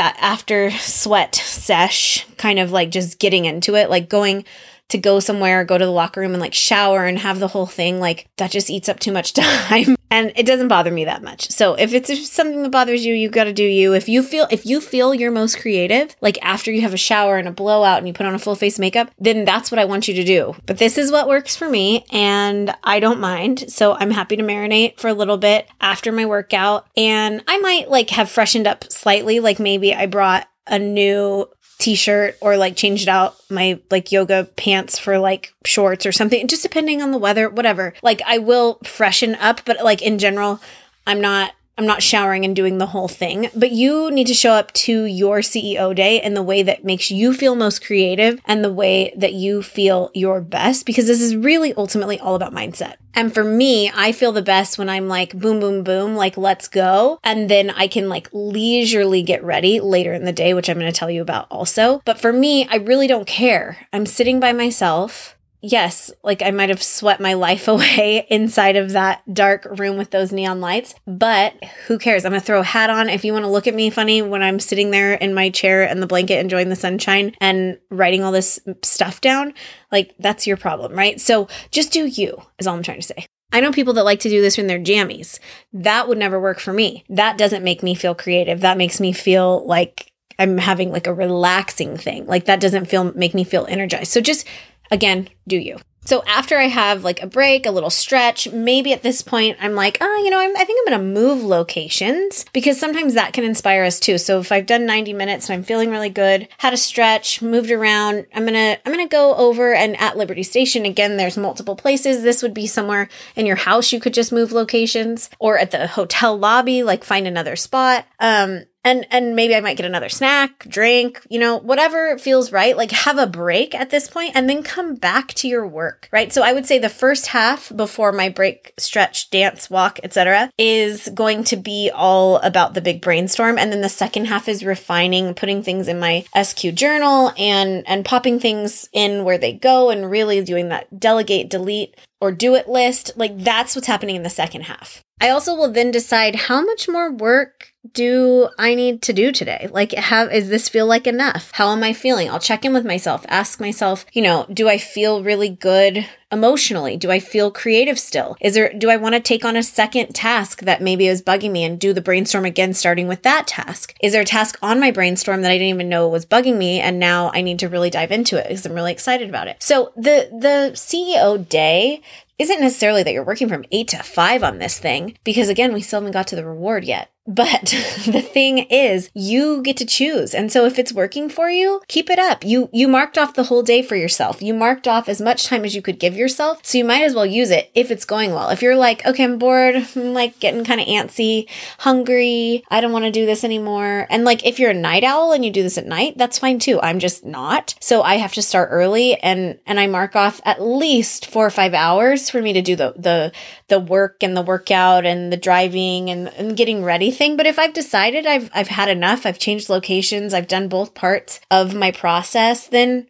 that 0.00 0.16
after 0.18 0.70
sweat 0.70 1.34
sesh, 1.34 2.26
kind 2.38 2.58
of 2.58 2.72
like 2.72 2.88
just 2.90 3.18
getting 3.18 3.44
into 3.44 3.74
it, 3.74 3.90
like 3.90 4.08
going 4.08 4.46
to 4.88 4.96
go 4.96 5.20
somewhere, 5.20 5.62
go 5.62 5.76
to 5.76 5.84
the 5.84 5.90
locker 5.90 6.22
room 6.22 6.32
and 6.32 6.40
like 6.40 6.54
shower 6.54 7.04
and 7.04 7.18
have 7.18 7.38
the 7.38 7.48
whole 7.48 7.66
thing, 7.66 8.00
like 8.00 8.26
that 8.38 8.50
just 8.50 8.70
eats 8.70 8.88
up 8.88 8.98
too 8.98 9.12
much 9.12 9.32
time. 9.34 9.96
And 10.10 10.32
it 10.36 10.46
doesn't 10.46 10.68
bother 10.68 10.90
me 10.90 11.04
that 11.04 11.22
much. 11.22 11.50
So 11.50 11.74
if 11.74 11.92
it's 11.94 12.30
something 12.30 12.62
that 12.62 12.70
bothers 12.70 13.04
you, 13.04 13.14
you 13.14 13.28
got 13.28 13.44
to 13.44 13.52
do 13.52 13.64
you. 13.64 13.94
If 13.94 14.08
you 14.08 14.22
feel 14.22 14.46
if 14.50 14.66
you 14.66 14.80
feel 14.80 15.14
you're 15.14 15.30
most 15.30 15.60
creative, 15.60 16.14
like 16.20 16.38
after 16.42 16.70
you 16.72 16.80
have 16.82 16.94
a 16.94 16.98
shower 16.98 17.36
and 17.36 17.48
a 17.48 17.52
blowout 17.52 17.98
and 17.98 18.08
you 18.08 18.12
put 18.12 18.26
on 18.26 18.34
a 18.34 18.38
full 18.38 18.56
face 18.56 18.78
makeup, 18.78 19.10
then 19.18 19.44
that's 19.44 19.70
what 19.70 19.78
I 19.78 19.84
want 19.84 20.08
you 20.08 20.14
to 20.14 20.24
do. 20.24 20.56
But 20.66 20.78
this 20.78 20.98
is 20.98 21.12
what 21.12 21.28
works 21.28 21.56
for 21.56 21.68
me 21.68 22.04
and 22.10 22.74
I 22.82 23.00
don't 23.00 23.20
mind. 23.20 23.70
So 23.70 23.94
I'm 23.94 24.10
happy 24.10 24.36
to 24.36 24.42
marinate 24.42 24.98
for 24.98 25.08
a 25.08 25.14
little 25.14 25.38
bit 25.38 25.68
after 25.80 26.12
my 26.12 26.26
workout 26.26 26.86
and 26.96 27.42
I 27.46 27.58
might 27.58 27.88
like 27.88 28.10
have 28.10 28.30
freshened 28.30 28.66
up 28.66 28.90
slightly, 28.90 29.40
like 29.40 29.60
maybe 29.60 29.94
I 29.94 30.06
brought 30.06 30.46
a 30.66 30.78
new 30.78 31.48
t-shirt 31.80 32.36
or 32.40 32.56
like 32.56 32.76
changed 32.76 33.08
out 33.08 33.36
my 33.50 33.80
like 33.90 34.12
yoga 34.12 34.44
pants 34.56 34.98
for 34.98 35.18
like 35.18 35.52
shorts 35.64 36.06
or 36.06 36.12
something 36.12 36.46
just 36.46 36.62
depending 36.62 37.02
on 37.02 37.10
the 37.10 37.18
weather 37.18 37.48
whatever. 37.48 37.94
Like 38.02 38.22
i 38.26 38.38
will 38.38 38.78
freshen 38.84 39.34
up 39.36 39.62
but 39.64 39.82
like 39.82 40.02
in 40.02 40.18
general 40.18 40.60
i'm 41.06 41.20
not 41.20 41.52
I'm 41.78 41.86
not 41.86 42.02
showering 42.02 42.44
and 42.44 42.54
doing 42.54 42.78
the 42.78 42.86
whole 42.86 43.08
thing, 43.08 43.48
but 43.54 43.70
you 43.70 44.10
need 44.10 44.26
to 44.26 44.34
show 44.34 44.52
up 44.52 44.72
to 44.72 45.04
your 45.04 45.38
CEO 45.38 45.94
day 45.94 46.22
in 46.22 46.34
the 46.34 46.42
way 46.42 46.62
that 46.62 46.84
makes 46.84 47.10
you 47.10 47.32
feel 47.32 47.54
most 47.54 47.84
creative 47.84 48.38
and 48.44 48.62
the 48.62 48.72
way 48.72 49.14
that 49.16 49.32
you 49.32 49.62
feel 49.62 50.10
your 50.12 50.42
best, 50.42 50.84
because 50.84 51.06
this 51.06 51.22
is 51.22 51.34
really 51.34 51.72
ultimately 51.74 52.18
all 52.20 52.34
about 52.34 52.52
mindset. 52.52 52.96
And 53.14 53.32
for 53.32 53.42
me, 53.42 53.90
I 53.94 54.12
feel 54.12 54.30
the 54.30 54.42
best 54.42 54.78
when 54.78 54.88
I'm 54.88 55.08
like, 55.08 55.36
boom, 55.36 55.58
boom, 55.58 55.82
boom, 55.82 56.16
like, 56.16 56.36
let's 56.36 56.68
go. 56.68 57.18
And 57.24 57.48
then 57.48 57.70
I 57.70 57.88
can 57.88 58.08
like 58.08 58.28
leisurely 58.32 59.22
get 59.22 59.42
ready 59.42 59.80
later 59.80 60.12
in 60.12 60.24
the 60.24 60.32
day, 60.32 60.54
which 60.54 60.68
I'm 60.68 60.78
going 60.78 60.92
to 60.92 60.98
tell 60.98 61.10
you 61.10 61.22
about 61.22 61.46
also. 61.50 62.02
But 62.04 62.20
for 62.20 62.32
me, 62.32 62.68
I 62.68 62.76
really 62.76 63.06
don't 63.06 63.26
care. 63.26 63.88
I'm 63.92 64.06
sitting 64.06 64.38
by 64.38 64.52
myself 64.52 65.36
yes, 65.62 66.10
like 66.22 66.42
I 66.42 66.50
might 66.50 66.68
have 66.68 66.82
sweat 66.82 67.20
my 67.20 67.34
life 67.34 67.68
away 67.68 68.26
inside 68.30 68.76
of 68.76 68.90
that 68.92 69.22
dark 69.32 69.66
room 69.78 69.96
with 69.96 70.10
those 70.10 70.32
neon 70.32 70.60
lights, 70.60 70.94
but 71.06 71.54
who 71.86 71.98
cares? 71.98 72.24
I'm 72.24 72.32
gonna 72.32 72.40
throw 72.40 72.60
a 72.60 72.64
hat 72.64 72.90
on. 72.90 73.08
If 73.08 73.24
you 73.24 73.32
wanna 73.32 73.50
look 73.50 73.66
at 73.66 73.74
me 73.74 73.90
funny 73.90 74.22
when 74.22 74.42
I'm 74.42 74.60
sitting 74.60 74.90
there 74.90 75.14
in 75.14 75.34
my 75.34 75.50
chair 75.50 75.88
and 75.88 76.02
the 76.02 76.06
blanket 76.06 76.38
enjoying 76.38 76.68
the 76.68 76.76
sunshine 76.76 77.34
and 77.40 77.78
writing 77.90 78.22
all 78.22 78.32
this 78.32 78.58
stuff 78.82 79.20
down, 79.20 79.54
like 79.92 80.14
that's 80.18 80.46
your 80.46 80.56
problem, 80.56 80.92
right? 80.94 81.20
So 81.20 81.48
just 81.70 81.92
do 81.92 82.06
you, 82.06 82.42
is 82.58 82.66
all 82.66 82.76
I'm 82.76 82.82
trying 82.82 83.00
to 83.00 83.06
say. 83.06 83.26
I 83.52 83.60
know 83.60 83.72
people 83.72 83.94
that 83.94 84.04
like 84.04 84.20
to 84.20 84.28
do 84.28 84.40
this 84.40 84.58
in 84.58 84.68
their 84.68 84.78
jammies. 84.78 85.38
That 85.72 86.08
would 86.08 86.18
never 86.18 86.40
work 86.40 86.60
for 86.60 86.72
me. 86.72 87.04
That 87.08 87.36
doesn't 87.36 87.64
make 87.64 87.82
me 87.82 87.94
feel 87.94 88.14
creative. 88.14 88.60
That 88.60 88.78
makes 88.78 89.00
me 89.00 89.12
feel 89.12 89.66
like 89.66 90.12
I'm 90.38 90.56
having 90.56 90.90
like 90.90 91.06
a 91.06 91.14
relaxing 91.14 91.96
thing. 91.96 92.26
Like 92.26 92.46
that 92.46 92.60
doesn't 92.60 92.86
feel 92.86 93.12
make 93.12 93.34
me 93.34 93.44
feel 93.44 93.66
energized. 93.68 94.12
So 94.12 94.20
just 94.20 94.46
Again, 94.90 95.28
do 95.46 95.56
you. 95.56 95.78
So 96.10 96.24
after 96.26 96.56
I 96.56 96.64
have 96.64 97.04
like 97.04 97.22
a 97.22 97.26
break, 97.26 97.66
a 97.66 97.70
little 97.70 97.90
stretch, 97.90 98.50
maybe 98.50 98.92
at 98.92 99.02
this 99.02 99.22
point 99.22 99.58
I'm 99.60 99.74
like, 99.74 99.98
oh, 100.00 100.22
you 100.24 100.30
know, 100.30 100.40
I'm, 100.40 100.56
i 100.56 100.64
think 100.64 100.80
I'm 100.80 100.92
going 100.92 101.14
to 101.14 101.20
move 101.20 101.44
locations 101.44 102.46
because 102.52 102.80
sometimes 102.80 103.14
that 103.14 103.32
can 103.32 103.44
inspire 103.44 103.84
us 103.84 104.00
too. 104.00 104.18
So 104.18 104.40
if 104.40 104.50
I've 104.50 104.66
done 104.66 104.86
90 104.86 105.12
minutes 105.12 105.48
and 105.48 105.54
I'm 105.54 105.62
feeling 105.62 105.90
really 105.90 106.08
good, 106.08 106.48
had 106.58 106.72
a 106.72 106.78
stretch, 106.78 107.42
moved 107.42 107.70
around, 107.70 108.26
I'm 108.34 108.42
going 108.42 108.54
to 108.54 108.80
I'm 108.84 108.92
going 108.92 109.06
to 109.06 109.12
go 109.12 109.34
over 109.36 109.74
and 109.74 109.96
at 110.00 110.16
Liberty 110.16 110.42
Station 110.42 110.84
again 110.84 111.16
there's 111.16 111.36
multiple 111.36 111.76
places. 111.76 112.22
This 112.22 112.42
would 112.42 112.54
be 112.54 112.66
somewhere 112.66 113.08
in 113.36 113.46
your 113.46 113.56
house 113.56 113.92
you 113.92 114.00
could 114.00 114.14
just 114.14 114.32
move 114.32 114.52
locations 114.52 115.30
or 115.38 115.58
at 115.58 115.70
the 115.70 115.86
hotel 115.86 116.36
lobby 116.36 116.82
like 116.82 117.04
find 117.04 117.26
another 117.26 117.56
spot. 117.56 118.06
Um 118.18 118.64
and 118.84 119.06
and 119.10 119.36
maybe 119.36 119.54
I 119.54 119.60
might 119.60 119.76
get 119.76 119.86
another 119.86 120.08
snack, 120.08 120.66
drink, 120.68 121.26
you 121.28 121.38
know, 121.38 121.56
whatever 121.56 122.16
feels 122.18 122.52
right. 122.52 122.76
Like 122.76 122.90
have 122.90 123.18
a 123.18 123.26
break 123.26 123.74
at 123.74 123.90
this 123.90 124.08
point 124.08 124.32
and 124.34 124.48
then 124.48 124.62
come 124.62 124.94
back 124.94 125.28
to 125.34 125.48
your 125.48 125.66
work, 125.66 126.08
right? 126.12 126.32
So 126.32 126.42
I 126.42 126.52
would 126.52 126.66
say 126.66 126.78
the 126.78 126.88
first 126.88 127.28
half 127.28 127.74
before 127.74 128.12
my 128.12 128.28
break, 128.28 128.72
stretch, 128.78 129.30
dance, 129.30 129.68
walk, 129.68 130.00
etc., 130.02 130.50
is 130.56 131.08
going 131.14 131.44
to 131.44 131.56
be 131.56 131.90
all 131.94 132.36
about 132.38 132.74
the 132.74 132.80
big 132.80 133.02
brainstorm 133.02 133.58
and 133.58 133.72
then 133.72 133.82
the 133.82 133.88
second 133.88 134.26
half 134.26 134.48
is 134.48 134.64
refining, 134.64 135.34
putting 135.34 135.62
things 135.62 135.88
in 135.88 135.98
my 135.98 136.24
SQ 136.40 136.74
journal 136.74 137.32
and 137.36 137.84
and 137.86 138.04
popping 138.04 138.40
things 138.40 138.88
in 138.92 139.24
where 139.24 139.38
they 139.38 139.52
go 139.52 139.90
and 139.90 140.10
really 140.10 140.42
doing 140.42 140.68
that 140.70 140.98
delegate, 140.98 141.50
delete 141.50 141.96
or 142.20 142.32
do 142.32 142.54
it 142.54 142.68
list. 142.68 143.12
Like 143.16 143.38
that's 143.38 143.74
what's 143.74 143.86
happening 143.86 144.16
in 144.16 144.22
the 144.22 144.30
second 144.30 144.62
half. 144.62 145.02
I 145.20 145.28
also 145.28 145.54
will 145.54 145.70
then 145.70 145.90
decide 145.90 146.34
how 146.34 146.64
much 146.64 146.88
more 146.88 147.12
work 147.12 147.69
do 147.92 148.48
I 148.58 148.74
need 148.74 149.02
to 149.02 149.12
do 149.12 149.32
today? 149.32 149.68
Like, 149.70 149.92
have, 149.92 150.32
is 150.32 150.48
this 150.48 150.68
feel 150.68 150.86
like 150.86 151.06
enough? 151.06 151.50
How 151.54 151.70
am 151.70 151.82
I 151.82 151.92
feeling? 151.92 152.28
I'll 152.28 152.38
check 152.38 152.64
in 152.64 152.72
with 152.72 152.84
myself, 152.84 153.24
ask 153.28 153.60
myself, 153.60 154.04
you 154.12 154.22
know, 154.22 154.46
do 154.52 154.68
I 154.68 154.78
feel 154.78 155.22
really 155.22 155.48
good 155.48 156.06
emotionally? 156.30 156.96
Do 156.96 157.10
I 157.10 157.18
feel 157.18 157.50
creative 157.50 157.98
still? 157.98 158.36
Is 158.40 158.54
there, 158.54 158.72
do 158.76 158.90
I 158.90 158.96
want 158.96 159.14
to 159.14 159.20
take 159.20 159.44
on 159.44 159.56
a 159.56 159.62
second 159.62 160.14
task 160.14 160.60
that 160.60 160.82
maybe 160.82 161.08
is 161.08 161.22
bugging 161.22 161.50
me 161.52 161.64
and 161.64 161.80
do 161.80 161.92
the 161.92 162.02
brainstorm 162.02 162.44
again, 162.44 162.74
starting 162.74 163.08
with 163.08 163.22
that 163.22 163.46
task? 163.46 163.94
Is 164.02 164.12
there 164.12 164.22
a 164.22 164.26
task 164.26 164.58
on 164.62 164.78
my 164.78 164.90
brainstorm 164.90 165.42
that 165.42 165.50
I 165.50 165.54
didn't 165.54 165.74
even 165.74 165.88
know 165.88 166.06
was 166.08 166.26
bugging 166.26 166.58
me? 166.58 166.80
And 166.80 166.98
now 166.98 167.30
I 167.34 167.40
need 167.40 167.58
to 167.60 167.68
really 167.68 167.90
dive 167.90 168.12
into 168.12 168.38
it 168.38 168.48
because 168.48 168.66
I'm 168.66 168.74
really 168.74 168.92
excited 168.92 169.28
about 169.28 169.48
it. 169.48 169.62
So 169.62 169.92
the, 169.96 170.28
the 170.30 170.72
CEO 170.74 171.48
day 171.48 172.02
isn't 172.40 172.60
necessarily 172.60 173.02
that 173.02 173.12
you're 173.12 173.22
working 173.22 173.48
from 173.48 173.66
eight 173.70 173.88
to 173.88 174.02
five 174.02 174.42
on 174.42 174.58
this 174.58 174.78
thing, 174.78 175.18
because 175.24 175.50
again, 175.50 175.74
we 175.74 175.82
still 175.82 176.00
haven't 176.00 176.12
got 176.12 176.26
to 176.28 176.36
the 176.36 176.44
reward 176.44 176.84
yet. 176.84 177.10
But 177.30 177.62
the 178.06 178.22
thing 178.22 178.58
is, 178.58 179.08
you 179.14 179.62
get 179.62 179.76
to 179.76 179.86
choose. 179.86 180.34
And 180.34 180.50
so 180.50 180.64
if 180.64 180.80
it's 180.80 180.92
working 180.92 181.28
for 181.28 181.48
you, 181.48 181.80
keep 181.86 182.10
it 182.10 182.18
up. 182.18 182.44
You 182.44 182.68
you 182.72 182.88
marked 182.88 183.16
off 183.16 183.34
the 183.34 183.44
whole 183.44 183.62
day 183.62 183.82
for 183.82 183.94
yourself. 183.94 184.42
You 184.42 184.52
marked 184.52 184.88
off 184.88 185.08
as 185.08 185.20
much 185.20 185.46
time 185.46 185.64
as 185.64 185.76
you 185.76 185.80
could 185.80 186.00
give 186.00 186.16
yourself. 186.16 186.58
So 186.64 186.78
you 186.78 186.84
might 186.84 187.04
as 187.04 187.14
well 187.14 187.24
use 187.24 187.52
it 187.52 187.70
if 187.72 187.92
it's 187.92 188.04
going 188.04 188.32
well. 188.32 188.50
If 188.50 188.62
you're 188.62 188.76
like, 188.76 189.06
okay, 189.06 189.22
I'm 189.22 189.38
bored, 189.38 189.76
I'm 189.76 190.12
like 190.12 190.40
getting 190.40 190.64
kind 190.64 190.80
of 190.80 190.88
antsy, 190.88 191.48
hungry, 191.78 192.64
I 192.68 192.80
don't 192.80 192.92
want 192.92 193.04
to 193.04 193.12
do 193.12 193.26
this 193.26 193.44
anymore. 193.44 194.08
And 194.10 194.24
like 194.24 194.44
if 194.44 194.58
you're 194.58 194.70
a 194.70 194.74
night 194.74 195.04
owl 195.04 195.30
and 195.30 195.44
you 195.44 195.52
do 195.52 195.62
this 195.62 195.78
at 195.78 195.86
night, 195.86 196.18
that's 196.18 196.40
fine 196.40 196.58
too. 196.58 196.80
I'm 196.80 196.98
just 196.98 197.24
not. 197.24 197.76
So 197.80 198.02
I 198.02 198.16
have 198.16 198.32
to 198.32 198.42
start 198.42 198.70
early 198.72 199.14
and 199.22 199.60
and 199.66 199.78
I 199.78 199.86
mark 199.86 200.16
off 200.16 200.40
at 200.44 200.60
least 200.60 201.26
4 201.26 201.46
or 201.46 201.50
5 201.50 201.74
hours 201.74 202.28
for 202.28 202.42
me 202.42 202.52
to 202.54 202.62
do 202.62 202.74
the 202.74 202.92
the 202.96 203.32
the 203.68 203.78
work 203.78 204.24
and 204.24 204.36
the 204.36 204.42
workout 204.42 205.06
and 205.06 205.32
the 205.32 205.36
driving 205.36 206.10
and, 206.10 206.26
and 206.34 206.56
getting 206.56 206.82
ready 206.82 207.12
thing. 207.20 207.36
But 207.36 207.46
if 207.46 207.58
I've 207.58 207.74
decided 207.74 208.26
I've 208.26 208.50
I've 208.52 208.68
had 208.68 208.88
enough, 208.88 209.26
I've 209.26 209.38
changed 209.38 209.68
locations, 209.68 210.34
I've 210.34 210.48
done 210.48 210.68
both 210.68 210.94
parts 210.94 211.40
of 211.50 211.74
my 211.74 211.92
process, 211.92 212.66
then 212.66 213.06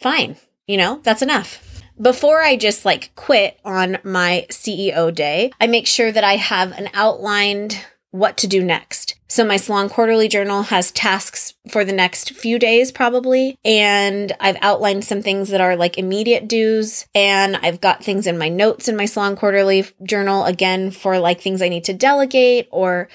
fine. 0.00 0.36
You 0.66 0.78
know, 0.78 1.00
that's 1.04 1.22
enough 1.22 1.66
before 2.00 2.42
I 2.42 2.56
just 2.56 2.84
like 2.84 3.14
quit 3.14 3.60
on 3.64 3.98
my 4.02 4.46
CEO 4.48 5.14
day, 5.14 5.52
I 5.60 5.66
make 5.66 5.86
sure 5.86 6.10
that 6.10 6.24
I 6.24 6.36
have 6.36 6.72
an 6.72 6.88
outlined 6.94 7.84
what 8.10 8.36
to 8.38 8.48
do 8.48 8.64
next. 8.64 9.14
So 9.28 9.44
my 9.44 9.56
Salon 9.56 9.88
Quarterly 9.88 10.26
Journal 10.26 10.62
has 10.64 10.90
tasks 10.90 11.54
for 11.70 11.84
the 11.84 11.92
next 11.92 12.32
few 12.32 12.58
days, 12.58 12.90
probably. 12.90 13.56
And 13.64 14.32
I've 14.40 14.56
outlined 14.60 15.04
some 15.04 15.22
things 15.22 15.50
that 15.50 15.60
are 15.60 15.76
like 15.76 15.96
immediate 15.96 16.48
dues. 16.48 17.06
And 17.14 17.56
I've 17.56 17.80
got 17.80 18.02
things 18.02 18.26
in 18.26 18.38
my 18.38 18.48
notes 18.48 18.88
in 18.88 18.96
my 18.96 19.04
Salon 19.04 19.36
Quarterly 19.36 19.86
Journal 20.02 20.44
again 20.44 20.90
for 20.90 21.20
like 21.20 21.40
things 21.40 21.62
I 21.62 21.68
need 21.68 21.84
to 21.84 21.94
delegate 21.94 22.66
or 22.72 23.08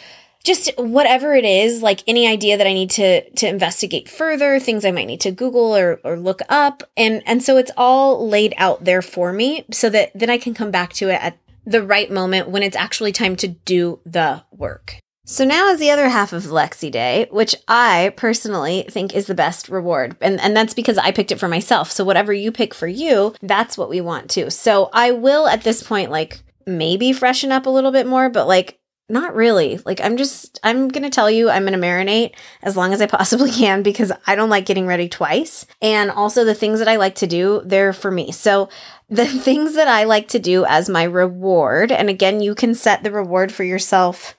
just 0.46 0.72
whatever 0.78 1.34
it 1.34 1.44
is, 1.44 1.82
like 1.82 2.04
any 2.08 2.28
idea 2.28 2.58
that 2.58 2.68
I 2.68 2.74
need 2.74 2.92
to 2.92 3.30
to 3.30 3.48
investigate 3.48 4.08
further, 4.08 4.60
things 4.60 4.86
I 4.86 4.92
might 4.92 5.08
need 5.08 5.22
to 5.22 5.32
Google 5.32 5.76
or 5.76 6.00
or 6.04 6.18
look 6.18 6.40
up. 6.48 6.84
And 6.96 7.22
and 7.26 7.44
so 7.44 7.58
it's 7.58 7.72
all 7.76 8.28
laid 8.28 8.54
out 8.58 8.86
there 8.86 9.02
for 9.02 9.34
me 9.34 9.66
so 9.72 9.90
that 9.90 10.12
then 10.16 10.30
I 10.30 10.38
can 10.38 10.54
come 10.54 10.72
back 10.72 10.94
to 10.94 11.10
it 11.10 11.22
at 11.22 11.38
the 11.66 11.84
right 11.84 12.12
moment 12.12 12.50
when 12.50 12.64
it's 12.64 12.78
actually 12.78 13.12
time 13.12 13.36
to 13.38 13.48
do 13.48 14.00
the 14.06 14.44
work. 14.52 15.00
So 15.28 15.44
now 15.44 15.70
is 15.70 15.80
the 15.80 15.90
other 15.90 16.08
half 16.08 16.34
of 16.34 16.44
Lexi 16.44 16.92
Day, 16.92 17.28
which 17.32 17.56
I 17.68 18.14
personally 18.16 18.86
think 18.88 19.16
is 19.16 19.26
the 19.26 19.34
best 19.34 19.70
reward. 19.70 20.16
And, 20.22 20.40
and 20.40 20.56
that's 20.56 20.76
because 20.76 21.00
I 21.00 21.12
picked 21.12 21.32
it 21.32 21.40
for 21.40 21.48
myself. 21.48 21.90
So 21.90 22.04
whatever 22.06 22.32
you 22.32 22.52
pick 22.52 22.76
for 22.76 22.86
you, 22.86 23.34
that's 23.42 23.76
what 23.76 23.90
we 23.90 24.02
want 24.02 24.30
too. 24.30 24.52
So 24.52 24.92
I 24.94 25.10
will 25.14 25.48
at 25.48 25.64
this 25.64 25.82
point, 25.82 26.12
like, 26.12 26.44
maybe 26.68 27.12
freshen 27.12 27.52
up 27.52 27.66
a 27.66 27.72
little 27.72 27.92
bit 27.92 28.06
more, 28.06 28.30
but 28.30 28.48
like, 28.48 28.78
not 29.08 29.36
really. 29.36 29.80
Like, 29.86 30.02
I'm 30.02 30.18
just, 30.18 30.60
I'm 30.64 30.88
going 30.88 31.04
to 31.04 31.10
tell 31.10 31.30
you, 31.30 31.50
I'm 31.50 31.64
going 31.64 31.80
to 31.80 31.88
marinate 31.88 32.34
as 32.64 32.76
long 32.76 32.92
as 32.92 33.02
I 33.02 33.06
possibly 33.06 33.52
can 33.54 33.84
because 33.84 34.12
I 34.26 34.36
don't 34.36 34.50
like 34.50 34.66
getting 34.66 34.88
ready 34.88 35.08
twice. 35.08 35.66
And 35.82 36.10
also, 36.10 36.44
the 36.44 36.56
things 36.56 36.80
that 36.80 36.88
I 36.88 36.96
like 36.96 37.16
to 37.16 37.28
do, 37.28 37.62
they're 37.66 37.94
for 37.94 38.10
me. 38.12 38.32
So, 38.32 38.70
the 39.10 39.26
things 39.48 39.76
that 39.76 39.88
I 39.88 40.06
like 40.06 40.28
to 40.30 40.40
do 40.40 40.66
as 40.66 40.90
my 40.90 41.04
reward, 41.04 41.92
and 41.92 42.10
again, 42.10 42.42
you 42.42 42.56
can 42.56 42.74
set 42.74 43.04
the 43.04 43.12
reward 43.12 43.52
for 43.52 43.64
yourself 43.64 44.36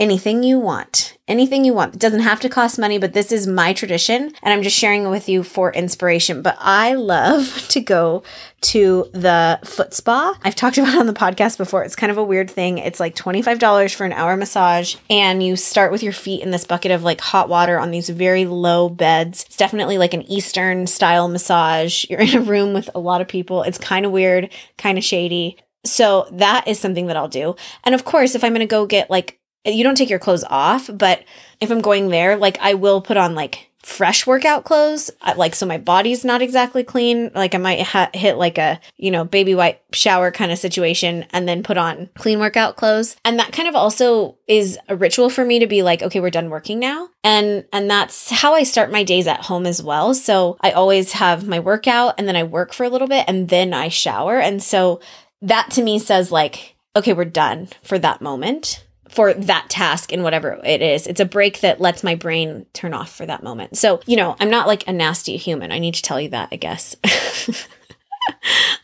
anything 0.00 0.42
you 0.42 0.58
want. 0.58 1.16
Anything 1.26 1.64
you 1.64 1.72
want. 1.72 1.94
It 1.94 2.00
doesn't 2.00 2.20
have 2.20 2.40
to 2.40 2.48
cost 2.48 2.78
money, 2.78 2.98
but 2.98 3.12
this 3.12 3.32
is 3.32 3.46
my 3.46 3.72
tradition 3.72 4.32
and 4.42 4.52
I'm 4.52 4.62
just 4.62 4.76
sharing 4.76 5.04
it 5.04 5.08
with 5.08 5.28
you 5.28 5.42
for 5.42 5.72
inspiration. 5.72 6.42
But 6.42 6.56
I 6.58 6.94
love 6.94 7.66
to 7.68 7.80
go 7.80 8.22
to 8.62 9.08
the 9.12 9.60
foot 9.64 9.94
spa. 9.94 10.36
I've 10.42 10.56
talked 10.56 10.78
about 10.78 10.98
on 10.98 11.06
the 11.06 11.12
podcast 11.12 11.56
before. 11.56 11.84
It's 11.84 11.96
kind 11.96 12.10
of 12.10 12.18
a 12.18 12.24
weird 12.24 12.50
thing. 12.50 12.78
It's 12.78 13.00
like 13.00 13.14
$25 13.14 13.94
for 13.94 14.04
an 14.04 14.12
hour 14.12 14.36
massage 14.36 14.96
and 15.08 15.42
you 15.42 15.56
start 15.56 15.92
with 15.92 16.02
your 16.02 16.12
feet 16.12 16.42
in 16.42 16.50
this 16.50 16.64
bucket 16.64 16.90
of 16.90 17.02
like 17.02 17.20
hot 17.20 17.48
water 17.48 17.78
on 17.78 17.90
these 17.90 18.08
very 18.08 18.46
low 18.46 18.88
beds. 18.88 19.44
It's 19.44 19.56
definitely 19.56 19.96
like 19.96 20.12
an 20.12 20.22
Eastern 20.22 20.86
style 20.86 21.28
massage. 21.28 22.04
You're 22.10 22.20
in 22.20 22.36
a 22.36 22.40
room 22.40 22.74
with 22.74 22.90
a 22.94 23.00
lot 23.00 23.20
of 23.20 23.28
people. 23.28 23.62
It's 23.62 23.78
kind 23.78 24.04
of 24.04 24.12
weird, 24.12 24.50
kind 24.76 24.98
of 24.98 25.04
shady. 25.04 25.56
So 25.86 26.26
that 26.32 26.66
is 26.66 26.78
something 26.78 27.06
that 27.06 27.16
I'll 27.16 27.28
do. 27.28 27.56
And 27.84 27.94
of 27.94 28.04
course, 28.04 28.34
if 28.34 28.42
I'm 28.42 28.52
going 28.52 28.60
to 28.60 28.66
go 28.66 28.86
get 28.86 29.10
like 29.10 29.38
you 29.64 29.84
don't 29.84 29.96
take 29.96 30.10
your 30.10 30.18
clothes 30.18 30.44
off, 30.44 30.90
but 30.92 31.24
if 31.60 31.70
I'm 31.70 31.80
going 31.80 32.08
there, 32.08 32.36
like 32.36 32.58
I 32.60 32.74
will 32.74 33.00
put 33.00 33.16
on 33.16 33.34
like 33.34 33.70
fresh 33.84 34.26
workout 34.26 34.64
clothes, 34.64 35.10
like 35.36 35.54
so 35.54 35.66
my 35.66 35.76
body's 35.76 36.24
not 36.24 36.40
exactly 36.40 36.82
clean. 36.82 37.30
Like 37.34 37.54
I 37.54 37.58
might 37.58 37.82
ha- 37.82 38.10
hit 38.14 38.36
like 38.36 38.56
a, 38.56 38.80
you 38.96 39.10
know, 39.10 39.24
baby 39.24 39.54
wipe 39.54 39.82
shower 39.92 40.30
kind 40.30 40.50
of 40.50 40.58
situation 40.58 41.26
and 41.30 41.46
then 41.46 41.62
put 41.62 41.76
on 41.76 42.08
clean 42.16 42.40
workout 42.40 42.76
clothes. 42.76 43.16
And 43.24 43.38
that 43.38 43.52
kind 43.52 43.68
of 43.68 43.74
also 43.74 44.38
is 44.48 44.78
a 44.88 44.96
ritual 44.96 45.28
for 45.28 45.44
me 45.44 45.58
to 45.58 45.66
be 45.66 45.82
like, 45.82 46.02
okay, 46.02 46.20
we're 46.20 46.30
done 46.30 46.50
working 46.50 46.78
now. 46.78 47.08
And 47.22 47.64
and 47.72 47.90
that's 47.90 48.30
how 48.30 48.54
I 48.54 48.62
start 48.62 48.90
my 48.90 49.02
days 49.04 49.26
at 49.26 49.42
home 49.42 49.66
as 49.66 49.82
well. 49.82 50.14
So 50.14 50.56
I 50.60 50.72
always 50.72 51.12
have 51.12 51.46
my 51.46 51.60
workout 51.60 52.14
and 52.16 52.26
then 52.26 52.36
I 52.36 52.42
work 52.42 52.72
for 52.72 52.84
a 52.84 52.90
little 52.90 53.08
bit 53.08 53.26
and 53.28 53.48
then 53.48 53.74
I 53.74 53.88
shower. 53.88 54.38
And 54.38 54.62
so 54.62 55.00
that 55.42 55.70
to 55.72 55.82
me 55.82 55.98
says 55.98 56.32
like, 56.32 56.76
okay, 56.96 57.12
we're 57.12 57.24
done 57.26 57.68
for 57.82 57.98
that 57.98 58.22
moment 58.22 58.84
for 59.14 59.32
that 59.32 59.70
task 59.70 60.12
and 60.12 60.24
whatever 60.24 60.60
it 60.64 60.82
is. 60.82 61.06
It's 61.06 61.20
a 61.20 61.24
break 61.24 61.60
that 61.60 61.80
lets 61.80 62.02
my 62.02 62.16
brain 62.16 62.66
turn 62.72 62.92
off 62.92 63.14
for 63.14 63.24
that 63.24 63.44
moment. 63.44 63.78
So, 63.78 64.00
you 64.06 64.16
know, 64.16 64.34
I'm 64.40 64.50
not 64.50 64.66
like 64.66 64.88
a 64.88 64.92
nasty 64.92 65.36
human. 65.36 65.70
I 65.70 65.78
need 65.78 65.94
to 65.94 66.02
tell 66.02 66.20
you 66.20 66.30
that, 66.30 66.48
I 66.50 66.56
guess. 66.56 66.96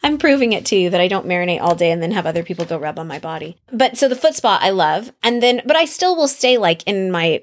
I'm 0.05 0.19
proving 0.19 0.53
it 0.53 0.66
to 0.66 0.77
you 0.77 0.90
that 0.90 1.01
I 1.01 1.09
don't 1.09 1.27
marinate 1.27 1.61
all 1.61 1.75
day 1.75 1.90
and 1.90 2.01
then 2.01 2.12
have 2.12 2.27
other 2.27 2.45
people 2.45 2.64
go 2.64 2.79
rub 2.79 2.99
on 2.99 3.09
my 3.09 3.19
body. 3.19 3.57
But 3.73 3.97
so 3.97 4.09
the 4.09 4.14
foot 4.14 4.37
spa 4.37 4.59
I 4.62 4.71
love. 4.71 5.12
And 5.23 5.43
then, 5.43 5.62
but 5.66 5.77
I 5.77 5.85
still 5.85 6.14
will 6.16 6.29
stay 6.29 6.59
like 6.59 6.85
in 6.87 7.11
my 7.11 7.43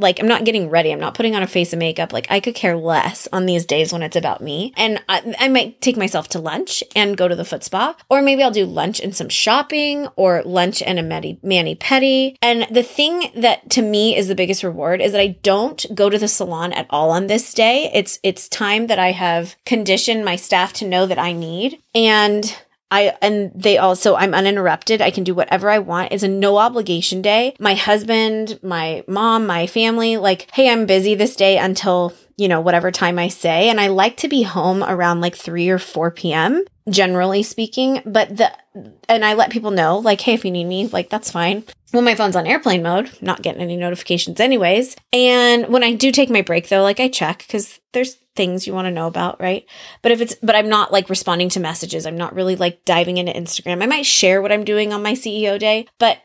like 0.00 0.18
I'm 0.18 0.28
not 0.28 0.44
getting 0.44 0.70
ready. 0.70 0.90
I'm 0.90 1.00
not 1.00 1.14
putting 1.14 1.34
on 1.34 1.42
a 1.42 1.46
face 1.46 1.72
of 1.72 1.78
makeup. 1.78 2.12
Like 2.12 2.26
I 2.30 2.40
could 2.40 2.54
care 2.54 2.76
less 2.76 3.28
on 3.32 3.46
these 3.46 3.64
days 3.64 3.92
when 3.92 4.02
it's 4.02 4.16
about 4.16 4.40
me. 4.40 4.72
And 4.76 5.02
I, 5.08 5.34
I 5.38 5.48
might 5.48 5.80
take 5.80 5.96
myself 5.96 6.28
to 6.30 6.38
lunch 6.38 6.82
and 6.96 7.16
go 7.16 7.28
to 7.28 7.36
the 7.36 7.44
foot 7.44 7.64
spa, 7.64 7.94
or 8.08 8.22
maybe 8.22 8.42
I'll 8.42 8.50
do 8.50 8.66
lunch 8.66 9.00
and 9.00 9.14
some 9.14 9.28
shopping, 9.28 10.08
or 10.16 10.42
lunch 10.44 10.82
and 10.82 10.98
a 10.98 11.02
mani 11.02 11.38
mani 11.42 11.76
pedi. 11.76 12.36
And 12.42 12.66
the 12.70 12.82
thing 12.82 13.30
that 13.36 13.70
to 13.70 13.82
me 13.82 14.16
is 14.16 14.28
the 14.28 14.34
biggest 14.34 14.62
reward 14.62 15.00
is 15.00 15.12
that 15.12 15.20
I 15.20 15.38
don't 15.42 15.84
go 15.94 16.10
to 16.10 16.18
the 16.18 16.28
salon 16.28 16.72
at 16.72 16.86
all 16.90 17.10
on 17.10 17.26
this 17.26 17.54
day. 17.54 17.90
It's 17.92 18.18
it's 18.22 18.48
time 18.48 18.86
that 18.88 18.98
I 18.98 19.12
have 19.12 19.56
conditioned 19.66 20.24
my 20.24 20.36
staff 20.36 20.72
to 20.74 20.86
know 20.86 21.06
that 21.06 21.18
I 21.18 21.32
need, 21.32 21.82
and 21.94 22.56
I 22.90 23.16
and 23.22 23.52
they 23.54 23.78
also 23.78 24.16
I'm 24.16 24.34
uninterrupted. 24.34 25.00
I 25.00 25.10
can 25.10 25.24
do 25.24 25.34
whatever 25.34 25.70
I 25.70 25.78
want. 25.78 26.12
It's 26.12 26.22
a 26.22 26.28
no 26.28 26.56
obligation 26.56 27.22
day. 27.22 27.54
My 27.58 27.74
husband, 27.74 28.58
my 28.62 29.04
mom, 29.06 29.46
my 29.46 29.66
family 29.66 30.16
like, 30.16 30.48
"Hey, 30.52 30.68
I'm 30.70 30.86
busy 30.86 31.14
this 31.14 31.36
day 31.36 31.58
until, 31.58 32.12
you 32.40 32.48
know, 32.48 32.60
whatever 32.60 32.90
time 32.90 33.18
I 33.18 33.28
say." 33.28 33.68
And 33.68 33.80
I 33.80 33.88
like 33.88 34.16
to 34.18 34.28
be 34.28 34.42
home 34.42 34.82
around 34.82 35.20
like 35.20 35.36
3 35.36 35.68
or 35.68 35.78
4 35.78 36.10
p.m. 36.10 36.64
generally 36.88 37.42
speaking, 37.42 38.02
but 38.04 38.36
the 38.36 38.50
and 39.08 39.24
I 39.24 39.34
let 39.34 39.50
people 39.50 39.70
know 39.70 39.98
like, 39.98 40.20
"Hey, 40.20 40.34
if 40.34 40.44
you 40.44 40.50
need 40.50 40.64
me, 40.64 40.88
like 40.88 41.10
that's 41.10 41.30
fine." 41.30 41.64
When 41.92 42.04
my 42.04 42.14
phone's 42.14 42.36
on 42.36 42.46
airplane 42.46 42.82
mode, 42.82 43.10
not 43.20 43.42
getting 43.42 43.62
any 43.62 43.76
notifications 43.76 44.40
anyways. 44.40 44.96
And 45.12 45.68
when 45.68 45.82
I 45.82 45.94
do 45.94 46.12
take 46.12 46.30
my 46.30 46.42
break 46.42 46.68
though, 46.68 46.82
like 46.82 47.00
I 47.00 47.08
check 47.08 47.46
cuz 47.48 47.80
there's 47.92 48.16
things 48.36 48.66
you 48.66 48.72
want 48.72 48.86
to 48.86 48.92
know 48.92 49.06
about, 49.06 49.40
right? 49.40 49.66
But 50.02 50.12
if 50.12 50.20
it's, 50.20 50.34
but 50.42 50.54
I'm 50.54 50.68
not 50.68 50.92
like 50.92 51.10
responding 51.10 51.48
to 51.50 51.60
messages. 51.60 52.06
I'm 52.06 52.16
not 52.16 52.34
really 52.34 52.56
like 52.56 52.84
diving 52.84 53.18
into 53.18 53.32
Instagram. 53.32 53.82
I 53.82 53.86
might 53.86 54.06
share 54.06 54.40
what 54.40 54.52
I'm 54.52 54.64
doing 54.64 54.92
on 54.92 55.02
my 55.02 55.14
CEO 55.14 55.58
day, 55.58 55.86
but 55.98 56.18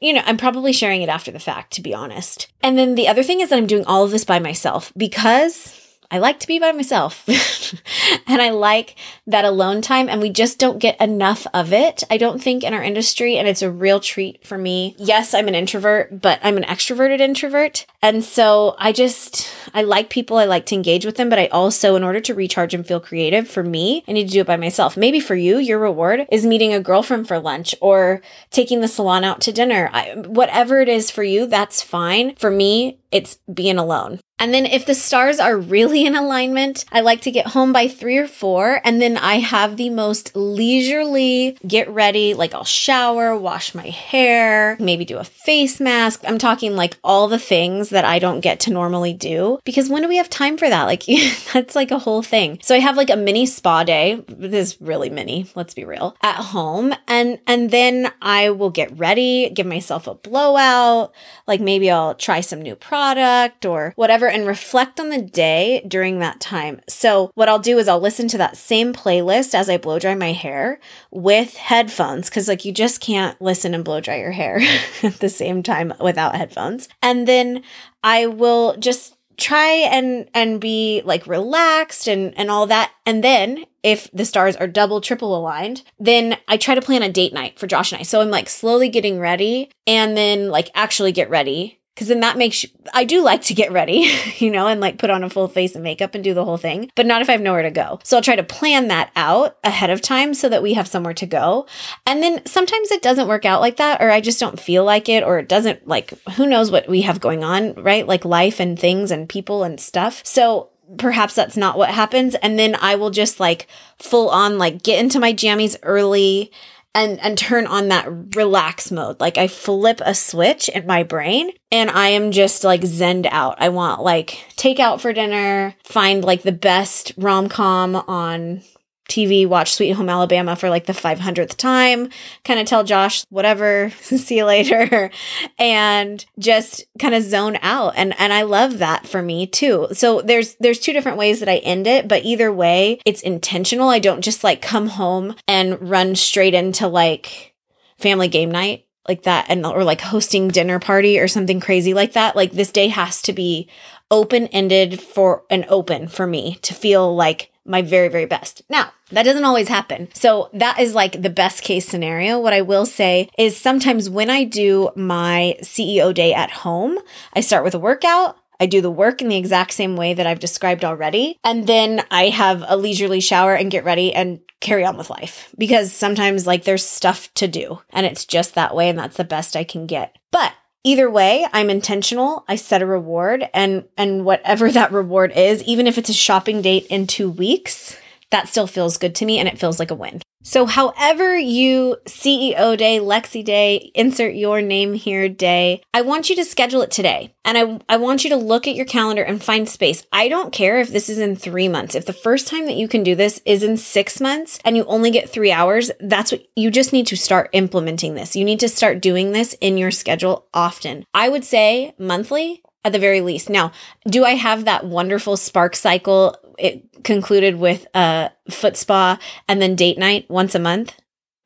you 0.00 0.12
know, 0.12 0.22
I'm 0.24 0.36
probably 0.36 0.72
sharing 0.72 1.02
it 1.02 1.08
after 1.08 1.30
the 1.30 1.38
fact, 1.38 1.72
to 1.74 1.82
be 1.82 1.94
honest. 1.94 2.48
And 2.62 2.78
then 2.78 2.94
the 2.94 3.08
other 3.08 3.22
thing 3.22 3.40
is 3.40 3.48
that 3.50 3.56
I'm 3.56 3.66
doing 3.66 3.84
all 3.84 4.04
of 4.04 4.10
this 4.10 4.24
by 4.24 4.38
myself 4.38 4.92
because 4.96 5.74
I 6.10 6.18
like 6.18 6.40
to 6.40 6.46
be 6.46 6.58
by 6.58 6.72
myself 6.72 7.28
and 8.26 8.40
I 8.40 8.50
like 8.50 8.94
that 9.26 9.44
alone 9.44 9.82
time 9.82 10.08
and 10.08 10.22
we 10.22 10.30
just 10.30 10.58
don't 10.58 10.78
get 10.78 10.98
enough 11.00 11.46
of 11.52 11.72
it. 11.72 12.02
I 12.10 12.16
don't 12.16 12.42
think 12.42 12.64
in 12.64 12.72
our 12.72 12.82
industry 12.82 13.36
and 13.36 13.46
it's 13.46 13.60
a 13.60 13.70
real 13.70 14.00
treat 14.00 14.46
for 14.46 14.56
me. 14.56 14.94
Yes, 14.98 15.34
I'm 15.34 15.48
an 15.48 15.54
introvert, 15.54 16.22
but 16.22 16.40
I'm 16.42 16.56
an 16.56 16.62
extroverted 16.62 17.20
introvert. 17.20 17.84
And 18.00 18.22
so 18.22 18.76
I 18.78 18.92
just, 18.92 19.48
I 19.74 19.82
like 19.82 20.08
people. 20.08 20.36
I 20.36 20.44
like 20.44 20.66
to 20.66 20.74
engage 20.74 21.04
with 21.04 21.16
them, 21.16 21.28
but 21.28 21.38
I 21.38 21.46
also, 21.48 21.96
in 21.96 22.04
order 22.04 22.20
to 22.20 22.34
recharge 22.34 22.72
and 22.72 22.86
feel 22.86 23.00
creative 23.00 23.48
for 23.48 23.62
me, 23.64 24.04
I 24.06 24.12
need 24.12 24.28
to 24.28 24.32
do 24.32 24.40
it 24.40 24.46
by 24.46 24.56
myself. 24.56 24.96
Maybe 24.96 25.18
for 25.18 25.34
you, 25.34 25.58
your 25.58 25.80
reward 25.80 26.26
is 26.30 26.46
meeting 26.46 26.72
a 26.72 26.80
girlfriend 26.80 27.26
for 27.26 27.40
lunch 27.40 27.74
or 27.80 28.22
taking 28.50 28.80
the 28.80 28.88
salon 28.88 29.24
out 29.24 29.40
to 29.42 29.52
dinner. 29.52 29.90
I, 29.92 30.14
whatever 30.14 30.80
it 30.80 30.88
is 30.88 31.10
for 31.10 31.24
you, 31.24 31.46
that's 31.46 31.82
fine. 31.82 32.36
For 32.36 32.50
me, 32.50 32.98
it's 33.10 33.38
being 33.52 33.78
alone. 33.78 34.20
And 34.40 34.54
then 34.54 34.66
if 34.66 34.86
the 34.86 34.94
stars 34.94 35.40
are 35.40 35.56
really 35.56 36.06
in 36.06 36.14
alignment, 36.14 36.84
I 36.92 37.00
like 37.00 37.22
to 37.22 37.32
get 37.32 37.48
home 37.48 37.72
by 37.72 37.88
three 37.88 38.18
or 38.18 38.28
four. 38.28 38.80
And 38.84 39.02
then 39.02 39.16
I 39.16 39.40
have 39.40 39.76
the 39.76 39.90
most 39.90 40.36
leisurely 40.36 41.58
get 41.66 41.88
ready. 41.88 42.34
Like 42.34 42.54
I'll 42.54 42.64
shower, 42.64 43.36
wash 43.36 43.74
my 43.74 43.88
hair, 43.88 44.76
maybe 44.78 45.04
do 45.04 45.18
a 45.18 45.24
face 45.24 45.80
mask. 45.80 46.20
I'm 46.24 46.38
talking 46.38 46.76
like 46.76 46.96
all 47.02 47.26
the 47.26 47.38
things 47.38 47.87
that 47.90 48.04
I 48.04 48.18
don't 48.18 48.40
get 48.40 48.60
to 48.60 48.72
normally 48.72 49.12
do 49.12 49.58
because 49.64 49.88
when 49.88 50.02
do 50.02 50.08
we 50.08 50.16
have 50.16 50.30
time 50.30 50.56
for 50.56 50.68
that? 50.68 50.84
Like 50.84 51.04
that's 51.52 51.76
like 51.76 51.90
a 51.90 51.98
whole 51.98 52.22
thing. 52.22 52.58
So 52.62 52.74
I 52.74 52.80
have 52.80 52.96
like 52.96 53.10
a 53.10 53.16
mini 53.16 53.46
spa 53.46 53.84
day. 53.84 54.22
This 54.28 54.74
is 54.74 54.80
really 54.80 55.10
mini. 55.10 55.46
Let's 55.54 55.74
be 55.74 55.84
real 55.84 56.16
at 56.22 56.36
home. 56.36 56.94
And, 57.06 57.38
and 57.46 57.70
then 57.70 58.12
I 58.20 58.50
will 58.50 58.70
get 58.70 58.96
ready, 58.98 59.50
give 59.50 59.66
myself 59.66 60.06
a 60.06 60.14
blowout. 60.14 61.12
Like 61.46 61.60
maybe 61.60 61.90
I'll 61.90 62.14
try 62.14 62.40
some 62.40 62.62
new 62.62 62.74
product 62.74 63.64
or 63.64 63.92
whatever 63.96 64.28
and 64.28 64.46
reflect 64.46 65.00
on 65.00 65.10
the 65.10 65.22
day 65.22 65.82
during 65.86 66.18
that 66.18 66.40
time. 66.40 66.80
So, 66.88 67.30
what 67.34 67.48
I'll 67.48 67.58
do 67.58 67.78
is 67.78 67.88
I'll 67.88 68.00
listen 68.00 68.28
to 68.28 68.38
that 68.38 68.56
same 68.56 68.92
playlist 68.92 69.54
as 69.54 69.68
I 69.68 69.76
blow 69.76 69.98
dry 69.98 70.14
my 70.14 70.32
hair 70.32 70.80
with 71.10 71.56
headphones 71.56 72.28
because, 72.28 72.48
like, 72.48 72.64
you 72.64 72.72
just 72.72 73.00
can't 73.00 73.40
listen 73.40 73.74
and 73.74 73.84
blow 73.84 74.00
dry 74.00 74.18
your 74.18 74.32
hair 74.32 74.60
at 75.02 75.20
the 75.20 75.28
same 75.28 75.62
time 75.62 75.92
without 76.00 76.34
headphones. 76.34 76.88
And 77.02 77.26
then 77.26 77.62
I 78.02 78.26
will 78.26 78.76
just 78.76 79.14
try 79.36 79.68
and 79.68 80.28
and 80.34 80.60
be 80.60 81.02
like 81.04 81.26
relaxed 81.26 82.08
and 82.08 82.36
and 82.36 82.50
all 82.50 82.66
that. 82.66 82.92
And 83.06 83.22
then 83.22 83.64
if 83.82 84.10
the 84.12 84.24
stars 84.24 84.56
are 84.56 84.66
double 84.66 85.00
triple 85.00 85.36
aligned 85.36 85.82
then 85.98 86.36
i 86.48 86.56
try 86.56 86.74
to 86.74 86.82
plan 86.82 87.02
a 87.02 87.10
date 87.10 87.32
night 87.32 87.58
for 87.58 87.66
josh 87.66 87.92
and 87.92 88.00
i. 88.00 88.02
So 88.02 88.20
i'm 88.20 88.30
like 88.30 88.48
slowly 88.48 88.88
getting 88.88 89.18
ready 89.18 89.70
and 89.86 90.16
then 90.16 90.48
like 90.48 90.70
actually 90.74 91.12
get 91.12 91.30
ready 91.30 91.78
Cause 91.98 92.06
then 92.06 92.20
that 92.20 92.38
makes, 92.38 92.64
I 92.94 93.02
do 93.02 93.24
like 93.24 93.42
to 93.42 93.54
get 93.54 93.72
ready, 93.72 94.08
you 94.36 94.52
know, 94.52 94.68
and 94.68 94.80
like 94.80 94.98
put 94.98 95.10
on 95.10 95.24
a 95.24 95.30
full 95.30 95.48
face 95.48 95.74
of 95.74 95.82
makeup 95.82 96.14
and 96.14 96.22
do 96.22 96.32
the 96.32 96.44
whole 96.44 96.56
thing, 96.56 96.92
but 96.94 97.06
not 97.06 97.22
if 97.22 97.28
I 97.28 97.32
have 97.32 97.40
nowhere 97.40 97.62
to 97.62 97.72
go. 97.72 97.98
So 98.04 98.16
I'll 98.16 98.22
try 98.22 98.36
to 98.36 98.44
plan 98.44 98.86
that 98.86 99.10
out 99.16 99.58
ahead 99.64 99.90
of 99.90 100.00
time 100.00 100.32
so 100.32 100.48
that 100.48 100.62
we 100.62 100.74
have 100.74 100.86
somewhere 100.86 101.14
to 101.14 101.26
go. 101.26 101.66
And 102.06 102.22
then 102.22 102.46
sometimes 102.46 102.92
it 102.92 103.02
doesn't 103.02 103.26
work 103.26 103.44
out 103.44 103.60
like 103.60 103.78
that, 103.78 104.00
or 104.00 104.12
I 104.12 104.20
just 104.20 104.38
don't 104.38 104.60
feel 104.60 104.84
like 104.84 105.08
it, 105.08 105.24
or 105.24 105.40
it 105.40 105.48
doesn't 105.48 105.88
like, 105.88 106.14
who 106.34 106.46
knows 106.46 106.70
what 106.70 106.88
we 106.88 107.00
have 107.02 107.18
going 107.18 107.42
on, 107.42 107.74
right? 107.74 108.06
Like 108.06 108.24
life 108.24 108.60
and 108.60 108.78
things 108.78 109.10
and 109.10 109.28
people 109.28 109.64
and 109.64 109.80
stuff. 109.80 110.22
So 110.24 110.70
perhaps 110.96 111.34
that's 111.34 111.56
not 111.56 111.76
what 111.76 111.90
happens. 111.90 112.34
And 112.36 112.58
then 112.58 112.76
I 112.80 112.94
will 112.94 113.10
just 113.10 113.40
like 113.40 113.66
full 113.98 114.30
on 114.30 114.56
like 114.56 114.82
get 114.82 115.00
into 115.00 115.20
my 115.20 115.34
jammies 115.34 115.76
early 115.82 116.52
and 116.94 117.20
and 117.20 117.36
turn 117.36 117.66
on 117.66 117.88
that 117.88 118.06
relax 118.34 118.90
mode. 118.90 119.20
Like 119.20 119.38
I 119.38 119.48
flip 119.48 120.00
a 120.04 120.14
switch 120.14 120.68
in 120.68 120.86
my 120.86 121.02
brain 121.02 121.50
and 121.70 121.90
I 121.90 122.08
am 122.08 122.32
just 122.32 122.64
like 122.64 122.80
zened 122.82 123.28
out. 123.30 123.56
I 123.58 123.68
want 123.68 124.02
like 124.02 124.44
takeout 124.56 125.00
for 125.00 125.12
dinner, 125.12 125.74
find 125.84 126.24
like 126.24 126.42
the 126.42 126.52
best 126.52 127.12
rom-com 127.16 127.96
on 127.96 128.62
TV, 129.08 129.46
watch 129.46 129.74
Sweet 129.74 129.92
Home 129.92 130.08
Alabama 130.08 130.54
for 130.54 130.70
like 130.70 130.86
the 130.86 130.92
500th 130.92 131.56
time, 131.56 132.10
kind 132.44 132.60
of 132.60 132.66
tell 132.66 132.84
Josh, 132.84 133.24
whatever, 133.30 133.90
see 134.00 134.36
you 134.36 134.44
later, 134.44 135.10
and 135.58 136.24
just 136.38 136.84
kind 136.98 137.14
of 137.14 137.22
zone 137.22 137.58
out. 137.62 137.94
And, 137.96 138.14
and 138.20 138.32
I 138.32 138.42
love 138.42 138.78
that 138.78 139.06
for 139.06 139.22
me 139.22 139.46
too. 139.46 139.88
So 139.92 140.20
there's, 140.20 140.56
there's 140.56 140.78
two 140.78 140.92
different 140.92 141.18
ways 141.18 141.40
that 141.40 141.48
I 141.48 141.56
end 141.58 141.86
it, 141.86 142.06
but 142.06 142.24
either 142.24 142.52
way, 142.52 143.00
it's 143.04 143.22
intentional. 143.22 143.88
I 143.88 143.98
don't 143.98 144.22
just 144.22 144.44
like 144.44 144.60
come 144.62 144.88
home 144.88 145.34
and 145.46 145.90
run 145.90 146.14
straight 146.14 146.54
into 146.54 146.86
like 146.86 147.54
family 147.96 148.28
game 148.28 148.50
night 148.50 148.87
like 149.08 149.22
that 149.22 149.46
and 149.48 149.64
or 149.64 149.82
like 149.82 150.00
hosting 150.00 150.48
dinner 150.48 150.78
party 150.78 151.18
or 151.18 151.26
something 151.26 151.60
crazy 151.60 151.94
like 151.94 152.12
that. 152.12 152.36
Like 152.36 152.52
this 152.52 152.70
day 152.70 152.88
has 152.88 153.22
to 153.22 153.32
be 153.32 153.68
open 154.10 154.46
ended 154.48 155.00
for 155.00 155.44
an 155.50 155.64
open 155.68 156.08
for 156.08 156.26
me 156.26 156.56
to 156.62 156.74
feel 156.74 157.14
like 157.14 157.50
my 157.64 157.82
very, 157.82 158.08
very 158.08 158.24
best. 158.24 158.62
Now, 158.68 158.92
that 159.10 159.24
doesn't 159.24 159.44
always 159.44 159.68
happen. 159.68 160.08
So 160.14 160.48
that 160.54 160.80
is 160.80 160.94
like 160.94 161.20
the 161.20 161.30
best 161.30 161.62
case 161.62 161.86
scenario. 161.86 162.40
What 162.40 162.54
I 162.54 162.62
will 162.62 162.86
say 162.86 163.28
is 163.38 163.56
sometimes 163.56 164.08
when 164.08 164.30
I 164.30 164.44
do 164.44 164.90
my 164.96 165.56
CEO 165.62 166.14
day 166.14 166.32
at 166.32 166.50
home, 166.50 166.98
I 167.34 167.40
start 167.40 167.64
with 167.64 167.74
a 167.74 167.78
workout. 167.78 168.38
I 168.60 168.66
do 168.66 168.80
the 168.80 168.90
work 168.90 169.22
in 169.22 169.28
the 169.28 169.36
exact 169.36 169.72
same 169.72 169.96
way 169.96 170.14
that 170.14 170.26
I've 170.26 170.40
described 170.40 170.84
already. 170.84 171.38
And 171.44 171.66
then 171.66 172.04
I 172.10 172.30
have 172.30 172.64
a 172.66 172.76
leisurely 172.76 173.20
shower 173.20 173.54
and 173.54 173.70
get 173.70 173.84
ready 173.84 174.12
and 174.12 174.40
carry 174.60 174.84
on 174.84 174.96
with 174.96 175.10
life 175.10 175.52
because 175.56 175.92
sometimes 175.92 176.46
like 176.46 176.64
there's 176.64 176.84
stuff 176.84 177.32
to 177.34 177.46
do 177.48 177.80
and 177.90 178.06
it's 178.06 178.24
just 178.24 178.54
that 178.54 178.74
way. 178.74 178.88
And 178.88 178.98
that's 178.98 179.16
the 179.16 179.24
best 179.24 179.56
I 179.56 179.64
can 179.64 179.86
get. 179.86 180.16
But 180.30 180.52
either 180.84 181.10
way 181.10 181.44
i'm 181.52 181.70
intentional 181.70 182.44
i 182.48 182.54
set 182.54 182.82
a 182.82 182.86
reward 182.86 183.48
and 183.52 183.84
and 183.96 184.24
whatever 184.24 184.70
that 184.72 184.92
reward 184.92 185.32
is 185.32 185.62
even 185.64 185.86
if 185.86 185.98
it's 185.98 186.08
a 186.08 186.14
shopping 186.14 186.62
date 186.62 186.86
in 186.88 187.06
2 187.06 187.28
weeks 187.28 187.96
that 188.30 188.48
still 188.48 188.66
feels 188.66 188.96
good 188.96 189.14
to 189.14 189.26
me 189.26 189.38
and 189.38 189.48
it 189.48 189.58
feels 189.58 189.78
like 189.78 189.90
a 189.90 189.94
win 189.94 190.22
so, 190.44 190.66
however 190.66 191.36
you 191.36 191.96
CEO 192.06 192.76
day, 192.76 193.00
Lexi 193.00 193.44
day, 193.44 193.90
insert 193.94 194.34
your 194.34 194.62
name 194.62 194.94
here 194.94 195.28
day, 195.28 195.82
I 195.92 196.02
want 196.02 196.30
you 196.30 196.36
to 196.36 196.44
schedule 196.44 196.80
it 196.82 196.92
today. 196.92 197.34
And 197.44 197.58
I, 197.58 197.94
I 197.94 197.96
want 197.96 198.22
you 198.22 198.30
to 198.30 198.36
look 198.36 198.68
at 198.68 198.76
your 198.76 198.86
calendar 198.86 199.22
and 199.22 199.42
find 199.42 199.68
space. 199.68 200.06
I 200.12 200.28
don't 200.28 200.52
care 200.52 200.78
if 200.78 200.90
this 200.90 201.08
is 201.08 201.18
in 201.18 201.34
three 201.34 201.66
months. 201.66 201.96
If 201.96 202.06
the 202.06 202.12
first 202.12 202.46
time 202.46 202.66
that 202.66 202.76
you 202.76 202.86
can 202.86 203.02
do 203.02 203.16
this 203.16 203.40
is 203.44 203.64
in 203.64 203.76
six 203.76 204.20
months 204.20 204.60
and 204.64 204.76
you 204.76 204.84
only 204.84 205.10
get 205.10 205.28
three 205.28 205.50
hours, 205.50 205.90
that's 205.98 206.30
what 206.30 206.46
you 206.54 206.70
just 206.70 206.92
need 206.92 207.08
to 207.08 207.16
start 207.16 207.50
implementing 207.52 208.14
this. 208.14 208.36
You 208.36 208.44
need 208.44 208.60
to 208.60 208.68
start 208.68 209.02
doing 209.02 209.32
this 209.32 209.56
in 209.60 209.76
your 209.76 209.90
schedule 209.90 210.46
often. 210.54 211.04
I 211.12 211.28
would 211.28 211.44
say 211.44 211.94
monthly 211.98 212.62
at 212.84 212.92
the 212.92 212.98
very 212.98 213.20
least. 213.20 213.50
Now, 213.50 213.72
do 214.06 214.24
I 214.24 214.34
have 214.34 214.64
that 214.64 214.86
wonderful 214.86 215.36
spark 215.36 215.74
cycle? 215.74 216.36
It 216.58 217.04
concluded 217.04 217.56
with 217.56 217.86
a 217.94 218.30
foot 218.50 218.76
spa 218.76 219.18
and 219.48 219.62
then 219.62 219.76
date 219.76 219.98
night 219.98 220.28
once 220.28 220.54
a 220.54 220.58
month? 220.58 220.94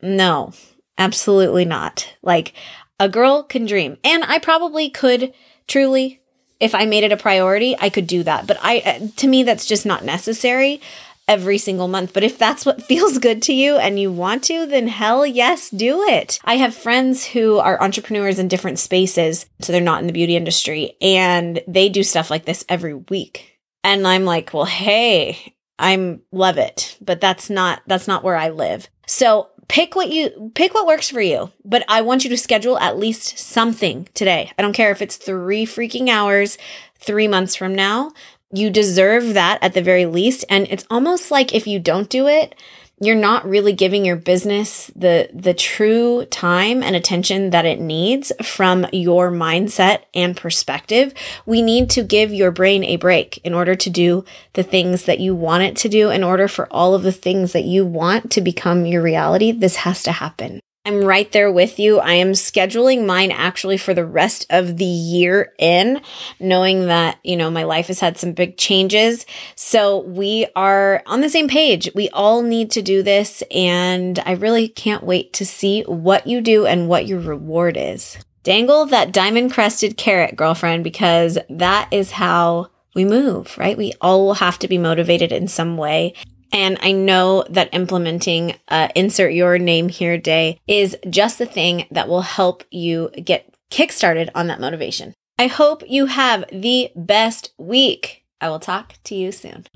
No, 0.01 0.53
absolutely 0.99 1.65
not. 1.65 2.15
Like 2.23 2.55
a 2.99 3.09
girl 3.09 3.43
can 3.43 3.67
dream. 3.67 3.99
And 4.05 4.25
I 4.25 4.39
probably 4.39 4.89
could 4.89 5.33
truly, 5.67 6.21
if 6.61 6.75
I 6.75 6.87
made 6.87 7.05
it 7.05 7.13
a 7.13 7.17
priority, 7.17 7.77
I 7.79 7.89
could 7.89 8.07
do 8.07 8.23
that. 8.23 8.47
But 8.47 8.59
I, 8.63 8.79
uh, 8.81 9.09
to 9.17 9.29
me, 9.29 9.43
that's 9.43 9.67
just 9.67 9.85
not 9.85 10.05
necessary 10.05 10.81
every 11.29 11.59
single 11.59 11.89
month. 11.89 12.13
But 12.13 12.25
if 12.25 12.39
that's 12.39 12.67
what 12.67 12.83
feels 12.91 13.19
good 13.19 13.43
to 13.43 13.53
you 13.53 13.77
and 13.77 13.99
you 13.99 14.13
want 14.13 14.45
to, 14.45 14.67
then 14.67 14.89
hell 14.89 15.27
yes, 15.27 15.71
do 15.71 16.03
it. 16.03 16.39
I 16.45 16.57
have 16.57 16.75
friends 16.75 17.27
who 17.27 17.59
are 17.59 17.83
entrepreneurs 17.83 18.39
in 18.39 18.49
different 18.49 18.79
spaces, 18.79 19.47
so 19.61 19.73
they're 19.73 19.81
not 19.81 20.01
in 20.01 20.07
the 20.07 20.13
beauty 20.13 20.37
industry, 20.37 20.97
and 21.01 21.61
they 21.67 21.89
do 21.89 22.03
stuff 22.03 22.31
like 22.31 22.45
this 22.45 22.65
every 22.69 22.95
week. 22.95 23.52
And 23.85 24.07
I'm 24.07 24.25
like, 24.25 24.53
well, 24.55 24.65
hey, 24.65 25.55
I'm 25.79 26.23
love 26.31 26.59
it, 26.59 26.97
but 27.01 27.21
that's 27.21 27.51
not 27.51 27.83
that's 27.87 28.09
not 28.09 28.23
where 28.23 28.37
I 28.37 28.51
live. 28.51 28.89
So 29.07 29.49
pick 29.69 29.95
what 29.95 30.11
you 30.11 30.53
pick 30.55 30.75
what 30.75 30.89
works 30.89 31.09
for 31.09 31.21
you 31.21 31.51
but 31.65 31.85
i 31.89 32.03
want 32.03 32.25
you 32.25 32.29
to 32.29 32.37
schedule 32.37 32.77
at 32.79 32.99
least 32.99 33.39
something 33.39 34.07
today 34.13 34.51
i 34.59 34.61
don't 34.61 34.75
care 34.75 34.91
if 34.91 35.01
it's 35.01 35.17
three 35.17 35.65
freaking 35.65 36.09
hours 36.09 36.59
three 36.99 37.29
months 37.29 37.55
from 37.55 37.73
now 37.73 38.11
you 38.53 38.71
deserve 38.71 39.35
that 39.35 39.59
at 39.63 39.73
the 39.73 39.83
very 39.83 40.07
least. 40.07 40.45
And 40.49 40.67
it's 40.71 40.87
almost 40.91 41.31
like 41.31 41.55
if 41.55 41.67
you 41.67 41.79
don't 41.79 42.11
do 42.11 42.29
it, 42.29 42.55
you're 43.03 43.17
not 43.17 43.49
really 43.49 43.73
giving 43.73 44.05
your 44.05 44.17
business 44.17 44.91
the 44.95 45.29
the 45.35 45.55
true 45.55 46.25
time 46.27 46.83
and 46.83 46.95
attention 46.95 47.51
that 47.51 47.65
it 47.65 47.81
needs 47.81 48.31
from 48.43 48.87
your 48.93 49.31
mindset 49.31 50.03
and 50.15 50.37
perspective. 50.37 51.13
We 51.45 51.63
need 51.63 51.91
to 51.91 52.05
give 52.05 52.33
your 52.33 52.53
brain 52.53 52.85
a 52.85 52.97
break 52.97 53.39
in 53.39 53.55
order 53.55 53.75
to 53.75 53.91
do 53.91 54.25
the 54.53 54.63
things 54.63 55.05
that 55.07 55.19
you 55.19 55.35
want 55.35 55.65
it 55.65 55.77
to 55.79 55.89
do 55.89 56.11
in 56.11 56.23
order 56.23 56.47
for 56.47 56.73
all 56.73 56.95
of 56.95 57.03
the 57.03 57.13
things 57.13 57.53
that 57.53 57.65
you 57.65 57.85
want 57.85 58.31
to 58.31 58.41
become 58.41 58.87
your 58.87 59.03
reality. 59.03 59.51
This 59.51 59.77
has 59.77 60.05
to 60.05 60.13
happen. 60.13 60.61
I'm 60.85 61.05
right 61.05 61.31
there 61.31 61.53
with 61.53 61.79
you. 61.79 62.01
I 62.01 62.15
am 62.15 62.33
scheduling 62.33 63.07
mine 63.07 63.31
actually 63.31 63.77
for 63.77 63.95
the 63.95 64.05
rest 64.05 64.47
of 64.51 64.79
the 64.79 64.85
year 64.85 65.53
in, 65.59 66.01
knowing 66.41 66.87
that, 66.87 67.19
you 67.23 67.37
know, 67.37 67.53
my 67.53 67.63
life 67.63 67.87
has 67.87 68.01
had 68.01 68.19
some 68.19 68.33
big 68.33 68.57
changes. 68.57 69.25
So 69.55 70.01
we 70.01 70.47
are 70.57 71.01
on 71.07 71.21
the 71.21 71.29
same 71.29 71.47
page. 71.47 71.89
We 71.95 72.09
all 72.09 72.43
need 72.43 72.73
to 72.73 72.83
do 72.83 73.05
this. 73.05 73.45
And 73.53 74.19
I 74.27 74.33
really 74.33 74.67
can't 74.67 75.05
wait 75.05 75.33
to 75.35 75.47
see 75.47 75.83
what 75.83 76.27
you 76.27 76.41
do 76.41 76.67
and 76.67 76.89
what 76.89 77.07
your 77.07 77.21
reward 77.21 77.77
is. 77.79 78.19
Dangle 78.43 78.87
that 78.87 79.13
diamond 79.13 79.53
crested 79.53 79.97
carrot, 79.97 80.35
girlfriend, 80.35 80.83
because 80.83 81.39
that 81.49 81.89
is 81.93 82.11
how 82.11 82.71
we 82.97 83.05
move, 83.05 83.57
right? 83.57 83.79
We 83.79 83.93
all 84.01 84.35
have 84.35 84.59
to 84.59 84.69
be 84.69 84.79
motivated 84.79 85.31
in 85.31 85.47
some 85.47 85.77
way. 85.77 86.15
And 86.53 86.79
I 86.83 86.93
know 86.93 87.45
that 87.49 87.73
implementing 87.73 88.55
uh, 88.69 88.89
insert 88.95 89.33
your 89.33 89.59
name 89.59 89.89
here 89.89 90.19
day 90.19 90.61
is 90.69 90.97
just 91.09 91.39
the 91.39 91.47
thing 91.47 91.87
that 91.91 92.09
will 92.09 92.23
help 92.23 92.65
you 92.71 93.11
get 93.11 93.55
kickstarted 93.71 94.29
on 94.35 94.49
that 94.49 94.61
motivation. 94.61 95.15
I 95.39 95.47
hope 95.47 95.83
you 95.89 96.07
have 96.07 96.45
the 96.53 96.91
best 96.95 97.53
week. 97.57 98.25
I 98.41 98.51
will 98.51 98.61
talk 98.61 98.95
to 99.05 99.15
you 99.15 99.33
soon. 99.33 99.67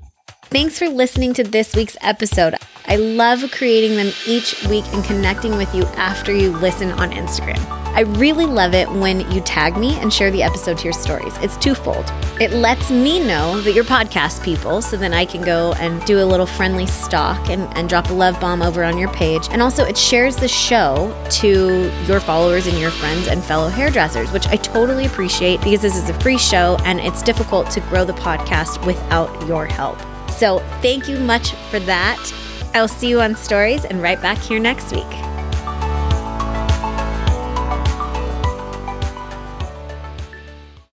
Thanks 0.49 0.79
for 0.79 0.87
listening 0.87 1.33
to 1.33 1.43
this 1.43 1.75
week's 1.75 1.97
episode. 1.99 2.55
I 2.85 2.95
love 2.95 3.51
creating 3.51 3.97
them 3.97 4.13
each 4.25 4.63
week 4.67 4.85
and 4.93 5.03
connecting 5.03 5.57
with 5.57 5.75
you 5.75 5.83
after 5.97 6.33
you 6.33 6.51
listen 6.51 6.91
on 6.91 7.11
Instagram. 7.11 7.59
I 7.93 8.01
really 8.17 8.45
love 8.45 8.73
it 8.73 8.89
when 8.89 9.29
you 9.29 9.41
tag 9.41 9.75
me 9.75 9.95
and 9.95 10.11
share 10.11 10.31
the 10.31 10.41
episode 10.41 10.77
to 10.77 10.83
your 10.85 10.93
stories. 10.93 11.35
It's 11.39 11.57
twofold. 11.57 12.09
It 12.39 12.51
lets 12.51 12.89
me 12.89 13.19
know 13.19 13.59
that 13.59 13.73
you're 13.73 13.83
podcast 13.83 14.41
people, 14.41 14.81
so 14.81 14.95
then 14.95 15.13
I 15.13 15.25
can 15.25 15.41
go 15.41 15.73
and 15.79 16.01
do 16.05 16.21
a 16.21 16.23
little 16.23 16.45
friendly 16.45 16.85
stalk 16.85 17.49
and, 17.49 17.63
and 17.77 17.89
drop 17.89 18.09
a 18.09 18.13
love 18.13 18.39
bomb 18.39 18.61
over 18.61 18.85
on 18.85 18.97
your 18.97 19.11
page. 19.11 19.49
And 19.51 19.61
also, 19.61 19.83
it 19.83 19.97
shares 19.97 20.37
the 20.37 20.47
show 20.47 21.13
to 21.31 21.91
your 22.05 22.21
followers 22.21 22.67
and 22.67 22.79
your 22.79 22.91
friends 22.91 23.27
and 23.27 23.43
fellow 23.43 23.67
hairdressers, 23.67 24.31
which 24.31 24.47
I 24.47 24.55
totally 24.55 25.07
appreciate 25.07 25.59
because 25.61 25.81
this 25.81 25.97
is 25.97 26.09
a 26.09 26.17
free 26.21 26.37
show 26.37 26.77
and 26.85 27.01
it's 27.01 27.21
difficult 27.21 27.69
to 27.71 27.81
grow 27.81 28.05
the 28.05 28.13
podcast 28.13 28.85
without 28.85 29.45
your 29.45 29.65
help. 29.65 29.99
So, 30.37 30.59
thank 30.83 31.07
you 31.07 31.17
much 31.17 31.53
for 31.71 31.79
that. 31.79 32.33
I'll 32.75 32.87
see 32.87 33.09
you 33.09 33.21
on 33.21 33.35
stories 33.35 33.85
and 33.85 34.01
right 34.03 34.21
back 34.21 34.37
here 34.37 34.59
next 34.59 34.91
week. 34.91 35.36